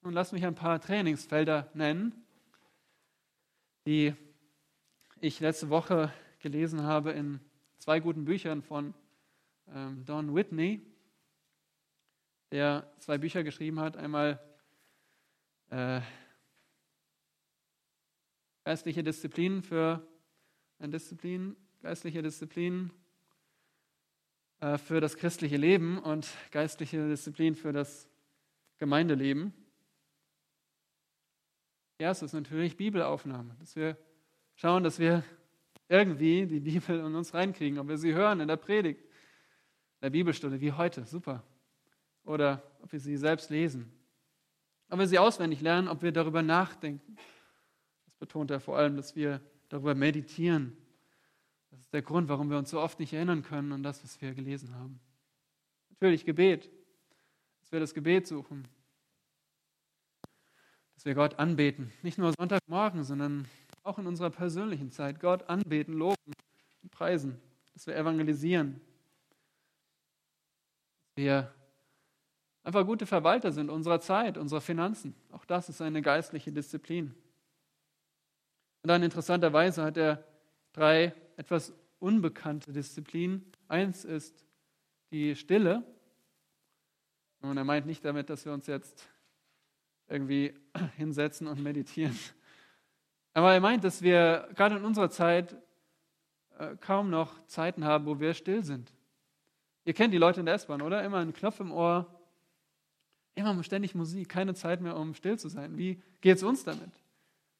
Nun 0.00 0.14
lass 0.14 0.32
mich 0.32 0.44
ein 0.44 0.56
paar 0.56 0.80
Trainingsfelder 0.80 1.70
nennen, 1.74 2.12
die 3.86 4.16
ich 5.20 5.38
letzte 5.38 5.70
Woche 5.70 6.12
gelesen 6.40 6.82
habe 6.82 7.12
in 7.12 7.38
zwei 7.78 8.00
guten 8.00 8.24
Büchern 8.24 8.62
von 8.62 8.94
ähm, 9.74 10.04
Don 10.04 10.34
Whitney, 10.34 10.80
der 12.50 12.92
zwei 12.98 13.18
Bücher 13.18 13.42
geschrieben 13.42 13.80
hat. 13.80 13.96
Einmal 13.96 14.40
äh, 15.70 16.00
geistliche 18.64 19.02
Disziplin 19.02 19.62
für 19.62 20.06
ein 20.78 20.90
Disziplin, 20.90 21.56
geistliche 21.80 22.22
Disziplin 22.22 22.92
äh, 24.60 24.78
für 24.78 25.00
das 25.00 25.16
christliche 25.16 25.56
Leben 25.56 25.98
und 25.98 26.28
geistliche 26.50 27.08
Disziplin 27.08 27.54
für 27.54 27.72
das 27.72 28.08
Gemeindeleben. 28.78 29.52
Erstes 31.98 32.32
natürlich 32.32 32.76
Bibelaufnahme, 32.76 33.54
dass 33.60 33.76
wir 33.76 33.96
schauen, 34.56 34.82
dass 34.82 34.98
wir 34.98 35.24
irgendwie 35.88 36.46
die 36.46 36.60
Bibel 36.60 36.98
in 36.98 37.14
uns 37.14 37.32
reinkriegen, 37.32 37.78
ob 37.78 37.88
wir 37.88 37.98
sie 37.98 38.12
hören 38.14 38.40
in 38.40 38.48
der 38.48 38.56
Predigt, 38.56 39.04
der 40.02 40.10
Bibelstunde, 40.10 40.60
wie 40.60 40.72
heute, 40.72 41.06
super. 41.06 41.42
Oder 42.24 42.62
ob 42.82 42.92
wir 42.92 43.00
sie 43.00 43.16
selbst 43.16 43.50
lesen. 43.50 43.90
Ob 44.90 44.98
wir 44.98 45.06
sie 45.06 45.18
auswendig 45.18 45.60
lernen, 45.60 45.88
ob 45.88 46.02
wir 46.02 46.12
darüber 46.12 46.42
nachdenken. 46.42 47.16
Das 48.04 48.16
betont 48.16 48.50
er 48.50 48.60
vor 48.60 48.76
allem, 48.76 48.96
dass 48.96 49.16
wir 49.16 49.40
darüber 49.68 49.94
meditieren. 49.94 50.76
Das 51.70 51.80
ist 51.80 51.92
der 51.92 52.02
Grund, 52.02 52.28
warum 52.28 52.50
wir 52.50 52.58
uns 52.58 52.70
so 52.70 52.80
oft 52.80 52.98
nicht 52.98 53.12
erinnern 53.12 53.42
können 53.42 53.72
an 53.72 53.82
das, 53.82 54.02
was 54.02 54.20
wir 54.20 54.34
gelesen 54.34 54.74
haben. 54.74 55.00
Natürlich 55.88 56.24
Gebet, 56.24 56.68
dass 57.60 57.72
wir 57.72 57.80
das 57.80 57.94
Gebet 57.94 58.26
suchen, 58.26 58.66
dass 60.94 61.04
wir 61.04 61.14
Gott 61.14 61.38
anbeten. 61.38 61.92
Nicht 62.02 62.18
nur 62.18 62.32
Sonntagmorgen, 62.36 63.04
sondern 63.04 63.46
auch 63.84 63.98
in 63.98 64.06
unserer 64.06 64.30
persönlichen 64.30 64.90
Zeit. 64.90 65.20
Gott 65.20 65.48
anbeten, 65.48 65.94
loben 65.94 66.32
und 66.82 66.90
preisen. 66.90 67.40
Dass 67.72 67.86
wir 67.86 67.96
evangelisieren 67.96 68.80
wir 71.14 71.52
einfach 72.62 72.86
gute 72.86 73.06
Verwalter 73.06 73.52
sind 73.52 73.70
unserer 73.70 74.00
Zeit, 74.00 74.38
unserer 74.38 74.60
Finanzen. 74.60 75.14
Auch 75.30 75.44
das 75.44 75.68
ist 75.68 75.80
eine 75.80 76.02
geistliche 76.02 76.52
Disziplin. 76.52 77.14
Und 78.82 78.88
dann 78.88 79.02
interessanterweise 79.02 79.82
hat 79.82 79.96
er 79.96 80.24
drei 80.72 81.14
etwas 81.36 81.72
unbekannte 81.98 82.72
Disziplinen. 82.72 83.52
Eins 83.68 84.04
ist 84.04 84.44
die 85.10 85.36
Stille. 85.36 85.84
Und 87.40 87.56
er 87.56 87.64
meint 87.64 87.86
nicht 87.86 88.04
damit, 88.04 88.30
dass 88.30 88.44
wir 88.44 88.52
uns 88.52 88.66
jetzt 88.66 89.08
irgendwie 90.08 90.54
hinsetzen 90.96 91.46
und 91.46 91.62
meditieren. 91.62 92.18
Aber 93.34 93.52
er 93.52 93.60
meint, 93.60 93.84
dass 93.84 94.02
wir 94.02 94.48
gerade 94.54 94.76
in 94.76 94.84
unserer 94.84 95.10
Zeit 95.10 95.56
äh, 96.58 96.76
kaum 96.76 97.10
noch 97.10 97.44
Zeiten 97.46 97.84
haben, 97.84 98.06
wo 98.06 98.20
wir 98.20 98.34
still 98.34 98.64
sind. 98.64 98.92
Ihr 99.84 99.94
kennt 99.94 100.14
die 100.14 100.18
Leute 100.18 100.40
in 100.40 100.46
der 100.46 100.54
S-Bahn, 100.54 100.82
oder? 100.82 101.02
Immer 101.04 101.18
ein 101.18 101.32
Knopf 101.32 101.60
im 101.60 101.72
Ohr, 101.72 102.06
immer 103.34 103.62
ständig 103.62 103.94
Musik, 103.94 104.28
keine 104.28 104.54
Zeit 104.54 104.80
mehr, 104.80 104.96
um 104.96 105.14
still 105.14 105.38
zu 105.38 105.48
sein. 105.48 105.76
Wie 105.76 106.00
geht 106.20 106.36
es 106.36 106.42
uns 106.42 106.64
damit? 106.64 106.92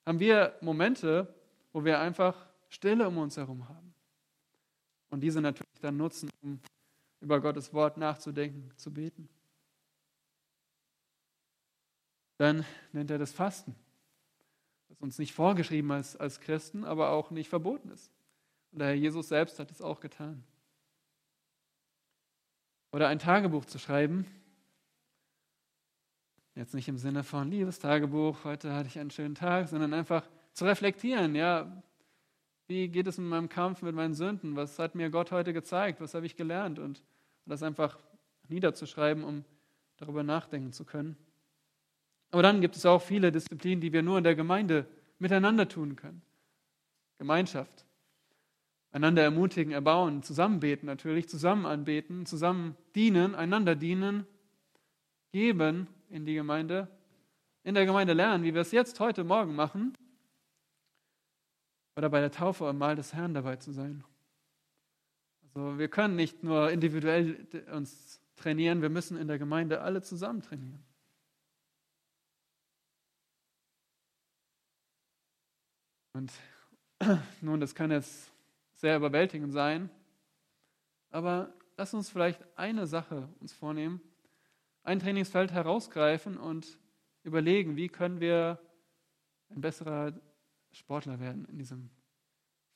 Haben 0.07 0.21
wir 0.21 0.57
Momente, 0.61 1.35
wo 1.73 1.85
wir 1.85 2.01
einfach 2.01 2.47
Stille 2.69 3.09
um 3.09 3.19
uns 3.19 3.37
herum 3.37 3.69
haben? 3.69 3.95
Und 5.11 5.21
diese 5.21 5.41
natürlich 5.41 5.81
dann 5.81 5.97
nutzen, 5.97 6.31
um 6.43 6.61
über 7.21 7.41
Gottes 7.41 7.73
Wort 7.73 7.97
nachzudenken, 7.97 8.71
zu 8.77 8.93
beten. 8.93 9.29
Dann 12.39 12.65
nennt 12.93 13.11
er 13.11 13.19
das 13.19 13.33
Fasten, 13.33 13.75
das 14.89 15.01
uns 15.01 15.19
nicht 15.19 15.33
vorgeschrieben 15.33 15.91
ist 15.93 16.17
als 16.17 16.41
Christen, 16.41 16.85
aber 16.85 17.11
auch 17.11 17.31
nicht 17.31 17.49
verboten 17.49 17.91
ist. 17.91 18.11
Und 18.73 18.81
der 18.81 18.89
Herr 18.89 18.95
Jesus 18.95 19.29
selbst 19.29 19.59
hat 19.59 19.71
es 19.71 19.81
auch 19.81 20.01
getan. 20.01 20.43
Oder 22.93 23.09
ein 23.09 23.19
Tagebuch 23.19 23.65
zu 23.65 23.79
schreiben. 23.79 24.27
Jetzt 26.55 26.75
nicht 26.75 26.89
im 26.89 26.99
Sinne 26.99 27.25
von 27.25 27.51
liebes 27.51 27.79
Tagebuch, 27.79 28.45
heute 28.45 28.75
hatte 28.75 28.89
ich 28.89 28.99
einen 28.99 29.11
schönen 29.11 29.35
Tag, 29.35 29.69
sondern 29.69 29.95
einfach 29.95 30.29
zu 30.53 30.67
reflektieren, 30.67 31.35
ja, 31.35 31.83
wie 32.67 32.89
geht 32.89 33.07
es 33.07 33.17
in 33.17 33.27
meinem 33.27 33.49
Kampf 33.49 33.81
mit 33.81 33.95
meinen 33.95 34.13
Sünden? 34.13 34.55
Was 34.55 34.79
hat 34.79 34.95
mir 34.95 35.09
Gott 35.09 35.33
heute 35.33 35.55
gezeigt? 35.55 36.01
Was 36.03 36.13
habe 36.13 36.27
ich 36.27 36.37
gelernt? 36.37 36.79
Und 36.79 37.03
das 37.47 37.63
einfach 37.63 37.99
niederzuschreiben, 38.49 39.25
um 39.25 39.45
darüber 39.97 40.23
nachdenken 40.23 40.73
zu 40.73 40.85
können. 40.85 41.17
Aber 42.31 42.43
dann 42.43 42.61
gibt 42.61 42.77
es 42.77 42.87
auch 42.87 43.01
viele 43.01 43.33
Disziplinen, 43.33 43.81
die 43.81 43.93
wir 43.93 44.03
nur 44.03 44.19
in 44.19 44.25
der 44.25 44.35
Gemeinde 44.35 44.87
miteinander 45.19 45.69
tun 45.69 45.97
können. 45.97 46.23
Gemeinschaft 47.19 47.87
einander 48.93 49.23
ermutigen, 49.23 49.73
erbauen, 49.73 50.23
zusammen 50.23 50.61
beten 50.61 50.87
natürlich, 50.87 51.29
zusammen 51.29 51.67
anbeten, 51.67 52.27
zusammen 52.27 52.77
dienen, 52.95 53.35
einander 53.35 53.75
dienen, 53.75 54.27
geben 55.33 55.89
in 56.11 56.27
die 56.27 56.35
Gemeinde, 56.35 56.89
in 57.65 57.75
der 57.75 57.87
Gemeinde 57.87 58.13
lernen, 58.13 58.45
wie 58.45 58.55
wir 58.55 58.61
es 58.61 58.71
jetzt 58.71 59.01
heute 59.01 59.25
Morgen 59.25 59.55
machen, 59.57 59.97
oder 61.97 62.09
bei 62.09 62.21
der 62.21 62.31
Taufe 62.31 62.67
am 62.67 62.79
Mahl 62.79 62.97
des 62.97 63.13
Herrn 63.15 63.35
dabei 63.35 63.57
zu 63.57 63.73
sein. 63.73 64.05
Also 65.43 65.79
wir 65.79 65.89
können 65.89 66.17
nicht 66.17 66.43
nur 66.43 66.71
individuell 66.71 67.47
uns 67.73 68.21
trainieren, 68.37 68.83
wir 68.83 68.89
müssen 68.89 69.17
in 69.17 69.29
der 69.29 69.39
Gemeinde 69.39 69.83
alle 69.83 70.03
zusammen 70.03 70.43
trainieren. 70.43 70.83
Und 76.15 76.33
nun, 77.41 77.61
das 77.61 77.75
kann 77.75 77.91
jetzt 77.91 78.32
sehr 78.83 78.97
überwältigend 78.97 79.53
sein. 79.53 79.89
Aber 81.11 81.55
lass 81.77 81.95
uns 81.95 82.11
vielleicht 82.11 82.45
eine 82.59 82.87
Sache 82.87 83.29
uns 83.39 83.53
vornehmen, 83.53 84.01
ein 84.83 84.99
Trainingsfeld 84.99 85.53
herausgreifen 85.53 86.37
und 86.37 86.81
überlegen, 87.23 87.77
wie 87.77 87.89
können 87.89 88.21
wir 88.21 88.59
ein 89.51 89.61
besserer 89.61 90.21
Sportler 90.73 91.21
werden 91.21 91.45
in 91.45 91.59
diesem 91.59 91.91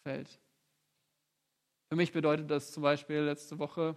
Feld. 0.04 0.40
Für 1.88 1.96
mich 1.96 2.12
bedeutet 2.12 2.50
das 2.52 2.70
zum 2.70 2.84
Beispiel 2.84 3.22
letzte 3.22 3.58
Woche, 3.58 3.96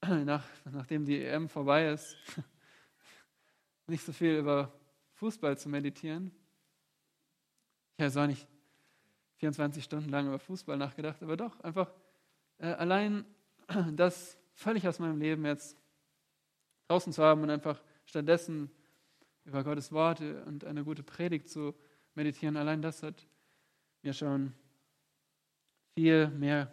nach, 0.02 0.46
nachdem 0.70 1.04
die 1.04 1.24
EM 1.24 1.48
vorbei 1.48 1.90
ist, 1.90 2.16
nicht 3.88 4.04
so 4.04 4.12
viel 4.12 4.36
über 4.36 4.72
Fußball 5.14 5.58
zu 5.58 5.68
meditieren. 5.68 6.30
Ich 7.96 8.04
weiß 8.04 8.16
auch 8.18 8.28
nicht, 8.28 8.46
24 9.40 9.82
Stunden 9.82 10.10
lang 10.10 10.26
über 10.26 10.38
Fußball 10.38 10.76
nachgedacht, 10.76 11.22
aber 11.22 11.36
doch 11.36 11.58
einfach 11.60 11.90
äh, 12.58 12.66
allein 12.66 13.24
das 13.94 14.38
völlig 14.52 14.86
aus 14.86 14.98
meinem 14.98 15.18
Leben 15.18 15.44
jetzt 15.46 15.78
draußen 16.88 17.12
zu 17.12 17.22
haben 17.22 17.42
und 17.42 17.50
einfach 17.50 17.82
stattdessen 18.04 18.70
über 19.46 19.64
Gottes 19.64 19.92
Worte 19.92 20.44
und 20.44 20.64
eine 20.64 20.84
gute 20.84 21.02
Predigt 21.02 21.48
zu 21.48 21.74
meditieren, 22.14 22.58
allein 22.58 22.82
das 22.82 23.02
hat 23.02 23.26
mir 24.02 24.12
schon 24.12 24.52
viel 25.94 26.28
mehr 26.28 26.70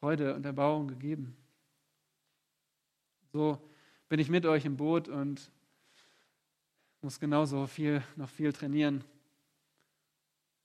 Freude 0.00 0.34
und 0.34 0.44
Erbauung 0.44 0.88
gegeben. 0.88 1.36
So 3.32 3.60
bin 4.08 4.18
ich 4.18 4.28
mit 4.28 4.46
euch 4.46 4.64
im 4.64 4.76
Boot 4.76 5.08
und 5.08 5.50
muss 7.02 7.20
genauso 7.20 7.68
viel, 7.68 8.02
noch 8.16 8.30
viel 8.30 8.52
trainieren. 8.52 9.04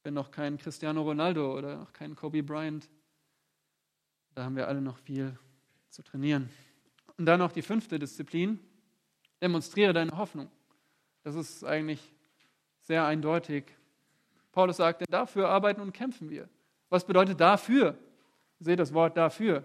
Bin 0.03 0.13
noch 0.15 0.31
kein 0.31 0.57
Cristiano 0.57 1.03
Ronaldo 1.03 1.55
oder 1.55 1.77
noch 1.77 1.93
kein 1.93 2.15
Kobe 2.15 2.41
Bryant. 2.41 2.89
Da 4.33 4.43
haben 4.45 4.55
wir 4.55 4.67
alle 4.67 4.81
noch 4.81 4.97
viel 4.97 5.37
zu 5.89 6.01
trainieren. 6.01 6.49
Und 7.17 7.25
dann 7.25 7.39
noch 7.39 7.51
die 7.51 7.61
fünfte 7.61 7.99
Disziplin. 7.99 8.59
Demonstriere 9.41 9.93
deine 9.93 10.11
Hoffnung. 10.17 10.49
Das 11.23 11.35
ist 11.35 11.63
eigentlich 11.63 12.13
sehr 12.79 13.05
eindeutig. 13.05 13.65
Paulus 14.51 14.77
sagt, 14.77 15.01
denn 15.01 15.07
dafür 15.09 15.49
arbeiten 15.49 15.81
und 15.81 15.93
kämpfen 15.93 16.29
wir. 16.29 16.49
Was 16.89 17.05
bedeutet 17.05 17.39
dafür? 17.39 17.97
Seht 18.59 18.79
das 18.79 18.93
Wort 18.93 19.17
dafür. 19.17 19.63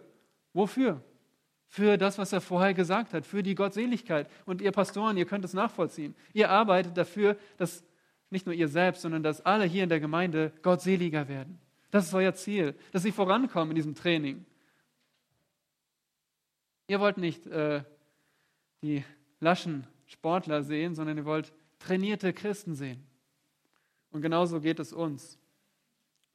Wofür? 0.53 1.03
Für 1.67 1.97
das, 1.97 2.19
was 2.19 2.33
er 2.33 2.41
vorher 2.41 2.75
gesagt 2.75 3.13
hat, 3.13 3.27
für 3.27 3.43
die 3.43 3.55
Gottseligkeit. 3.55 4.31
Und 4.45 4.61
ihr 4.61 4.71
Pastoren, 4.71 5.17
ihr 5.17 5.27
könnt 5.27 5.45
es 5.45 5.53
nachvollziehen. 5.53 6.15
Ihr 6.33 6.51
arbeitet 6.51 6.97
dafür, 6.97 7.37
dass 7.57 7.85
nicht 8.31 8.47
nur 8.47 8.55
ihr 8.55 8.69
selbst, 8.69 9.03
sondern 9.03 9.23
dass 9.23 9.45
alle 9.45 9.65
hier 9.65 9.85
in 9.85 9.89
der 9.89 10.01
Gemeinde 10.01 10.53
gottseliger 10.63 11.29
werden. 11.29 11.59
Das 11.91 12.07
ist 12.07 12.15
euer 12.15 12.35
Ziel, 12.35 12.75
dass 12.93 13.03
sie 13.03 13.13
vorankommen 13.13 13.71
in 13.71 13.77
diesem 13.77 13.95
Training. 13.95 14.45
Ihr 16.89 17.01
wollt 17.01 17.19
nicht 17.19 17.47
äh, 17.47 17.83
die 18.83 19.05
laschen 19.41 19.87
Sportler 20.07 20.63
sehen, 20.63 20.95
sondern 20.95 21.17
ihr 21.19 21.25
wollt 21.25 21.53
trainierte 21.79 22.33
Christen 22.33 22.75
sehen. 22.75 23.07
Und 24.11 24.23
genauso 24.23 24.61
geht 24.61 24.81
es 24.81 24.93
uns. 24.93 25.39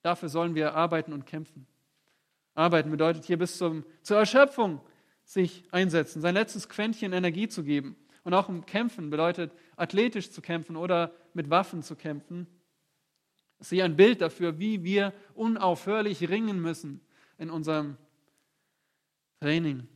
Dafür 0.02 0.30
sollen 0.30 0.56
wir 0.56 0.76
arbeiten 0.76 1.14
und 1.14 1.26
kämpfen. 1.26 1.68
Arbeiten 2.54 2.92
bedeutet 2.92 3.26
hier 3.26 3.38
bis 3.38 3.58
zum, 3.58 3.86
zur 4.02 4.18
Erschöpfung 4.18 4.82
sich 5.24 5.64
einsetzen, 5.72 6.22
sein 6.22 6.34
letztes 6.34 6.68
Quäntchen 6.68 7.14
Energie 7.14 7.48
zu 7.48 7.64
geben. 7.64 7.96
Und 8.24 8.34
auch 8.34 8.50
im 8.50 8.66
Kämpfen 8.66 9.10
bedeutet 9.10 9.52
athletisch 9.78 10.32
zu 10.32 10.42
kämpfen 10.42 10.76
oder 10.76 11.14
mit 11.36 11.50
Waffen 11.50 11.84
zu 11.84 11.96
kämpfen. 11.96 12.48
Ich 13.60 13.68
sehe 13.68 13.84
ein 13.84 13.96
Bild 13.96 14.22
dafür, 14.22 14.60
wie 14.60 14.84
wir 14.84 15.14
unaufhörlich 15.36 16.30
ringen 16.30 16.62
müssen 16.62 17.02
in 17.38 17.50
unserem 17.50 17.98
Training. 19.40 19.88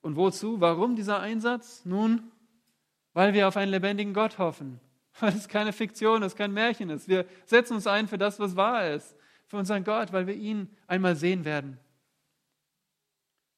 Und 0.00 0.16
wozu? 0.16 0.60
Warum 0.60 0.94
dieser 0.94 1.20
Einsatz? 1.20 1.84
Nun, 1.84 2.30
weil 3.12 3.32
wir 3.32 3.48
auf 3.48 3.56
einen 3.56 3.70
lebendigen 3.70 4.14
Gott 4.14 4.38
hoffen. 4.38 4.80
Weil 5.20 5.34
es 5.34 5.48
keine 5.48 5.72
Fiktion 5.72 6.22
ist, 6.22 6.36
kein 6.36 6.52
Märchen 6.52 6.90
ist. 6.90 7.08
Wir 7.08 7.24
setzen 7.46 7.72
uns 7.72 7.86
ein 7.86 8.06
für 8.06 8.18
das, 8.18 8.38
was 8.38 8.54
wahr 8.54 8.90
ist. 8.90 9.16
Für 9.46 9.56
unseren 9.56 9.82
Gott, 9.82 10.12
weil 10.12 10.26
wir 10.26 10.34
ihn 10.34 10.68
einmal 10.86 11.16
sehen 11.16 11.46
werden. 11.46 11.78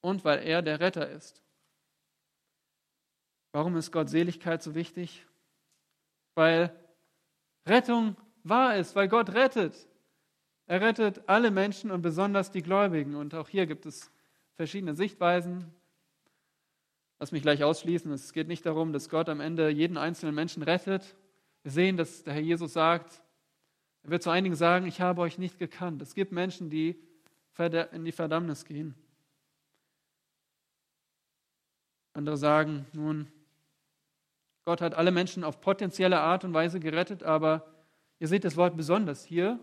Und 0.00 0.24
weil 0.24 0.38
er 0.46 0.62
der 0.62 0.78
Retter 0.78 1.10
ist. 1.10 1.42
Warum 3.50 3.76
ist 3.76 3.90
Gottseligkeit 3.90 4.62
so 4.62 4.76
wichtig? 4.76 5.26
Weil 6.38 6.72
Rettung 7.66 8.16
wahr 8.44 8.76
ist, 8.76 8.94
weil 8.94 9.08
Gott 9.08 9.30
rettet. 9.30 9.74
Er 10.66 10.80
rettet 10.80 11.28
alle 11.28 11.50
Menschen 11.50 11.90
und 11.90 12.00
besonders 12.00 12.52
die 12.52 12.62
Gläubigen. 12.62 13.16
Und 13.16 13.34
auch 13.34 13.48
hier 13.48 13.66
gibt 13.66 13.86
es 13.86 14.12
verschiedene 14.54 14.94
Sichtweisen. 14.94 15.74
Lass 17.18 17.32
mich 17.32 17.42
gleich 17.42 17.64
ausschließen. 17.64 18.12
Es 18.12 18.32
geht 18.32 18.46
nicht 18.46 18.64
darum, 18.64 18.92
dass 18.92 19.08
Gott 19.08 19.28
am 19.28 19.40
Ende 19.40 19.68
jeden 19.68 19.96
einzelnen 19.96 20.36
Menschen 20.36 20.62
rettet. 20.62 21.16
Wir 21.64 21.72
sehen, 21.72 21.96
dass 21.96 22.22
der 22.22 22.34
Herr 22.34 22.40
Jesus 22.40 22.72
sagt, 22.72 23.20
er 24.04 24.10
wird 24.10 24.22
zu 24.22 24.30
einigen 24.30 24.54
sagen, 24.54 24.86
ich 24.86 25.00
habe 25.00 25.22
euch 25.22 25.38
nicht 25.38 25.58
gekannt. 25.58 26.00
Es 26.02 26.14
gibt 26.14 26.30
Menschen, 26.30 26.70
die 26.70 27.02
in 27.90 28.04
die 28.04 28.12
Verdammnis 28.12 28.64
gehen. 28.64 28.94
Andere 32.12 32.36
sagen, 32.36 32.86
nun, 32.92 33.26
Gott 34.68 34.82
hat 34.82 34.92
alle 34.92 35.12
Menschen 35.12 35.44
auf 35.44 35.62
potenzielle 35.62 36.20
Art 36.20 36.44
und 36.44 36.52
Weise 36.52 36.78
gerettet, 36.78 37.22
aber 37.22 37.66
ihr 38.18 38.28
seht 38.28 38.44
das 38.44 38.58
Wort 38.58 38.76
besonders 38.76 39.24
hier. 39.24 39.58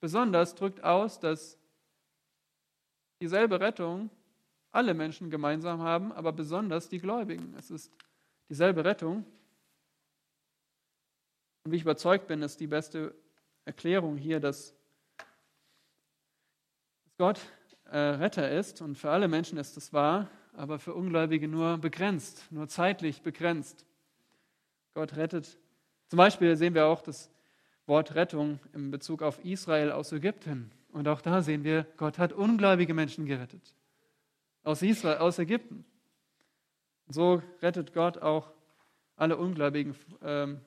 Besonders 0.00 0.54
drückt 0.54 0.84
aus, 0.84 1.18
dass 1.18 1.58
dieselbe 3.22 3.58
Rettung 3.58 4.10
alle 4.70 4.92
Menschen 4.92 5.30
gemeinsam 5.30 5.80
haben, 5.80 6.12
aber 6.12 6.32
besonders 6.32 6.90
die 6.90 6.98
Gläubigen. 6.98 7.54
Es 7.58 7.70
ist 7.70 7.90
dieselbe 8.50 8.84
Rettung. 8.84 9.24
Und 11.64 11.72
wie 11.72 11.76
ich 11.76 11.82
überzeugt 11.82 12.26
bin, 12.26 12.42
ist 12.42 12.60
die 12.60 12.66
beste 12.66 13.14
Erklärung 13.64 14.18
hier, 14.18 14.40
dass 14.40 14.76
Gott 17.16 17.40
äh, 17.86 17.96
Retter 17.96 18.50
ist 18.50 18.82
und 18.82 18.98
für 18.98 19.08
alle 19.08 19.26
Menschen 19.26 19.56
ist 19.56 19.78
es 19.78 19.94
wahr, 19.94 20.28
aber 20.52 20.78
für 20.78 20.92
Ungläubige 20.92 21.48
nur 21.48 21.78
begrenzt, 21.78 22.44
nur 22.52 22.68
zeitlich 22.68 23.22
begrenzt. 23.22 23.86
Gott 24.94 25.16
rettet. 25.16 25.58
Zum 26.08 26.16
Beispiel 26.16 26.56
sehen 26.56 26.74
wir 26.74 26.86
auch 26.86 27.02
das 27.02 27.30
Wort 27.86 28.14
Rettung 28.14 28.60
in 28.72 28.90
Bezug 28.90 29.22
auf 29.22 29.44
Israel 29.44 29.92
aus 29.92 30.12
Ägypten. 30.12 30.70
Und 30.92 31.08
auch 31.08 31.20
da 31.20 31.42
sehen 31.42 31.64
wir, 31.64 31.86
Gott 31.96 32.18
hat 32.18 32.32
ungläubige 32.32 32.94
Menschen 32.94 33.26
gerettet 33.26 33.74
aus 34.68 34.82
Israel, 34.82 35.18
aus 35.18 35.38
Ägypten. 35.38 35.84
So 37.08 37.42
rettet 37.62 37.94
Gott 37.94 38.18
auch 38.18 38.52
alle 39.16 39.38
Ungläubigen 39.38 39.94
ähm, 40.22 40.60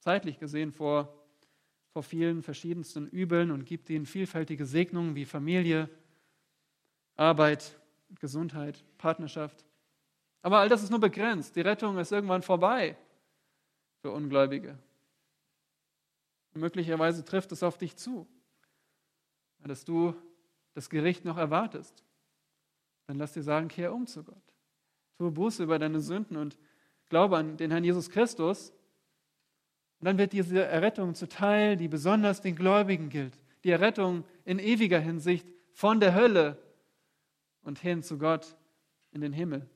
zeitlich 0.00 0.38
gesehen 0.38 0.72
vor, 0.72 1.14
vor 1.92 2.02
vielen 2.02 2.42
verschiedensten 2.42 3.06
Übeln 3.08 3.50
und 3.50 3.66
gibt 3.66 3.90
ihnen 3.90 4.06
vielfältige 4.06 4.64
Segnungen 4.64 5.14
wie 5.14 5.26
Familie, 5.26 5.90
Arbeit, 7.16 7.78
Gesundheit, 8.20 8.82
Partnerschaft. 8.96 9.64
Aber 10.40 10.58
all 10.60 10.70
das 10.70 10.82
ist 10.82 10.90
nur 10.90 11.00
begrenzt. 11.00 11.56
Die 11.56 11.60
Rettung 11.60 11.98
ist 11.98 12.10
irgendwann 12.10 12.42
vorbei 12.42 12.96
für 14.04 14.10
Ungläubige. 14.10 14.76
Und 16.52 16.60
möglicherweise 16.60 17.24
trifft 17.24 17.52
es 17.52 17.62
auf 17.62 17.78
dich 17.78 17.96
zu, 17.96 18.26
dass 19.64 19.86
du 19.86 20.14
das 20.74 20.90
Gericht 20.90 21.24
noch 21.24 21.38
erwartest 21.38 22.04
dann 23.06 23.18
lass 23.18 23.32
dir 23.32 23.42
sagen, 23.42 23.68
kehr 23.68 23.94
um 23.94 24.06
zu 24.06 24.24
Gott. 24.24 24.42
Tue 25.18 25.30
Buße 25.30 25.62
über 25.62 25.78
deine 25.78 26.00
Sünden 26.00 26.36
und 26.36 26.58
glaube 27.08 27.36
an 27.36 27.56
den 27.56 27.70
Herrn 27.70 27.84
Jesus 27.84 28.10
Christus. 28.10 28.70
Und 30.00 30.06
dann 30.06 30.18
wird 30.18 30.32
diese 30.32 30.64
Errettung 30.64 31.14
zuteil, 31.14 31.76
die 31.76 31.88
besonders 31.88 32.40
den 32.40 32.56
Gläubigen 32.56 33.08
gilt. 33.08 33.38
Die 33.62 33.70
Errettung 33.70 34.24
in 34.44 34.58
ewiger 34.58 34.98
Hinsicht 34.98 35.46
von 35.72 36.00
der 36.00 36.14
Hölle 36.14 36.58
und 37.62 37.78
hin 37.78 38.02
zu 38.02 38.18
Gott 38.18 38.56
in 39.12 39.20
den 39.20 39.32
Himmel. 39.32 39.68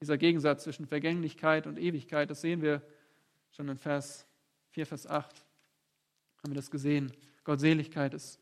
Dieser 0.00 0.16
Gegensatz 0.16 0.64
zwischen 0.64 0.86
Vergänglichkeit 0.86 1.66
und 1.66 1.78
Ewigkeit, 1.78 2.30
das 2.30 2.40
sehen 2.40 2.62
wir 2.62 2.82
schon 3.50 3.68
in 3.68 3.76
Vers 3.76 4.26
4, 4.70 4.86
Vers 4.86 5.06
8. 5.06 5.44
Haben 6.38 6.52
wir 6.52 6.54
das 6.54 6.70
gesehen? 6.70 7.12
Gottseligkeit 7.44 8.14
ist 8.14 8.40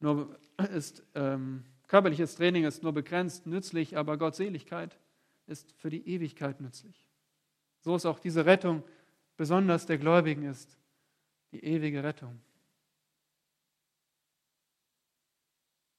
nur 0.00 0.38
ist 0.72 1.02
ähm, 1.14 1.64
körperliches 1.86 2.36
Training 2.36 2.64
ist 2.64 2.82
nur 2.82 2.92
begrenzt 2.92 3.46
nützlich, 3.46 3.96
aber 3.96 4.16
Gottseligkeit 4.16 4.98
ist 5.46 5.72
für 5.72 5.90
die 5.90 6.06
Ewigkeit 6.08 6.60
nützlich. 6.60 7.06
So 7.80 7.96
ist 7.96 8.06
auch 8.06 8.18
diese 8.18 8.44
Rettung 8.46 8.82
besonders 9.36 9.86
der 9.86 9.98
Gläubigen 9.98 10.44
ist, 10.44 10.78
die 11.52 11.64
ewige 11.64 12.02
Rettung. 12.04 12.40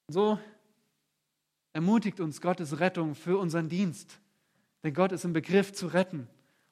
So 0.08 0.40
ermutigt 1.74 2.20
uns 2.20 2.42
Gottes 2.42 2.80
Rettung 2.80 3.16
für 3.16 3.38
unseren 3.38 3.70
Dienst. 3.70 4.20
Denn 4.84 4.94
Gott 4.94 5.12
ist 5.12 5.26
im 5.26 5.34
Begriff 5.34 5.74
zu 5.74 5.88
retten. 5.88 6.28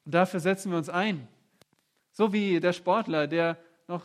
Und 0.06 0.14
dafür 0.14 0.40
setzen 0.40 0.72
wir 0.72 0.78
uns 0.78 0.90
ein. 0.90 1.28
So 2.12 2.34
wie 2.34 2.60
der 2.60 2.74
Sportler, 2.74 3.28
der 3.28 3.58
noch 3.88 4.04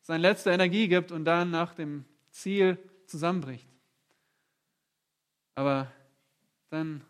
seine 0.00 0.22
letzte 0.22 0.50
Energie 0.50 0.88
gibt 0.88 1.12
und 1.12 1.24
dann 1.24 1.50
nach 1.50 1.74
dem 1.74 2.04
Ziel 2.30 2.78
zusammenbricht. 3.06 3.68
Aber 5.54 5.90
dann, 6.70 7.04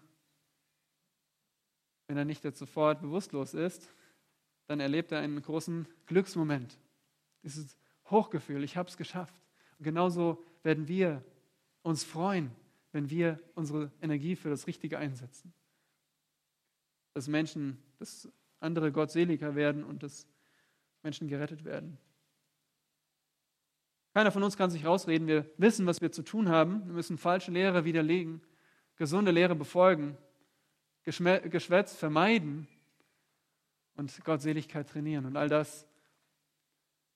wenn 2.06 2.16
er 2.16 2.24
nicht 2.24 2.42
sofort 2.56 3.00
bewusstlos 3.00 3.54
ist, 3.54 3.88
dann 4.66 4.80
erlebt 4.80 5.12
er 5.12 5.20
einen 5.20 5.40
großen 5.40 5.86
Glücksmoment. 6.06 6.78
Dieses 7.42 7.76
Hochgefühl, 8.10 8.64
ich 8.64 8.76
habe 8.76 8.88
es 8.88 8.96
geschafft. 8.96 9.42
Und 9.78 9.84
genauso 9.84 10.42
werden 10.62 10.88
wir 10.88 11.22
uns 11.82 12.04
freuen, 12.04 12.50
wenn 12.92 13.10
wir 13.10 13.38
unsere 13.54 13.90
Energie 14.00 14.36
für 14.36 14.50
das 14.50 14.66
Richtige 14.66 14.98
einsetzen. 14.98 15.52
Dass 17.14 17.28
Menschen, 17.28 17.82
dass 17.98 18.28
andere 18.60 18.92
gottseliger 18.92 19.54
werden 19.54 19.84
und 19.84 20.02
dass 20.02 20.26
Menschen 21.02 21.28
gerettet 21.28 21.64
werden. 21.64 21.98
Keiner 24.14 24.30
von 24.30 24.42
uns 24.42 24.56
kann 24.56 24.70
sich 24.70 24.84
rausreden. 24.84 25.26
Wir 25.26 25.50
wissen, 25.56 25.86
was 25.86 26.00
wir 26.00 26.12
zu 26.12 26.22
tun 26.22 26.48
haben. 26.48 26.86
Wir 26.86 26.94
müssen 26.94 27.18
falsche 27.18 27.50
Lehre 27.50 27.84
widerlegen, 27.84 28.42
gesunde 28.96 29.30
Lehre 29.30 29.54
befolgen, 29.54 30.16
Geschwätz 31.02 31.94
vermeiden 31.96 32.68
und 33.96 34.24
Gottseligkeit 34.24 34.88
trainieren. 34.88 35.24
Und 35.24 35.36
all 35.36 35.48
das 35.48 35.86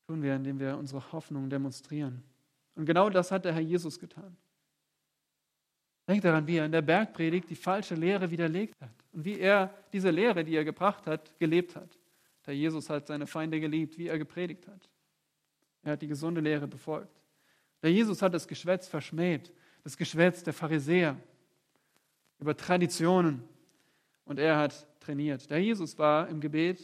tun 0.07 0.23
wir, 0.23 0.35
indem 0.35 0.59
wir 0.59 0.77
unsere 0.79 1.13
Hoffnung 1.13 1.51
demonstrieren. 1.51 2.23
Und 2.75 2.87
genau 2.87 3.11
das 3.11 3.31
hat 3.31 3.45
der 3.45 3.53
Herr 3.53 3.61
Jesus 3.61 3.99
getan. 3.99 4.37
Denkt 6.09 6.25
daran, 6.25 6.47
wie 6.47 6.57
er 6.57 6.67
in 6.67 6.73
der 6.73 6.83
Bergpredigt 6.83 7.51
die 7.51 7.57
falsche 7.57 7.95
Lehre 7.95 8.31
widerlegt 8.31 8.81
hat 8.81 8.95
und 9.13 9.25
wie 9.25 9.41
er 9.41 9.75
diese 9.93 10.11
Lehre, 10.11 10.45
die 10.45 10.55
er 10.55 10.65
gebracht 10.65 11.07
hat, 11.07 11.37
gelebt 11.39 11.75
hat. 11.75 11.99
Der 12.47 12.55
Jesus 12.55 12.89
hat 12.89 13.09
seine 13.09 13.27
Feinde 13.27 13.59
geliebt, 13.59 13.99
wie 13.99 14.07
er 14.07 14.19
gepredigt 14.19 14.69
hat. 14.69 14.89
Er 15.83 15.93
hat 15.93 16.03
die 16.03 16.07
gesunde 16.07 16.41
Lehre 16.41 16.69
befolgt. 16.69 17.21
Der 17.83 17.91
Jesus 17.91 18.23
hat 18.23 18.35
das 18.35 18.47
Geschwätz 18.47 18.87
verschmäht, 18.87 19.53
das 19.83 19.97
Geschwätz 19.97 20.43
der 20.43 20.53
Pharisäer 20.53 21.17
über 22.39 22.57
Traditionen. 22.57 23.43
Und 24.25 24.39
er 24.39 24.57
hat 24.57 24.87
trainiert. 25.01 25.49
Der 25.51 25.59
Jesus 25.59 25.99
war 25.99 26.29
im 26.29 26.41
Gebet, 26.41 26.81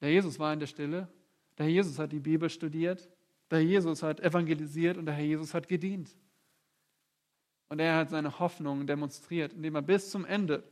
der 0.00 0.10
Jesus 0.10 0.38
war 0.38 0.52
in 0.52 0.60
der 0.60 0.66
Stille, 0.66 1.08
der 1.58 1.68
Jesus 1.68 1.98
hat 1.98 2.12
die 2.12 2.20
Bibel 2.20 2.50
studiert, 2.50 3.08
der 3.50 3.64
Jesus 3.64 4.02
hat 4.02 4.20
evangelisiert 4.20 4.96
und 4.96 5.06
der 5.06 5.18
Jesus 5.18 5.54
hat 5.54 5.68
gedient. 5.68 6.16
Und 7.68 7.80
er 7.80 7.96
hat 7.96 8.10
seine 8.10 8.38
Hoffnung 8.38 8.86
demonstriert, 8.86 9.52
indem 9.52 9.74
er 9.74 9.82
bis 9.82 10.10
zum 10.10 10.24
Ende 10.24 10.62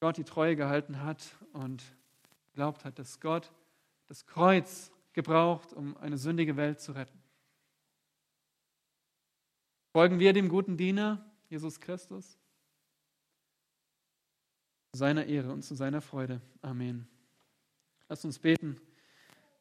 Gott 0.00 0.16
die 0.16 0.24
Treue 0.24 0.56
gehalten 0.56 1.00
hat 1.02 1.36
und 1.52 1.82
glaubt 2.54 2.84
hat, 2.84 2.98
dass 2.98 3.20
Gott 3.20 3.52
das 4.08 4.26
Kreuz 4.26 4.90
gebraucht, 5.12 5.72
um 5.72 5.96
eine 5.96 6.18
sündige 6.18 6.56
Welt 6.56 6.80
zu 6.80 6.92
retten. 6.92 7.22
Folgen 9.92 10.18
wir 10.18 10.32
dem 10.32 10.48
guten 10.48 10.76
Diener, 10.76 11.24
Jesus 11.48 11.80
Christus? 11.80 12.38
Zu 14.92 14.98
seiner 14.98 15.26
Ehre 15.26 15.52
und 15.52 15.62
zu 15.62 15.74
seiner 15.74 16.00
Freude. 16.00 16.40
Amen. 16.62 17.06
Lass 18.08 18.24
uns 18.24 18.38
beten. 18.38 18.80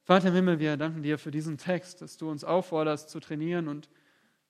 Vater 0.04 0.30
im 0.30 0.34
Himmel, 0.34 0.60
wir 0.60 0.76
danken 0.76 1.04
dir 1.04 1.18
für 1.18 1.32
diesen 1.32 1.58
Text, 1.58 2.02
dass 2.02 2.18
du 2.18 2.30
uns 2.30 2.44
aufforderst 2.44 3.10
zu 3.10 3.20
trainieren 3.20 3.68
und 3.68 3.90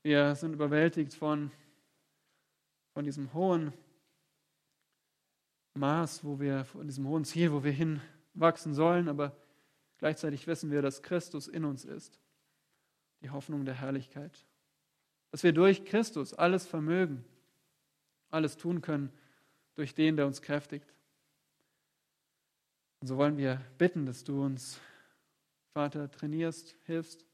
wir 0.04 0.36
sind 0.36 0.54
überwältigt 0.54 1.14
von, 1.14 1.52
von 2.94 3.06
diesem 3.06 3.34
hohen 3.34 3.74
Maß, 5.76 6.24
wo 6.24 6.40
wir, 6.40 6.66
von 6.66 6.88
diesem 6.88 7.08
hohen 7.08 7.24
Ziel, 7.24 7.52
wo 7.52 7.64
wir 7.64 7.72
hinwachsen 7.72 8.74
sollen, 8.74 9.08
aber 9.08 9.36
gleichzeitig 10.00 10.48
wissen 10.48 10.72
wir, 10.72 10.82
dass 10.82 11.02
Christus 11.02 11.48
in 11.48 11.66
uns 11.66 11.86
ist, 11.86 12.20
die 13.22 13.30
Hoffnung 13.30 13.64
der 13.66 13.76
Herrlichkeit. 13.76 14.46
Dass 15.32 15.44
wir 15.44 15.54
durch 15.54 15.86
Christus 15.86 16.34
alles 16.34 16.68
vermögen, 16.68 17.24
alles 18.30 18.58
tun 18.58 18.82
können 18.82 19.12
durch 19.76 19.94
den, 19.94 20.18
der 20.18 20.28
uns 20.28 20.42
kräftigt. 20.42 20.94
Und 23.00 23.08
so 23.08 23.18
wollen 23.18 23.38
wir 23.38 23.62
bitten, 23.78 24.06
dass 24.06 24.24
du 24.24 24.44
uns, 24.44 24.80
Vater, 25.74 26.12
trainierst, 26.12 26.76
hilfst, 26.86 27.26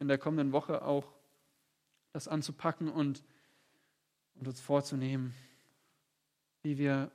in 0.00 0.08
der 0.08 0.18
kommenden 0.18 0.52
Woche 0.52 0.82
auch 0.82 1.13
das 2.14 2.28
anzupacken 2.28 2.88
und, 2.88 3.24
und 4.36 4.46
uns 4.46 4.60
vorzunehmen, 4.60 5.34
wie 6.62 6.78
wir 6.78 7.10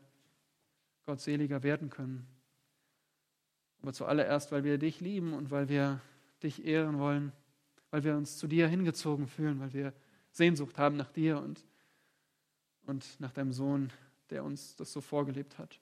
gottseliger 1.06 1.64
werden 1.64 1.90
können. 1.90 2.28
Aber 3.82 3.94
zuallererst, 3.94 4.52
weil 4.52 4.66
wir 4.66 4.78
dich 4.78 5.00
lieben 5.00 5.34
und 5.34 5.52
weil 5.52 5.70
wir 5.70 6.02
dich 6.44 6.66
ehren 6.66 7.00
wollen, 7.00 7.32
weil 7.92 8.04
wir 8.04 8.16
uns 8.18 8.38
zu 8.38 8.48
dir 8.48 8.68
hingezogen 8.68 9.28
fühlen, 9.28 9.62
weil 9.62 9.74
wir 9.74 9.94
Sehnsucht 10.32 10.78
haben 10.78 10.98
nach 10.98 11.12
dir 11.12 11.40
und, 11.40 11.66
und 12.86 13.20
nach 13.22 13.32
deinem 13.32 13.54
Sohn, 13.54 13.92
der 14.30 14.44
uns 14.44 14.76
das 14.76 14.92
so 14.92 15.00
vorgelebt 15.00 15.58
hat, 15.58 15.80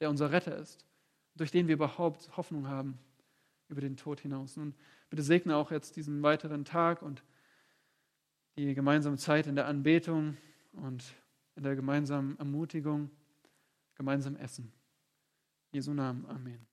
der 0.00 0.10
unser 0.10 0.32
Retter 0.32 0.56
ist, 0.56 0.84
durch 1.36 1.52
den 1.52 1.68
wir 1.68 1.74
überhaupt 1.74 2.36
Hoffnung 2.36 2.66
haben 2.66 2.98
über 3.68 3.80
den 3.80 3.96
Tod 3.96 4.18
hinaus. 4.18 4.56
Und 4.56 4.74
bitte 5.10 5.22
segne 5.22 5.54
auch 5.54 5.70
jetzt 5.70 5.94
diesen 5.94 6.24
weiteren 6.24 6.64
Tag 6.64 7.02
und 7.02 7.22
die 8.66 8.74
gemeinsame 8.74 9.16
Zeit 9.16 9.46
in 9.46 9.56
der 9.56 9.66
Anbetung 9.66 10.36
und 10.72 11.14
in 11.56 11.62
der 11.62 11.76
gemeinsamen 11.76 12.38
Ermutigung, 12.38 13.10
gemeinsam 13.94 14.36
Essen. 14.36 14.72
In 15.72 15.76
Jesu 15.76 15.92
Namen. 15.92 16.26
Amen. 16.26 16.66